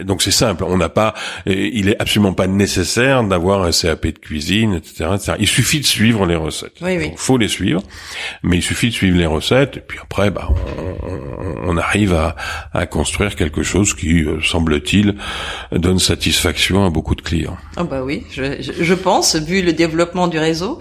donc, 0.04 0.22
c'est 0.22 0.30
simple. 0.30 0.64
On 0.64 0.78
n'a 0.78 0.88
pas, 0.88 1.12
il 1.44 1.90
est 1.90 2.00
absolument 2.00 2.32
pas 2.32 2.46
nécessaire 2.46 3.22
d'avoir 3.22 3.62
un 3.62 3.70
CAP 3.70 4.06
de 4.06 4.18
cuisine, 4.18 4.74
etc., 4.74 5.10
Il 5.38 5.48
suffit 5.48 5.80
de 5.80 5.86
suivre 5.86 6.24
les 6.24 6.36
recettes. 6.36 6.80
Il 6.80 7.12
faut 7.16 7.36
les 7.36 7.48
suivre, 7.48 7.82
mais 8.42 8.56
il 8.56 8.62
suffit 8.62 8.88
de 8.88 8.94
suivre 8.94 9.18
les 9.18 9.26
recettes, 9.26 9.76
et 9.76 9.80
puis 9.80 9.98
après, 10.02 10.30
bah, 10.30 10.48
on, 11.02 11.70
on, 11.70 11.76
arrive 11.76 12.14
à, 12.14 12.34
à, 12.72 12.86
construire 12.86 13.36
quelque 13.36 13.62
chose 13.62 13.92
qui, 13.94 14.24
semble-t-il, 14.42 15.16
donne 15.72 15.98
satisfaction 15.98 16.86
à 16.86 16.90
beaucoup 16.94 17.14
de 17.14 17.20
clients. 17.20 17.58
Ah 17.76 17.84
bah 17.84 18.02
oui, 18.02 18.24
je, 18.30 18.44
je 18.60 18.94
pense, 18.94 19.36
vu 19.36 19.60
le 19.60 19.74
développement 19.74 20.28
du 20.28 20.38
réseau. 20.38 20.78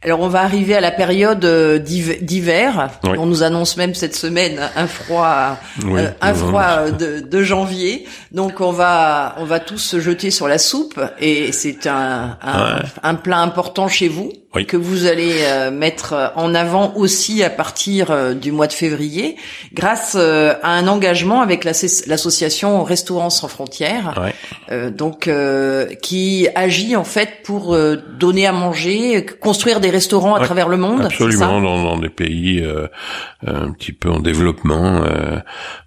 Alors 0.00 0.20
on 0.20 0.28
va 0.28 0.42
arriver 0.42 0.76
à 0.76 0.80
la 0.80 0.92
période 0.92 1.44
euh, 1.44 1.78
d'hiver. 1.80 2.88
On 3.02 3.26
nous 3.26 3.42
annonce 3.42 3.76
même 3.76 3.94
cette 3.94 4.14
semaine 4.14 4.60
un 4.76 4.86
froid, 4.86 5.58
euh, 5.84 6.10
un 6.20 6.34
froid 6.34 6.90
de, 6.92 7.18
de, 7.18 7.42
janvier. 7.42 8.06
Donc 8.30 8.60
on 8.60 8.70
va, 8.70 9.34
on 9.38 9.44
va 9.44 9.58
tous 9.58 9.78
se 9.78 9.98
jeter 9.98 10.30
sur 10.30 10.46
la 10.46 10.58
soupe 10.58 11.00
et 11.18 11.50
c'est 11.50 11.88
un, 11.88 12.38
un, 12.40 12.82
un, 13.02 13.14
plat 13.16 13.40
important 13.40 13.88
chez 13.88 14.06
vous. 14.06 14.30
Que 14.66 14.76
vous 14.76 15.06
allez 15.06 15.42
euh, 15.42 15.70
mettre 15.70 16.32
en 16.34 16.54
avant 16.54 16.94
aussi 16.96 17.42
à 17.42 17.50
partir 17.50 18.10
euh, 18.10 18.34
du 18.34 18.50
mois 18.50 18.66
de 18.66 18.72
février, 18.72 19.36
grâce 19.72 20.16
euh, 20.18 20.54
à 20.62 20.72
un 20.72 20.88
engagement 20.88 21.40
avec 21.42 21.64
l'association 21.64 22.82
Restaurants 22.82 23.30
sans 23.30 23.48
frontières, 23.48 24.32
donc 24.96 25.30
qui 26.02 26.48
agit 26.54 26.96
en 26.96 27.04
fait 27.04 27.42
pour 27.44 27.76
donner 28.18 28.46
à 28.46 28.52
manger, 28.52 29.24
construire 29.40 29.80
des 29.80 29.90
restaurants 29.90 30.34
à 30.34 30.40
travers 30.40 30.68
le 30.68 30.76
monde. 30.76 31.04
Absolument, 31.04 31.60
dans, 31.60 31.82
dans, 31.82 31.96
des 31.96 32.08
pays 32.08 32.64
un 33.46 33.70
petit 33.72 33.92
peu 33.92 34.10
en 34.10 34.20
développement, 34.20 35.02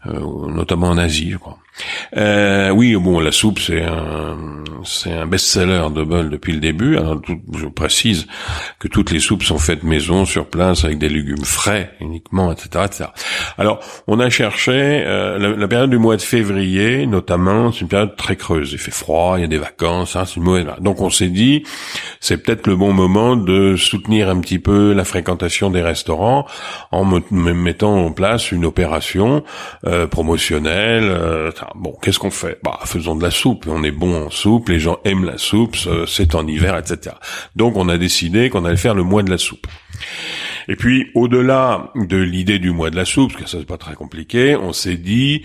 notamment 0.06 0.90
en 0.90 0.98
Asie, 0.98 1.32
je 1.32 1.38
crois. 1.38 1.58
Euh, 2.18 2.70
oui, 2.70 2.96
bon, 2.96 3.20
la 3.20 3.32
soupe 3.32 3.60
c'est 3.60 3.84
un 3.84 4.38
c'est 4.84 5.12
un 5.12 5.26
best-seller 5.26 5.88
de 5.94 6.04
Bol 6.04 6.30
depuis 6.30 6.54
le 6.54 6.60
début. 6.60 6.98
Alors, 6.98 7.22
je 7.58 7.68
précise 7.68 8.28
que 8.80 8.88
toutes 8.88 9.12
les 9.12 9.20
soupes 9.20 9.44
sont 9.44 9.58
faites 9.58 9.84
maison, 9.84 10.26
sur 10.26 10.48
place, 10.48 10.86
avec 10.86 10.98
des 10.98 11.10
légumes 11.10 11.44
frais 11.44 11.92
uniquement, 12.00 12.52
etc., 12.52 12.86
etc. 12.86 13.06
Alors, 13.58 13.80
on 14.08 14.20
a 14.20 14.30
cherché 14.30 14.72
euh, 15.06 15.56
la, 15.58 15.68
période 15.68 15.90
du 15.90 15.98
mois 15.98 16.18
de 16.18 16.22
février, 16.22 17.06
notamment, 17.06 17.72
c'est 17.72 17.82
une 17.82 17.88
période 17.88 18.16
très 18.16 18.36
creuse. 18.36 18.72
Il 18.74 18.80
fait 18.80 18.92
froid, 18.92 19.36
il 19.38 19.42
y 19.42 19.46
a 19.46 19.48
des 19.48 19.58
vacances, 19.58 20.16
hein, 20.16 20.26
c'est 20.26 20.38
une 20.38 20.44
mauvaise. 20.44 20.66
Donc, 20.80 21.02
on 21.02 21.10
s'est 21.10 21.30
dit, 21.30 21.64
c'est 22.20 22.38
peut-être 22.38 22.68
le 22.68 22.76
bon 22.76 22.94
moment 22.94 23.36
de 23.36 23.76
soutenir 23.76 24.30
un 24.30 24.40
petit 24.40 24.60
peu 24.60 24.94
la 24.94 25.04
fréquentation 25.04 25.70
des 25.70 25.82
restaurants 25.82 26.46
en 26.92 27.06
mettant 27.32 28.06
en 28.06 28.12
place 28.12 28.52
une 28.52 28.66
opération 28.66 29.44
euh, 29.86 30.08
promotionnelle. 30.08 31.52
Euh, 31.62 31.66
Bon, 31.76 31.96
qu'est-ce 32.02 32.20
qu'on 32.20 32.32
fait? 32.32 32.60
Bah, 32.64 32.80
faisons 32.86 33.16
de 33.16 33.24
la 33.24 33.32
soupe. 33.32 33.66
On 33.68 33.84
est 33.84 33.92
bon 33.92 34.26
en 34.26 34.30
soupe, 34.30 34.70
les 34.70 34.80
gens 34.80 34.98
aiment 35.06 35.26
la 35.26 35.38
soupe, 35.38 35.76
c'est 36.08 36.36
en 36.36 36.48
hiver, 36.48 36.78
etc. 36.78 37.16
Donc, 37.56 37.76
on 37.78 37.90
a 37.90 37.98
décidé 37.98 38.50
qu'on 38.50 38.66
allait 38.66 38.78
faire 38.78 38.96
le 38.96 39.04
mois 39.04 39.24
de 39.24 39.30
la 39.30 39.38
soupe. 39.38 39.68
Et 40.68 40.76
puis, 40.76 41.08
au-delà 41.16 41.92
de 41.96 42.18
l'idée 42.18 42.60
du 42.60 42.72
mois 42.72 42.90
de 42.90 42.96
la 42.96 43.06
soupe, 43.06 43.32
parce 43.34 43.44
que 43.46 43.50
ça 43.50 43.58
c'est 43.60 43.66
pas 43.68 43.78
très 43.78 43.96
compliqué, 43.96 44.56
on 44.56 44.74
s'est 44.74 44.98
dit 44.98 45.44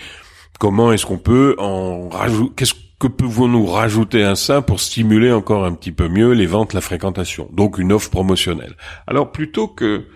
comment 0.58 0.92
est-ce 0.92 1.06
qu'on 1.06 1.18
peut 1.18 1.56
en 1.58 2.08
rajouter 2.08 2.52
Qu'est-ce 2.56 2.74
que 2.98 3.08
pouvons-nous 3.08 3.66
rajouter 3.66 4.24
à 4.24 4.36
ça 4.36 4.62
pour 4.62 4.80
stimuler 4.80 5.30
encore 5.30 5.66
un 5.66 5.74
petit 5.74 5.92
peu 5.92 6.08
mieux 6.08 6.32
les 6.32 6.46
ventes, 6.46 6.72
la 6.72 6.80
fréquentation? 6.80 7.48
Donc 7.52 7.78
une 7.78 7.92
offre 7.92 8.10
promotionnelle. 8.10 8.74
Alors 9.06 9.32
plutôt 9.32 9.68
que 9.68 10.06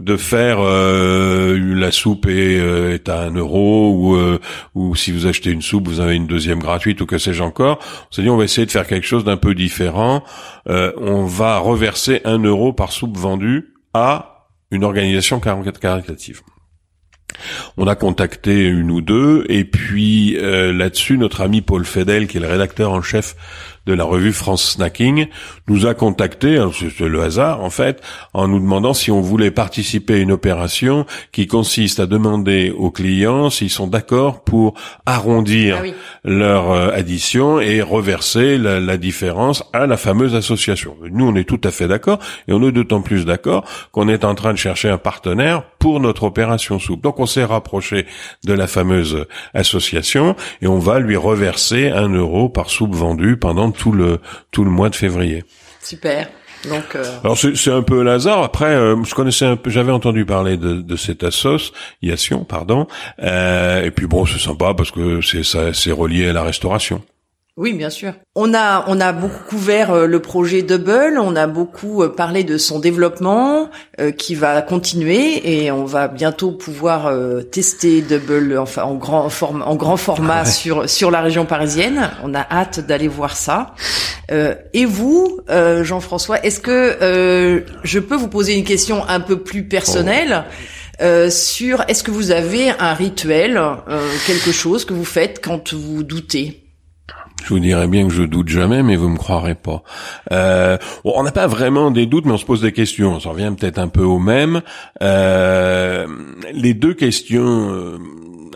de 0.00 0.16
faire 0.16 0.58
euh, 0.60 1.58
la 1.58 1.90
soupe 1.90 2.26
est, 2.26 2.60
euh, 2.60 2.94
est 2.94 3.08
à 3.08 3.20
un 3.20 3.34
euro 3.34 3.92
ou 3.92 4.16
euh, 4.16 4.38
ou 4.74 4.94
si 4.94 5.10
vous 5.10 5.26
achetez 5.26 5.50
une 5.50 5.62
soupe 5.62 5.88
vous 5.88 6.00
avez 6.00 6.14
une 6.16 6.26
deuxième 6.26 6.58
gratuite 6.58 7.00
ou 7.00 7.06
que 7.06 7.18
sais-je 7.18 7.42
encore. 7.42 7.78
On 8.10 8.14
s'est 8.14 8.22
dit 8.22 8.30
on 8.30 8.36
va 8.36 8.44
essayer 8.44 8.66
de 8.66 8.70
faire 8.70 8.86
quelque 8.86 9.06
chose 9.06 9.24
d'un 9.24 9.36
peu 9.36 9.54
différent. 9.54 10.22
on 10.66 11.24
va 11.24 11.58
reverser 11.58 12.20
un 12.24 12.38
euro 12.38 12.72
par 12.72 12.92
soupe 12.92 13.16
vendue 13.16 13.74
à 13.94 14.48
une 14.70 14.84
organisation 14.84 15.40
caritative. 15.40 16.42
On 17.76 17.86
a 17.86 17.94
contacté 17.94 18.64
une 18.64 18.90
ou 18.90 19.00
deux, 19.00 19.44
et 19.48 19.64
puis 19.64 20.36
là-dessus, 20.40 21.18
notre 21.18 21.42
ami 21.42 21.60
Paul 21.60 21.84
Fedel, 21.84 22.26
qui 22.26 22.38
est 22.38 22.40
le 22.40 22.48
rédacteur 22.48 22.92
en 22.92 23.02
chef 23.02 23.36
de 23.86 23.94
la 23.94 24.04
revue 24.04 24.32
France 24.32 24.72
Snacking 24.72 25.28
nous 25.68 25.86
a 25.86 25.94
contacté, 25.94 26.58
hein, 26.58 26.70
c'est 26.72 27.00
le 27.00 27.22
hasard 27.22 27.62
en 27.62 27.70
fait, 27.70 28.02
en 28.34 28.48
nous 28.48 28.60
demandant 28.60 28.94
si 28.94 29.10
on 29.10 29.20
voulait 29.20 29.50
participer 29.50 30.14
à 30.14 30.18
une 30.18 30.32
opération 30.32 31.06
qui 31.32 31.46
consiste 31.46 32.00
à 32.00 32.06
demander 32.06 32.74
aux 32.76 32.90
clients 32.90 33.50
s'ils 33.50 33.70
sont 33.70 33.86
d'accord 33.86 34.42
pour 34.42 34.74
arrondir 35.06 35.78
ah 35.82 35.86
leur 36.24 36.70
euh, 36.70 36.90
addition 36.92 37.60
et 37.60 37.80
reverser 37.80 38.58
la, 38.58 38.80
la, 38.80 38.96
différence 38.96 39.62
à 39.72 39.86
la 39.86 39.96
fameuse 39.96 40.34
association. 40.34 40.96
Nous, 41.10 41.26
on 41.26 41.34
est 41.36 41.44
tout 41.44 41.60
à 41.64 41.70
fait 41.70 41.88
d'accord 41.88 42.18
et 42.48 42.52
on 42.52 42.66
est 42.66 42.72
d'autant 42.72 43.02
plus 43.02 43.24
d'accord 43.24 43.64
qu'on 43.92 44.08
est 44.08 44.24
en 44.24 44.34
train 44.34 44.52
de 44.52 44.58
chercher 44.58 44.88
un 44.88 44.98
partenaire 44.98 45.62
pour 45.86 46.00
notre 46.00 46.24
opération 46.24 46.80
soupe. 46.80 47.00
Donc 47.00 47.20
on 47.20 47.26
s'est 47.26 47.44
rapproché 47.44 48.06
de 48.44 48.52
la 48.52 48.66
fameuse 48.66 49.24
association 49.54 50.34
et 50.60 50.66
on 50.66 50.80
va 50.80 50.98
lui 50.98 51.14
reverser 51.14 51.90
un 51.90 52.08
euro 52.08 52.48
par 52.48 52.70
soupe 52.70 52.92
vendue 52.92 53.36
pendant 53.36 53.70
tout 53.70 53.92
le 53.92 54.18
tout 54.50 54.64
le 54.64 54.70
mois 54.70 54.88
de 54.90 54.96
février. 54.96 55.44
Super. 55.80 56.28
Donc, 56.68 56.96
euh... 56.96 57.04
Alors 57.22 57.38
c'est 57.38 57.70
un 57.70 57.82
peu 57.82 58.04
hasard. 58.10 58.42
Après, 58.42 58.74
euh, 58.74 59.00
je 59.04 59.14
connaissais 59.14 59.44
un 59.44 59.54
peu, 59.54 59.70
j'avais 59.70 59.92
entendu 59.92 60.24
parler 60.24 60.56
de, 60.56 60.80
de 60.80 60.96
cette 60.96 61.22
association, 61.22 62.42
pardon. 62.42 62.88
Euh, 63.22 63.84
et 63.84 63.92
puis 63.92 64.08
bon, 64.08 64.26
c'est 64.26 64.40
sympa 64.40 64.74
parce 64.74 64.90
que 64.90 65.20
c'est 65.20 65.44
ça, 65.44 65.72
c'est 65.72 65.92
relié 65.92 66.30
à 66.30 66.32
la 66.32 66.42
restauration. 66.42 67.00
Oui, 67.58 67.72
bien 67.72 67.88
sûr. 67.88 68.12
On 68.34 68.52
a 68.52 68.84
on 68.86 69.00
a 69.00 69.12
beaucoup 69.12 69.42
couvert 69.48 69.90
euh, 69.90 70.06
le 70.06 70.20
projet 70.20 70.60
Double, 70.60 71.18
on 71.18 71.34
a 71.34 71.46
beaucoup 71.46 72.02
euh, 72.02 72.10
parlé 72.10 72.44
de 72.44 72.58
son 72.58 72.80
développement 72.80 73.70
euh, 73.98 74.10
qui 74.10 74.34
va 74.34 74.60
continuer 74.60 75.62
et 75.64 75.70
on 75.70 75.86
va 75.86 76.06
bientôt 76.06 76.52
pouvoir 76.52 77.10
tester 77.50 78.02
Double 78.02 78.58
enfin 78.58 78.82
en 78.82 78.94
grand 78.96 79.30
forme 79.30 79.62
en 79.62 79.74
grand 79.74 79.96
format 79.96 80.44
sur 80.44 80.86
sur 80.86 81.10
la 81.10 81.22
région 81.22 81.46
parisienne. 81.46 82.10
On 82.22 82.34
a 82.34 82.40
hâte 82.40 82.80
d'aller 82.80 83.08
voir 83.08 83.34
ça. 83.34 83.74
et 84.28 84.84
vous, 84.84 85.40
Jean-François, 85.48 86.44
est-ce 86.44 86.60
que 86.60 87.64
je 87.84 87.98
peux 87.98 88.16
vous 88.16 88.28
poser 88.28 88.54
une 88.54 88.64
question 88.64 89.02
un 89.08 89.20
peu 89.20 89.38
plus 89.38 89.66
personnelle 89.66 90.44
sur 91.30 91.84
est-ce 91.88 92.02
que 92.02 92.10
vous 92.10 92.32
avez 92.32 92.70
un 92.78 92.92
rituel, 92.92 93.58
quelque 94.26 94.52
chose 94.52 94.84
que 94.84 94.92
vous 94.92 95.06
faites 95.06 95.42
quand 95.42 95.72
vous 95.72 96.02
doutez? 96.02 96.65
Je 97.42 97.50
vous 97.50 97.60
dirais 97.60 97.86
bien 97.86 98.08
que 98.08 98.12
je 98.12 98.22
doute 98.22 98.48
jamais, 98.48 98.82
mais 98.82 98.96
vous 98.96 99.08
me 99.08 99.16
croirez 99.16 99.54
pas. 99.54 99.82
Euh, 100.32 100.78
on 101.04 101.22
n'a 101.22 101.32
pas 101.32 101.46
vraiment 101.46 101.90
des 101.90 102.06
doutes, 102.06 102.26
mais 102.26 102.32
on 102.32 102.38
se 102.38 102.44
pose 102.44 102.60
des 102.60 102.72
questions. 102.72 103.14
On 103.14 103.20
s'en 103.20 103.32
revient 103.32 103.52
peut-être 103.58 103.78
un 103.78 103.88
peu 103.88 104.02
au 104.02 104.18
même. 104.18 104.62
Euh, 105.02 106.06
les 106.52 106.74
deux 106.74 106.94
questions 106.94 107.70
euh, 107.72 107.98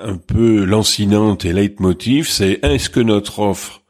un 0.02 0.16
peu 0.16 0.64
lancinantes 0.64 1.44
et 1.44 1.52
leitmotiv, 1.52 2.28
c'est 2.28 2.58
est-ce 2.62 2.90
que 2.90 3.00
notre 3.00 3.38
offre 3.40 3.82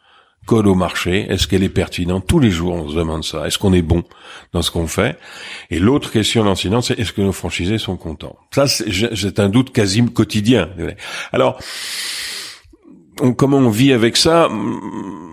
colle 0.45 0.67
au 0.67 0.75
marché? 0.75 1.27
Est-ce 1.31 1.47
qu'elle 1.47 1.63
est 1.63 1.69
pertinente? 1.69 2.27
Tous 2.27 2.41
les 2.41 2.51
jours, 2.51 2.75
on 2.75 2.89
se 2.89 2.97
demande 2.97 3.25
ça. 3.25 3.47
Est-ce 3.47 3.59
qu'on 3.59 3.73
est 3.73 3.83
bon 3.83 4.03
dans 4.53 4.63
ce 4.63 4.71
qu'on 4.71 4.89
fait? 4.89 5.17
Et 5.71 5.79
l'autre 5.79 6.11
question 6.11 6.43
lancinante, 6.43 6.85
c'est 6.85 6.99
est-ce 6.99 7.13
que 7.13 7.23
nos 7.23 7.33
franchisés 7.33 7.79
sont 7.79 7.97
contents? 7.97 8.37
Ça, 8.51 8.67
c'est 8.67 9.39
un 9.39 9.49
doute 9.49 9.73
quasi 9.73 10.05
quotidien. 10.05 10.69
Alors 11.33 11.59
comment 13.37 13.59
on 13.59 13.71
vit 13.71 13.93
avec 13.93 14.17
ça 14.17 14.49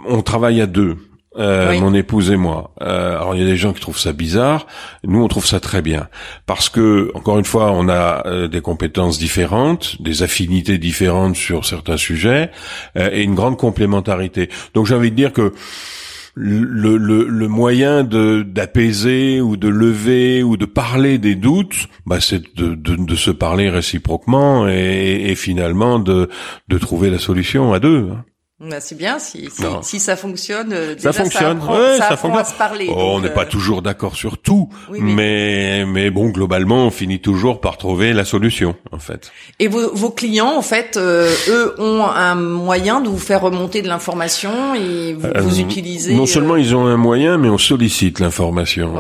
On 0.08 0.22
travaille 0.22 0.62
à 0.62 0.68
deux. 0.68 0.98
Euh, 1.38 1.80
mon 1.80 1.94
épouse 1.94 2.32
et 2.32 2.36
moi. 2.36 2.72
Euh, 2.82 3.16
alors 3.16 3.36
il 3.36 3.42
y 3.42 3.44
a 3.44 3.48
des 3.48 3.58
gens 3.58 3.72
qui 3.72 3.80
trouvent 3.80 4.00
ça 4.00 4.12
bizarre. 4.12 4.66
Nous, 5.04 5.22
on 5.22 5.28
trouve 5.28 5.46
ça 5.46 5.60
très 5.60 5.84
bien 5.84 6.08
parce 6.48 6.68
que, 6.68 7.12
encore 7.14 7.38
une 7.38 7.46
fois, 7.46 7.72
on 7.74 7.90
a 7.90 8.26
euh, 8.26 8.48
des 8.48 8.62
compétences 8.62 9.20
différentes, 9.20 10.02
des 10.02 10.24
affinités 10.24 10.80
différentes 10.80 11.36
sur 11.36 11.64
certains 11.66 11.98
sujets 11.98 12.50
et 12.96 13.22
une 13.22 13.36
grande 13.36 13.58
complémentarité. 13.58 14.50
Donc 14.74 14.88
j'ai 14.88 14.96
envie 14.96 15.12
de 15.12 15.16
dire 15.16 15.32
que 15.32 15.54
le, 16.40 16.98
le, 16.98 17.28
le 17.28 17.48
moyen 17.48 18.04
de 18.04 18.44
d'apaiser 18.44 19.42
ou 19.42 19.58
de 19.58 19.68
lever 19.68 20.44
ou 20.44 20.56
de 20.56 20.66
parler 20.66 21.18
des 21.18 21.36
doutes, 21.36 21.88
bah, 22.06 22.20
c'est 22.22 22.56
de, 22.56 22.76
de, 22.76 22.96
de, 22.96 23.16
se 23.16 23.32
parler 23.32 23.70
réciproquement 23.70 24.68
et, 24.68 25.32
et 25.32 25.36
finalement 25.36 25.98
de, 25.98 26.30
de 26.68 26.78
trouver 26.78 27.10
la 27.10 27.18
solution 27.18 27.74
à 27.74 27.80
deux. 27.80 28.10
Hein. 28.12 28.24
Bah, 28.60 28.80
c'est 28.80 28.98
bien 28.98 29.20
si, 29.20 29.50
si, 29.52 29.64
si, 29.84 30.00
ça 30.00 30.16
fonctionne. 30.16 30.74
Euh, 30.74 30.96
déjà, 30.96 31.14
ça 31.14 31.22
fonctionne. 31.24 31.60
Ça, 31.60 31.64
apprend, 31.64 31.78
ouais, 31.78 31.98
ça, 32.00 32.10
ça 32.10 32.18
fonctionne. 32.18 32.42
à 32.42 32.44
se 32.44 32.56
parler. 32.56 32.88
Oh, 32.90 32.96
on 32.98 33.20
n'est 33.20 33.30
pas 33.30 33.44
euh, 33.44 33.50
toujours 33.50 33.84
d'accord 33.84 34.16
sur 34.16 34.40
tout, 34.40 34.70
mais... 34.90 35.86
mais 35.86 36.10
bon, 36.10 36.30
globalement, 36.30 36.88
on 36.88 36.90
finit 36.90 37.20
toujours 37.20 37.62
par 37.62 37.78
trouver 37.78 38.14
la 38.14 38.26
solution, 38.26 38.76
en 38.92 38.98
fait. 38.98 39.32
Et 39.60 39.68
vos, 39.68 39.94
vos 39.94 40.10
clients, 40.10 40.56
en 40.58 40.64
fait, 40.64 40.98
euh, 40.98 41.32
eux 41.50 41.76
ont 41.78 42.04
un 42.04 42.34
moyen 42.34 43.00
de 43.00 43.10
vous 43.10 43.20
faire 43.20 43.42
remonter 43.42 43.84
de 43.84 43.88
l'information 43.88 44.74
et 44.74 45.14
vous, 45.14 45.28
vous 45.36 45.60
utilisez. 45.60 46.16
Non 46.16 46.26
seulement 46.26 46.56
ils 46.56 46.76
ont 46.76 46.88
un 46.88 46.98
moyen, 46.98 47.38
mais 47.38 47.50
on 47.50 47.60
sollicite 47.60 48.20
l'information. 48.20 48.94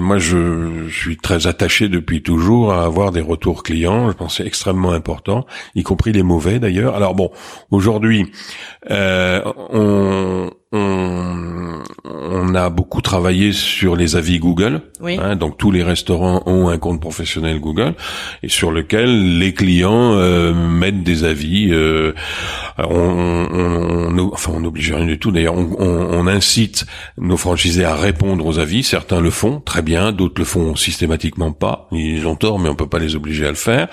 moi, 0.00 0.18
je, 0.18 0.86
je, 0.88 1.02
suis 1.02 1.18
très 1.18 1.46
attaché 1.46 1.90
depuis 1.90 2.22
toujours 2.22 2.72
à 2.72 2.84
avoir 2.84 3.12
des 3.12 3.20
retours 3.20 3.62
clients. 3.62 4.08
Je 4.08 4.16
pense 4.16 4.38
que 4.38 4.42
c'est 4.42 4.46
extrêmement 4.46 4.92
important, 4.92 5.44
y 5.74 5.82
compris 5.82 6.12
les 6.12 6.22
mauvais 6.22 6.58
d'ailleurs. 6.60 6.94
Alors 6.94 7.14
bon, 7.14 7.30
aujourd'hui. 7.70 8.32
Euh, 8.90 9.01
on, 9.44 10.50
on, 10.72 11.82
on, 12.04 12.54
a 12.54 12.70
beaucoup 12.70 13.02
travaillé 13.02 13.52
sur 13.52 13.94
les 13.94 14.16
avis 14.16 14.38
Google. 14.38 14.82
Hein, 15.02 15.36
donc 15.36 15.58
tous 15.58 15.70
les 15.70 15.82
restaurants 15.82 16.42
ont 16.46 16.68
un 16.68 16.78
compte 16.78 17.00
professionnel 17.00 17.60
Google 17.60 17.94
et 18.42 18.48
sur 18.48 18.70
lequel 18.70 19.38
les 19.38 19.52
clients 19.52 20.14
euh, 20.14 20.54
mettent 20.54 21.02
des 21.02 21.24
avis. 21.24 21.68
Euh, 21.70 22.12
on, 22.78 23.46
on, 23.52 24.30
enfin, 24.32 24.52
on 24.54 24.60
n'oblige 24.60 24.92
rien 24.92 25.06
du 25.06 25.18
tout. 25.18 25.30
D'ailleurs, 25.30 25.56
on, 25.56 26.26
incite 26.26 26.86
nos 27.18 27.36
franchisés 27.36 27.84
à 27.84 27.96
répondre 27.96 28.46
aux 28.46 28.58
avis. 28.58 28.82
Certains 28.82 29.20
le 29.20 29.30
font 29.30 29.60
très 29.60 29.82
bien, 29.82 30.12
d'autres 30.12 30.38
le 30.38 30.44
font 30.44 30.76
systématiquement 30.76 31.52
pas. 31.52 31.88
Ils 31.92 32.26
ont 32.26 32.36
tort, 32.36 32.58
mais 32.58 32.68
on 32.68 32.76
peut 32.76 32.86
pas 32.86 33.00
les 33.00 33.16
obliger 33.16 33.44
à 33.44 33.50
le 33.50 33.56
faire. 33.56 33.88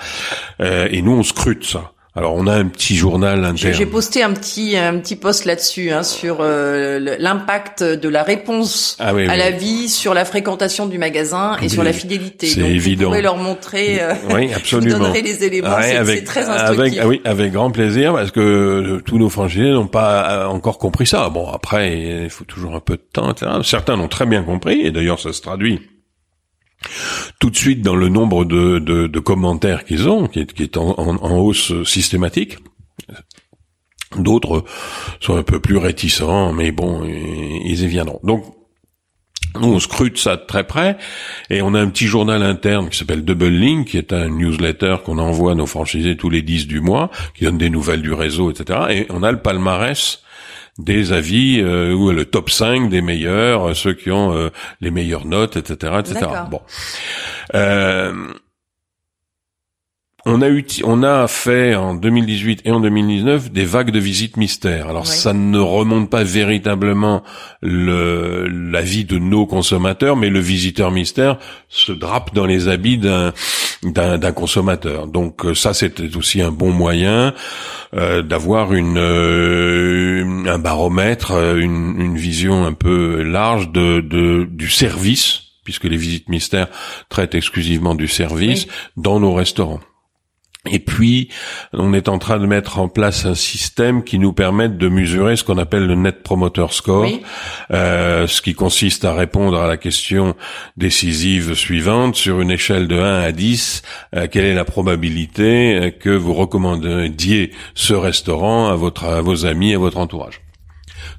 et 0.60 1.02
nous, 1.02 1.12
on 1.12 1.22
scrute 1.22 1.64
ça 1.64 1.92
Alors 2.16 2.34
on 2.34 2.48
a 2.48 2.54
un 2.54 2.66
petit 2.66 2.96
journal 2.96 3.44
interne. 3.44 3.72
J'ai 3.72 3.86
posté 3.86 4.24
un 4.24 4.32
petit 4.32 4.76
un 4.76 4.98
petit 4.98 5.14
post 5.14 5.44
là-dessus 5.44 5.90
hein, 5.92 6.02
sur 6.02 6.38
euh, 6.40 6.98
l'impact 7.18 7.84
de 7.84 8.08
la 8.08 8.24
réponse 8.24 8.96
ah 8.98 9.10
à 9.10 9.36
la 9.36 9.50
vie 9.52 9.88
sur 9.88 10.12
la 10.12 10.24
fréquentation 10.24 10.86
du 10.86 10.98
magasin 10.98 11.56
et 11.62 11.68
sur 11.68 11.84
la 11.84 11.92
fidélité. 11.92 12.48
C'est 12.48 12.62
évident. 12.62 13.04
Vous 13.04 13.10
pouvez 13.10 13.22
leur 13.22 13.36
montrer. 13.36 14.02
Euh, 14.02 14.14
oui, 14.34 14.52
absolument. 14.56 14.96
vous 14.96 15.02
donnerez 15.04 15.22
les 15.22 15.44
éléments. 15.44 15.76
c'est 15.80 16.24
très 16.24 16.48
instructif. 16.48 16.80
Avec, 16.80 16.98
ah 17.00 17.06
oui, 17.06 17.20
avec 17.24 17.52
grand 17.52 17.70
plaisir 17.70 18.12
parce 18.12 18.32
que 18.32 18.40
euh, 18.40 19.02
tous 19.04 19.18
nos 19.18 19.28
franchisés 19.28 19.70
n'ont 19.70 19.86
pas 19.86 20.48
encore 20.48 20.78
compris 20.78 21.06
ça. 21.06 21.28
Bon, 21.28 21.48
après, 21.48 22.24
il 22.24 22.30
faut 22.30 22.44
toujours 22.44 22.74
un 22.74 22.80
peu 22.80 22.96
de 22.96 23.04
temps, 23.12 23.30
etc. 23.30 23.52
Certains 23.62 23.96
l'ont 23.96 24.08
très 24.08 24.26
bien 24.26 24.42
compris 24.42 24.80
et 24.80 24.90
d'ailleurs 24.90 25.20
ça 25.20 25.32
se 25.32 25.42
traduit 25.42 25.80
tout 27.38 27.50
de 27.50 27.56
suite 27.56 27.82
dans 27.82 27.96
le 27.96 28.08
nombre 28.08 28.44
de, 28.44 28.78
de, 28.78 29.18
commentaires 29.20 29.84
qu'ils 29.84 30.08
ont, 30.08 30.26
qui 30.26 30.40
est, 30.40 30.52
qui 30.52 30.62
est 30.62 30.76
en, 30.76 31.38
hausse 31.38 31.72
systématique. 31.84 32.58
D'autres 34.16 34.64
sont 35.20 35.36
un 35.36 35.42
peu 35.42 35.60
plus 35.60 35.76
réticents, 35.76 36.52
mais 36.52 36.72
bon, 36.72 37.04
ils 37.04 37.82
y 37.82 37.86
viendront. 37.86 38.20
Donc, 38.24 38.44
nous, 39.58 39.68
on 39.68 39.80
scrute 39.80 40.18
ça 40.18 40.36
de 40.36 40.44
très 40.46 40.64
près, 40.64 40.96
et 41.48 41.60
on 41.60 41.74
a 41.74 41.80
un 41.80 41.88
petit 41.88 42.06
journal 42.06 42.42
interne 42.42 42.88
qui 42.88 42.98
s'appelle 42.98 43.24
Double 43.24 43.48
Link, 43.48 43.88
qui 43.88 43.98
est 43.98 44.12
un 44.12 44.28
newsletter 44.28 44.96
qu'on 45.04 45.18
envoie 45.18 45.52
à 45.52 45.54
nos 45.54 45.66
franchisés 45.66 46.16
tous 46.16 46.30
les 46.30 46.42
10 46.42 46.66
du 46.66 46.80
mois, 46.80 47.10
qui 47.34 47.44
donne 47.44 47.58
des 47.58 47.70
nouvelles 47.70 48.02
du 48.02 48.12
réseau, 48.12 48.50
etc. 48.50 48.78
Et 48.90 49.06
on 49.10 49.22
a 49.22 49.32
le 49.32 49.40
palmarès 49.40 50.22
des 50.84 51.12
avis 51.12 51.60
euh, 51.60 51.92
ou 51.92 52.10
le 52.10 52.24
top 52.24 52.50
5 52.50 52.88
des 52.88 53.02
meilleurs, 53.02 53.70
euh, 53.70 53.74
ceux 53.74 53.94
qui 53.94 54.10
ont 54.10 54.34
euh, 54.34 54.50
les 54.80 54.90
meilleures 54.90 55.26
notes, 55.26 55.56
etc., 55.56 55.94
etc. 56.00 56.26
Bon. 56.50 56.60
Euh, 57.54 58.12
on 60.26 60.42
a 60.42 60.48
eu, 60.48 60.64
on 60.84 61.02
a 61.02 61.26
fait 61.28 61.74
en 61.74 61.94
2018 61.94 62.62
et 62.64 62.70
en 62.70 62.80
2019 62.80 63.50
des 63.50 63.64
vagues 63.64 63.90
de 63.90 63.98
visites 63.98 64.36
mystères. 64.36 64.88
Alors 64.88 65.06
ça 65.06 65.32
ne 65.32 65.58
remonte 65.58 66.10
pas 66.10 66.24
véritablement 66.24 67.22
le, 67.62 68.46
la 68.46 68.82
vie 68.82 69.04
de 69.04 69.18
nos 69.18 69.46
consommateurs, 69.46 70.16
mais 70.16 70.28
le 70.28 70.40
visiteur 70.40 70.90
mystère 70.90 71.38
se 71.68 71.92
drape 71.92 72.34
dans 72.34 72.46
les 72.46 72.68
habits 72.68 72.98
d'un 72.98 73.32
d'un 73.82 74.32
consommateur. 74.32 75.06
Donc 75.06 75.44
euh, 75.44 75.54
ça 75.54 75.72
c'était 75.72 76.14
aussi 76.16 76.42
un 76.42 76.50
bon 76.50 76.70
moyen 76.70 77.32
euh, 77.94 78.20
d'avoir 78.22 78.74
une 78.74 78.98
euh, 78.98 80.44
un 80.46 80.58
baromètre, 80.58 81.32
une, 81.32 81.98
une 81.98 82.16
vision 82.16 82.66
un 82.66 82.74
peu 82.74 83.22
large 83.22 83.70
de, 83.72 84.00
de 84.00 84.46
du 84.50 84.68
service 84.68 85.44
puisque 85.64 85.84
les 85.84 85.96
visites 85.96 86.28
mystères 86.28 86.68
traitent 87.08 87.34
exclusivement 87.34 87.94
du 87.94 88.08
service 88.08 88.66
dans 88.96 89.20
nos 89.20 89.34
restaurants. 89.34 89.80
Et 90.68 90.78
puis, 90.78 91.28
on 91.72 91.94
est 91.94 92.08
en 92.08 92.18
train 92.18 92.38
de 92.38 92.44
mettre 92.44 92.78
en 92.78 92.88
place 92.88 93.24
un 93.24 93.34
système 93.34 94.04
qui 94.04 94.18
nous 94.18 94.34
permette 94.34 94.76
de 94.76 94.88
mesurer 94.88 95.36
ce 95.36 95.42
qu'on 95.42 95.56
appelle 95.56 95.86
le 95.86 95.94
Net 95.94 96.22
Promoter 96.22 96.66
Score, 96.70 97.08
euh, 97.70 98.26
ce 98.26 98.42
qui 98.42 98.52
consiste 98.52 99.06
à 99.06 99.14
répondre 99.14 99.58
à 99.58 99.66
la 99.66 99.78
question 99.78 100.36
décisive 100.76 101.54
suivante 101.54 102.14
sur 102.16 102.42
une 102.42 102.50
échelle 102.50 102.88
de 102.88 102.98
1 102.98 103.22
à 103.22 103.32
10, 103.32 103.82
euh, 104.16 104.26
quelle 104.30 104.44
est 104.44 104.54
la 104.54 104.66
probabilité 104.66 105.94
que 105.98 106.10
vous 106.10 106.34
recommandiez 106.34 107.52
ce 107.74 107.94
restaurant 107.94 108.68
à 108.68 108.74
votre 108.74 109.04
à 109.04 109.22
vos 109.22 109.46
amis, 109.46 109.74
à 109.74 109.78
votre 109.78 109.96
entourage 109.96 110.42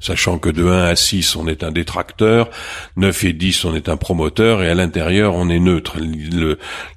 sachant 0.02 0.38
que 0.38 0.50
de 0.50 0.66
1 0.66 0.84
à 0.84 0.96
6, 0.96 1.36
on 1.38 1.48
est 1.48 1.64
un 1.64 1.72
détracteur, 1.72 2.50
9 2.98 3.24
et 3.24 3.34
10, 3.34 3.66
on 3.66 3.76
est 3.76 3.88
un 3.88 3.98
promoteur, 3.98 4.62
et 4.64 4.70
à 4.70 4.74
l'intérieur, 4.74 5.36
on 5.36 5.48
est 5.50 5.60
neutre. 5.60 5.98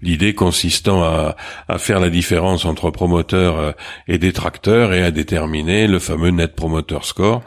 L'idée 0.03 0.35
consistant 0.35 1.05
à, 1.05 1.37
faire 1.79 2.01
la 2.01 2.11
différence 2.11 2.65
entre 2.65 2.91
promoteur 2.91 3.59
euh, 3.59 3.73
et 4.09 4.19
détracteur 4.19 4.93
et 4.93 5.03
à 5.03 5.11
déterminer 5.11 5.87
le 5.87 5.99
fameux 5.99 6.31
Net 6.31 6.55
Promoter 6.55 6.99
Score. 7.03 7.43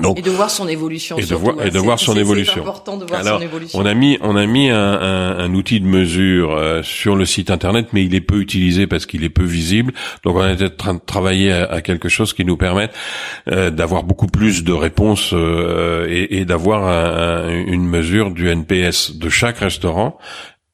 Donc, 0.00 0.18
et 0.18 0.22
de 0.22 0.30
voir 0.30 0.50
son 0.50 0.68
évolution. 0.68 1.18
Et 1.18 1.24
de 1.26 1.34
voir, 1.34 1.66
et 1.66 1.70
de 1.70 1.78
voir 1.78 1.98
son 1.98 2.16
évolution. 2.16 2.54
C'est 2.54 2.60
important 2.60 2.96
de 2.96 3.04
voir 3.04 3.22
son 3.22 3.40
évolution. 3.42 3.78
On 3.78 3.84
a 3.84 3.92
mis, 3.92 4.16
on 4.22 4.36
a 4.36 4.46
mis 4.46 4.70
un, 4.70 4.78
un, 4.78 5.38
un 5.38 5.54
outil 5.54 5.80
de 5.80 5.86
mesure 5.86 6.52
euh, 6.52 6.82
sur 6.82 7.14
le 7.14 7.26
site 7.26 7.50
internet, 7.50 7.88
mais 7.92 8.02
il 8.02 8.14
est 8.14 8.22
peu 8.22 8.40
utilisé 8.40 8.86
parce 8.86 9.04
qu'il 9.04 9.22
est 9.22 9.28
peu 9.28 9.44
visible. 9.44 9.92
Donc 10.24 10.36
on 10.36 10.44
est 10.44 10.62
en 10.62 10.68
train 10.70 10.94
de 10.94 11.00
travailler 11.04 11.52
à, 11.52 11.82
quelque 11.82 12.08
chose 12.08 12.32
qui 12.32 12.46
nous 12.46 12.56
permette 12.56 12.94
euh, 13.48 13.70
d'avoir 13.70 14.02
beaucoup 14.02 14.28
plus 14.28 14.64
de 14.64 14.72
réponses 14.72 15.32
euh, 15.34 16.06
et, 16.08 16.38
et 16.38 16.44
d'avoir 16.46 17.48
une 17.50 17.86
mesure 17.86 18.30
du 18.30 18.48
NPS 18.48 19.16
de 19.16 19.28
chaque 19.28 19.58
restaurant 19.58 20.16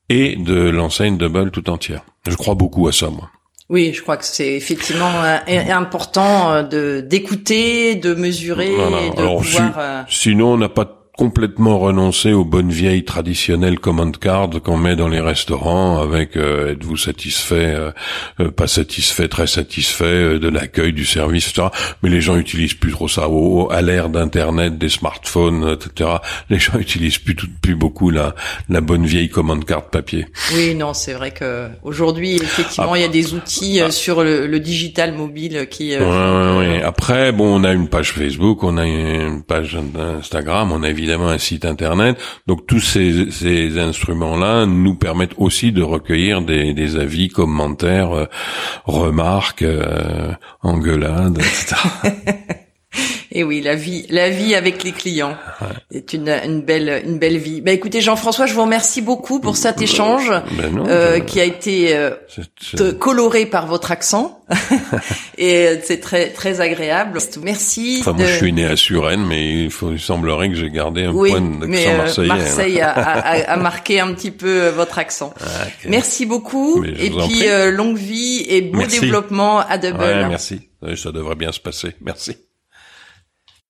et 0.09 0.37
de 0.37 0.69
l'enseigne 0.69 1.19
Double 1.19 1.51
tout 1.51 1.69
entière. 1.71 2.03
Je 2.29 2.37
crois 2.37 2.55
beaucoup 2.55 2.87
à 2.87 2.93
ça, 2.93 3.11
moi. 3.11 3.31
Oui, 3.71 3.93
je 3.93 4.01
crois 4.01 4.17
que 4.17 4.25
c'est 4.25 4.55
effectivement 4.55 5.23
euh, 5.23 5.39
important 5.71 6.53
euh, 6.53 6.63
de 6.63 7.01
d'écouter, 7.03 7.97
de 7.97 8.15
mesurer, 8.15 8.71
de 8.71 9.37
pouvoir. 9.37 9.75
Euh, 9.79 10.03
sinon, 10.09 10.55
on 10.55 10.57
n'a 10.57 10.71
pas 10.71 10.98
complètement 11.19 11.81
renoncé 11.81 12.33
aux 12.33 12.45
bonnes 12.45 12.71
vieilles 12.71 13.05
traditionnelles 13.05 13.81
command 13.81 14.17
card 14.17 14.51
qu'on 14.63 14.77
met 14.77 14.95
dans 14.95 15.09
les 15.09 15.21
restaurants 15.21 16.01
avec 16.01 16.37
euh, 16.37 16.73
êtes-vous 16.73 16.97
satisfait, 16.97 17.75
euh, 17.75 17.91
euh, 18.39 18.53
pas 18.53 18.69
satisfait, 18.69 19.27
très 19.27 19.49
satisfait 19.49 20.39
de 20.39 20.49
l'accueil, 20.49 20.93
du 20.93 21.05
service, 21.05 21.49
etc. 21.49 21.69
Mais 22.05 22.09
les 22.09 22.21
gens 22.21 22.37
utilisent 22.37 22.75
plus 22.75 22.93
trop 22.93 23.09
ça. 23.09 23.29
Au, 23.29 23.69
à 23.73 23.83
l'ère 23.83 24.11
d'internet, 24.11 24.79
des 24.79 24.89
smartphones, 24.89 25.77
etc. 25.77 26.09
Les 26.51 26.61
gens 26.61 26.79
utilisent 26.79 27.19
plus 27.19 27.35
plus 27.35 27.75
beaucoup 27.75 28.11
la 28.11 28.37
la 28.69 28.81
bonne 28.81 29.05
vieille 29.05 29.29
command 29.29 29.65
card 29.65 29.91
papier. 29.91 30.27
Oui, 30.55 30.77
non, 30.77 30.95
c'est 30.95 31.15
vrai 31.15 31.33
que 31.33 31.69
aujourd'hui 31.83 32.37
effectivement 32.37 32.95
il 32.95 33.03
y 33.03 33.05
a 33.05 33.09
des 33.09 33.35
outils 33.35 33.81
ah. 33.81 33.91
sur 33.91 34.23
le, 34.23 34.47
le, 34.47 34.61
digital 34.61 35.13
mobile 35.15 35.67
qui. 35.69 35.95
Euh, 35.95 36.81
Après, 36.85 37.33
bon, 37.33 37.61
on 37.61 37.65
a 37.65 37.73
une 37.73 37.89
page 37.89 38.13
Facebook, 38.13 38.63
on 38.63 38.77
a 38.77 38.87
une 38.87 39.43
page 39.43 39.77
Instagram, 40.21 40.71
on 40.71 40.85
a 40.85 40.89
évidemment 40.89 41.08
évidemment 41.09 41.31
un 41.31 41.39
site 41.39 41.65
internet. 41.65 42.19
Donc 42.47 42.67
tous 42.67 42.81
ces, 42.81 43.31
ces 43.31 43.79
instruments-là 43.79 44.67
nous 44.67 44.95
permettent 44.95 45.35
aussi 45.39 45.73
de 45.73 45.83
recueillir 45.83 46.43
des, 46.43 46.75
des 46.75 46.97
avis, 46.97 47.29
commentaires, 47.29 48.13
euh, 48.13 48.27
remarques, 48.85 49.63
euh, 49.63 50.33
engueulades, 50.63 51.39
etc. 51.39 51.77
Et 53.39 53.45
oui, 53.45 53.61
la 53.61 53.77
vie, 53.77 54.05
la 54.11 54.31
vie 54.31 54.57
avec 54.57 54.83
les 54.83 54.91
clients 54.91 55.37
est 55.95 56.13
une, 56.13 56.29
une 56.29 56.61
belle, 56.61 57.05
une 57.07 57.21
belle 57.21 57.37
vie. 57.37 57.61
Bah 57.61 57.71
écoutez, 57.71 58.01
Jean-François, 58.01 58.47
je 58.47 58.55
vous 58.55 58.63
remercie 58.63 59.01
beaucoup 59.01 59.39
pour 59.39 59.57
cet 59.57 59.81
échange 59.81 60.33
ben 60.57 60.85
euh, 60.89 61.21
qui 61.21 61.41
a 61.41 61.45
été 61.45 61.95
euh, 61.95 62.11
coloré 62.99 63.47
par 63.47 63.69
votre 63.69 63.93
accent 63.93 64.45
et 65.39 65.79
c'est 65.85 66.01
très, 66.01 66.31
très 66.31 66.61
agréable. 66.61 67.21
Merci. 67.41 67.99
Enfin, 68.01 68.13
moi, 68.15 68.27
je 68.27 68.35
suis 68.39 68.53
né 68.53 68.65
à 68.65 68.75
Suresnes, 68.75 69.25
mais 69.25 69.67
il, 69.67 69.71
faut, 69.71 69.93
il 69.93 70.01
semblerait 70.01 70.49
que 70.49 70.57
j'ai 70.57 70.71
gardé 70.71 71.05
un 71.05 71.13
point 71.13 71.41
d'accent 71.41 71.91
euh, 71.91 71.97
marseillais. 71.97 72.27
Marseille 72.27 72.81
a, 72.81 72.91
a, 72.91 73.53
a, 73.53 73.57
marqué 73.63 74.01
un 74.01 74.15
petit 74.15 74.33
peu 74.33 74.67
votre 74.71 74.99
accent. 74.99 75.33
Ah, 75.41 75.47
merci 75.89 76.27
beaucoup. 76.27 76.83
Et 76.83 77.11
puis 77.11 77.45
longue 77.71 77.99
vie 77.99 78.45
et 78.49 78.63
beau 78.63 78.83
développement 78.83 79.61
à 79.61 79.79
Double. 79.79 80.01
Ouais, 80.01 80.27
merci. 80.27 80.63
Ça 80.97 81.13
devrait 81.13 81.37
bien 81.37 81.53
se 81.53 81.61
passer. 81.61 81.95
Merci. 82.01 82.37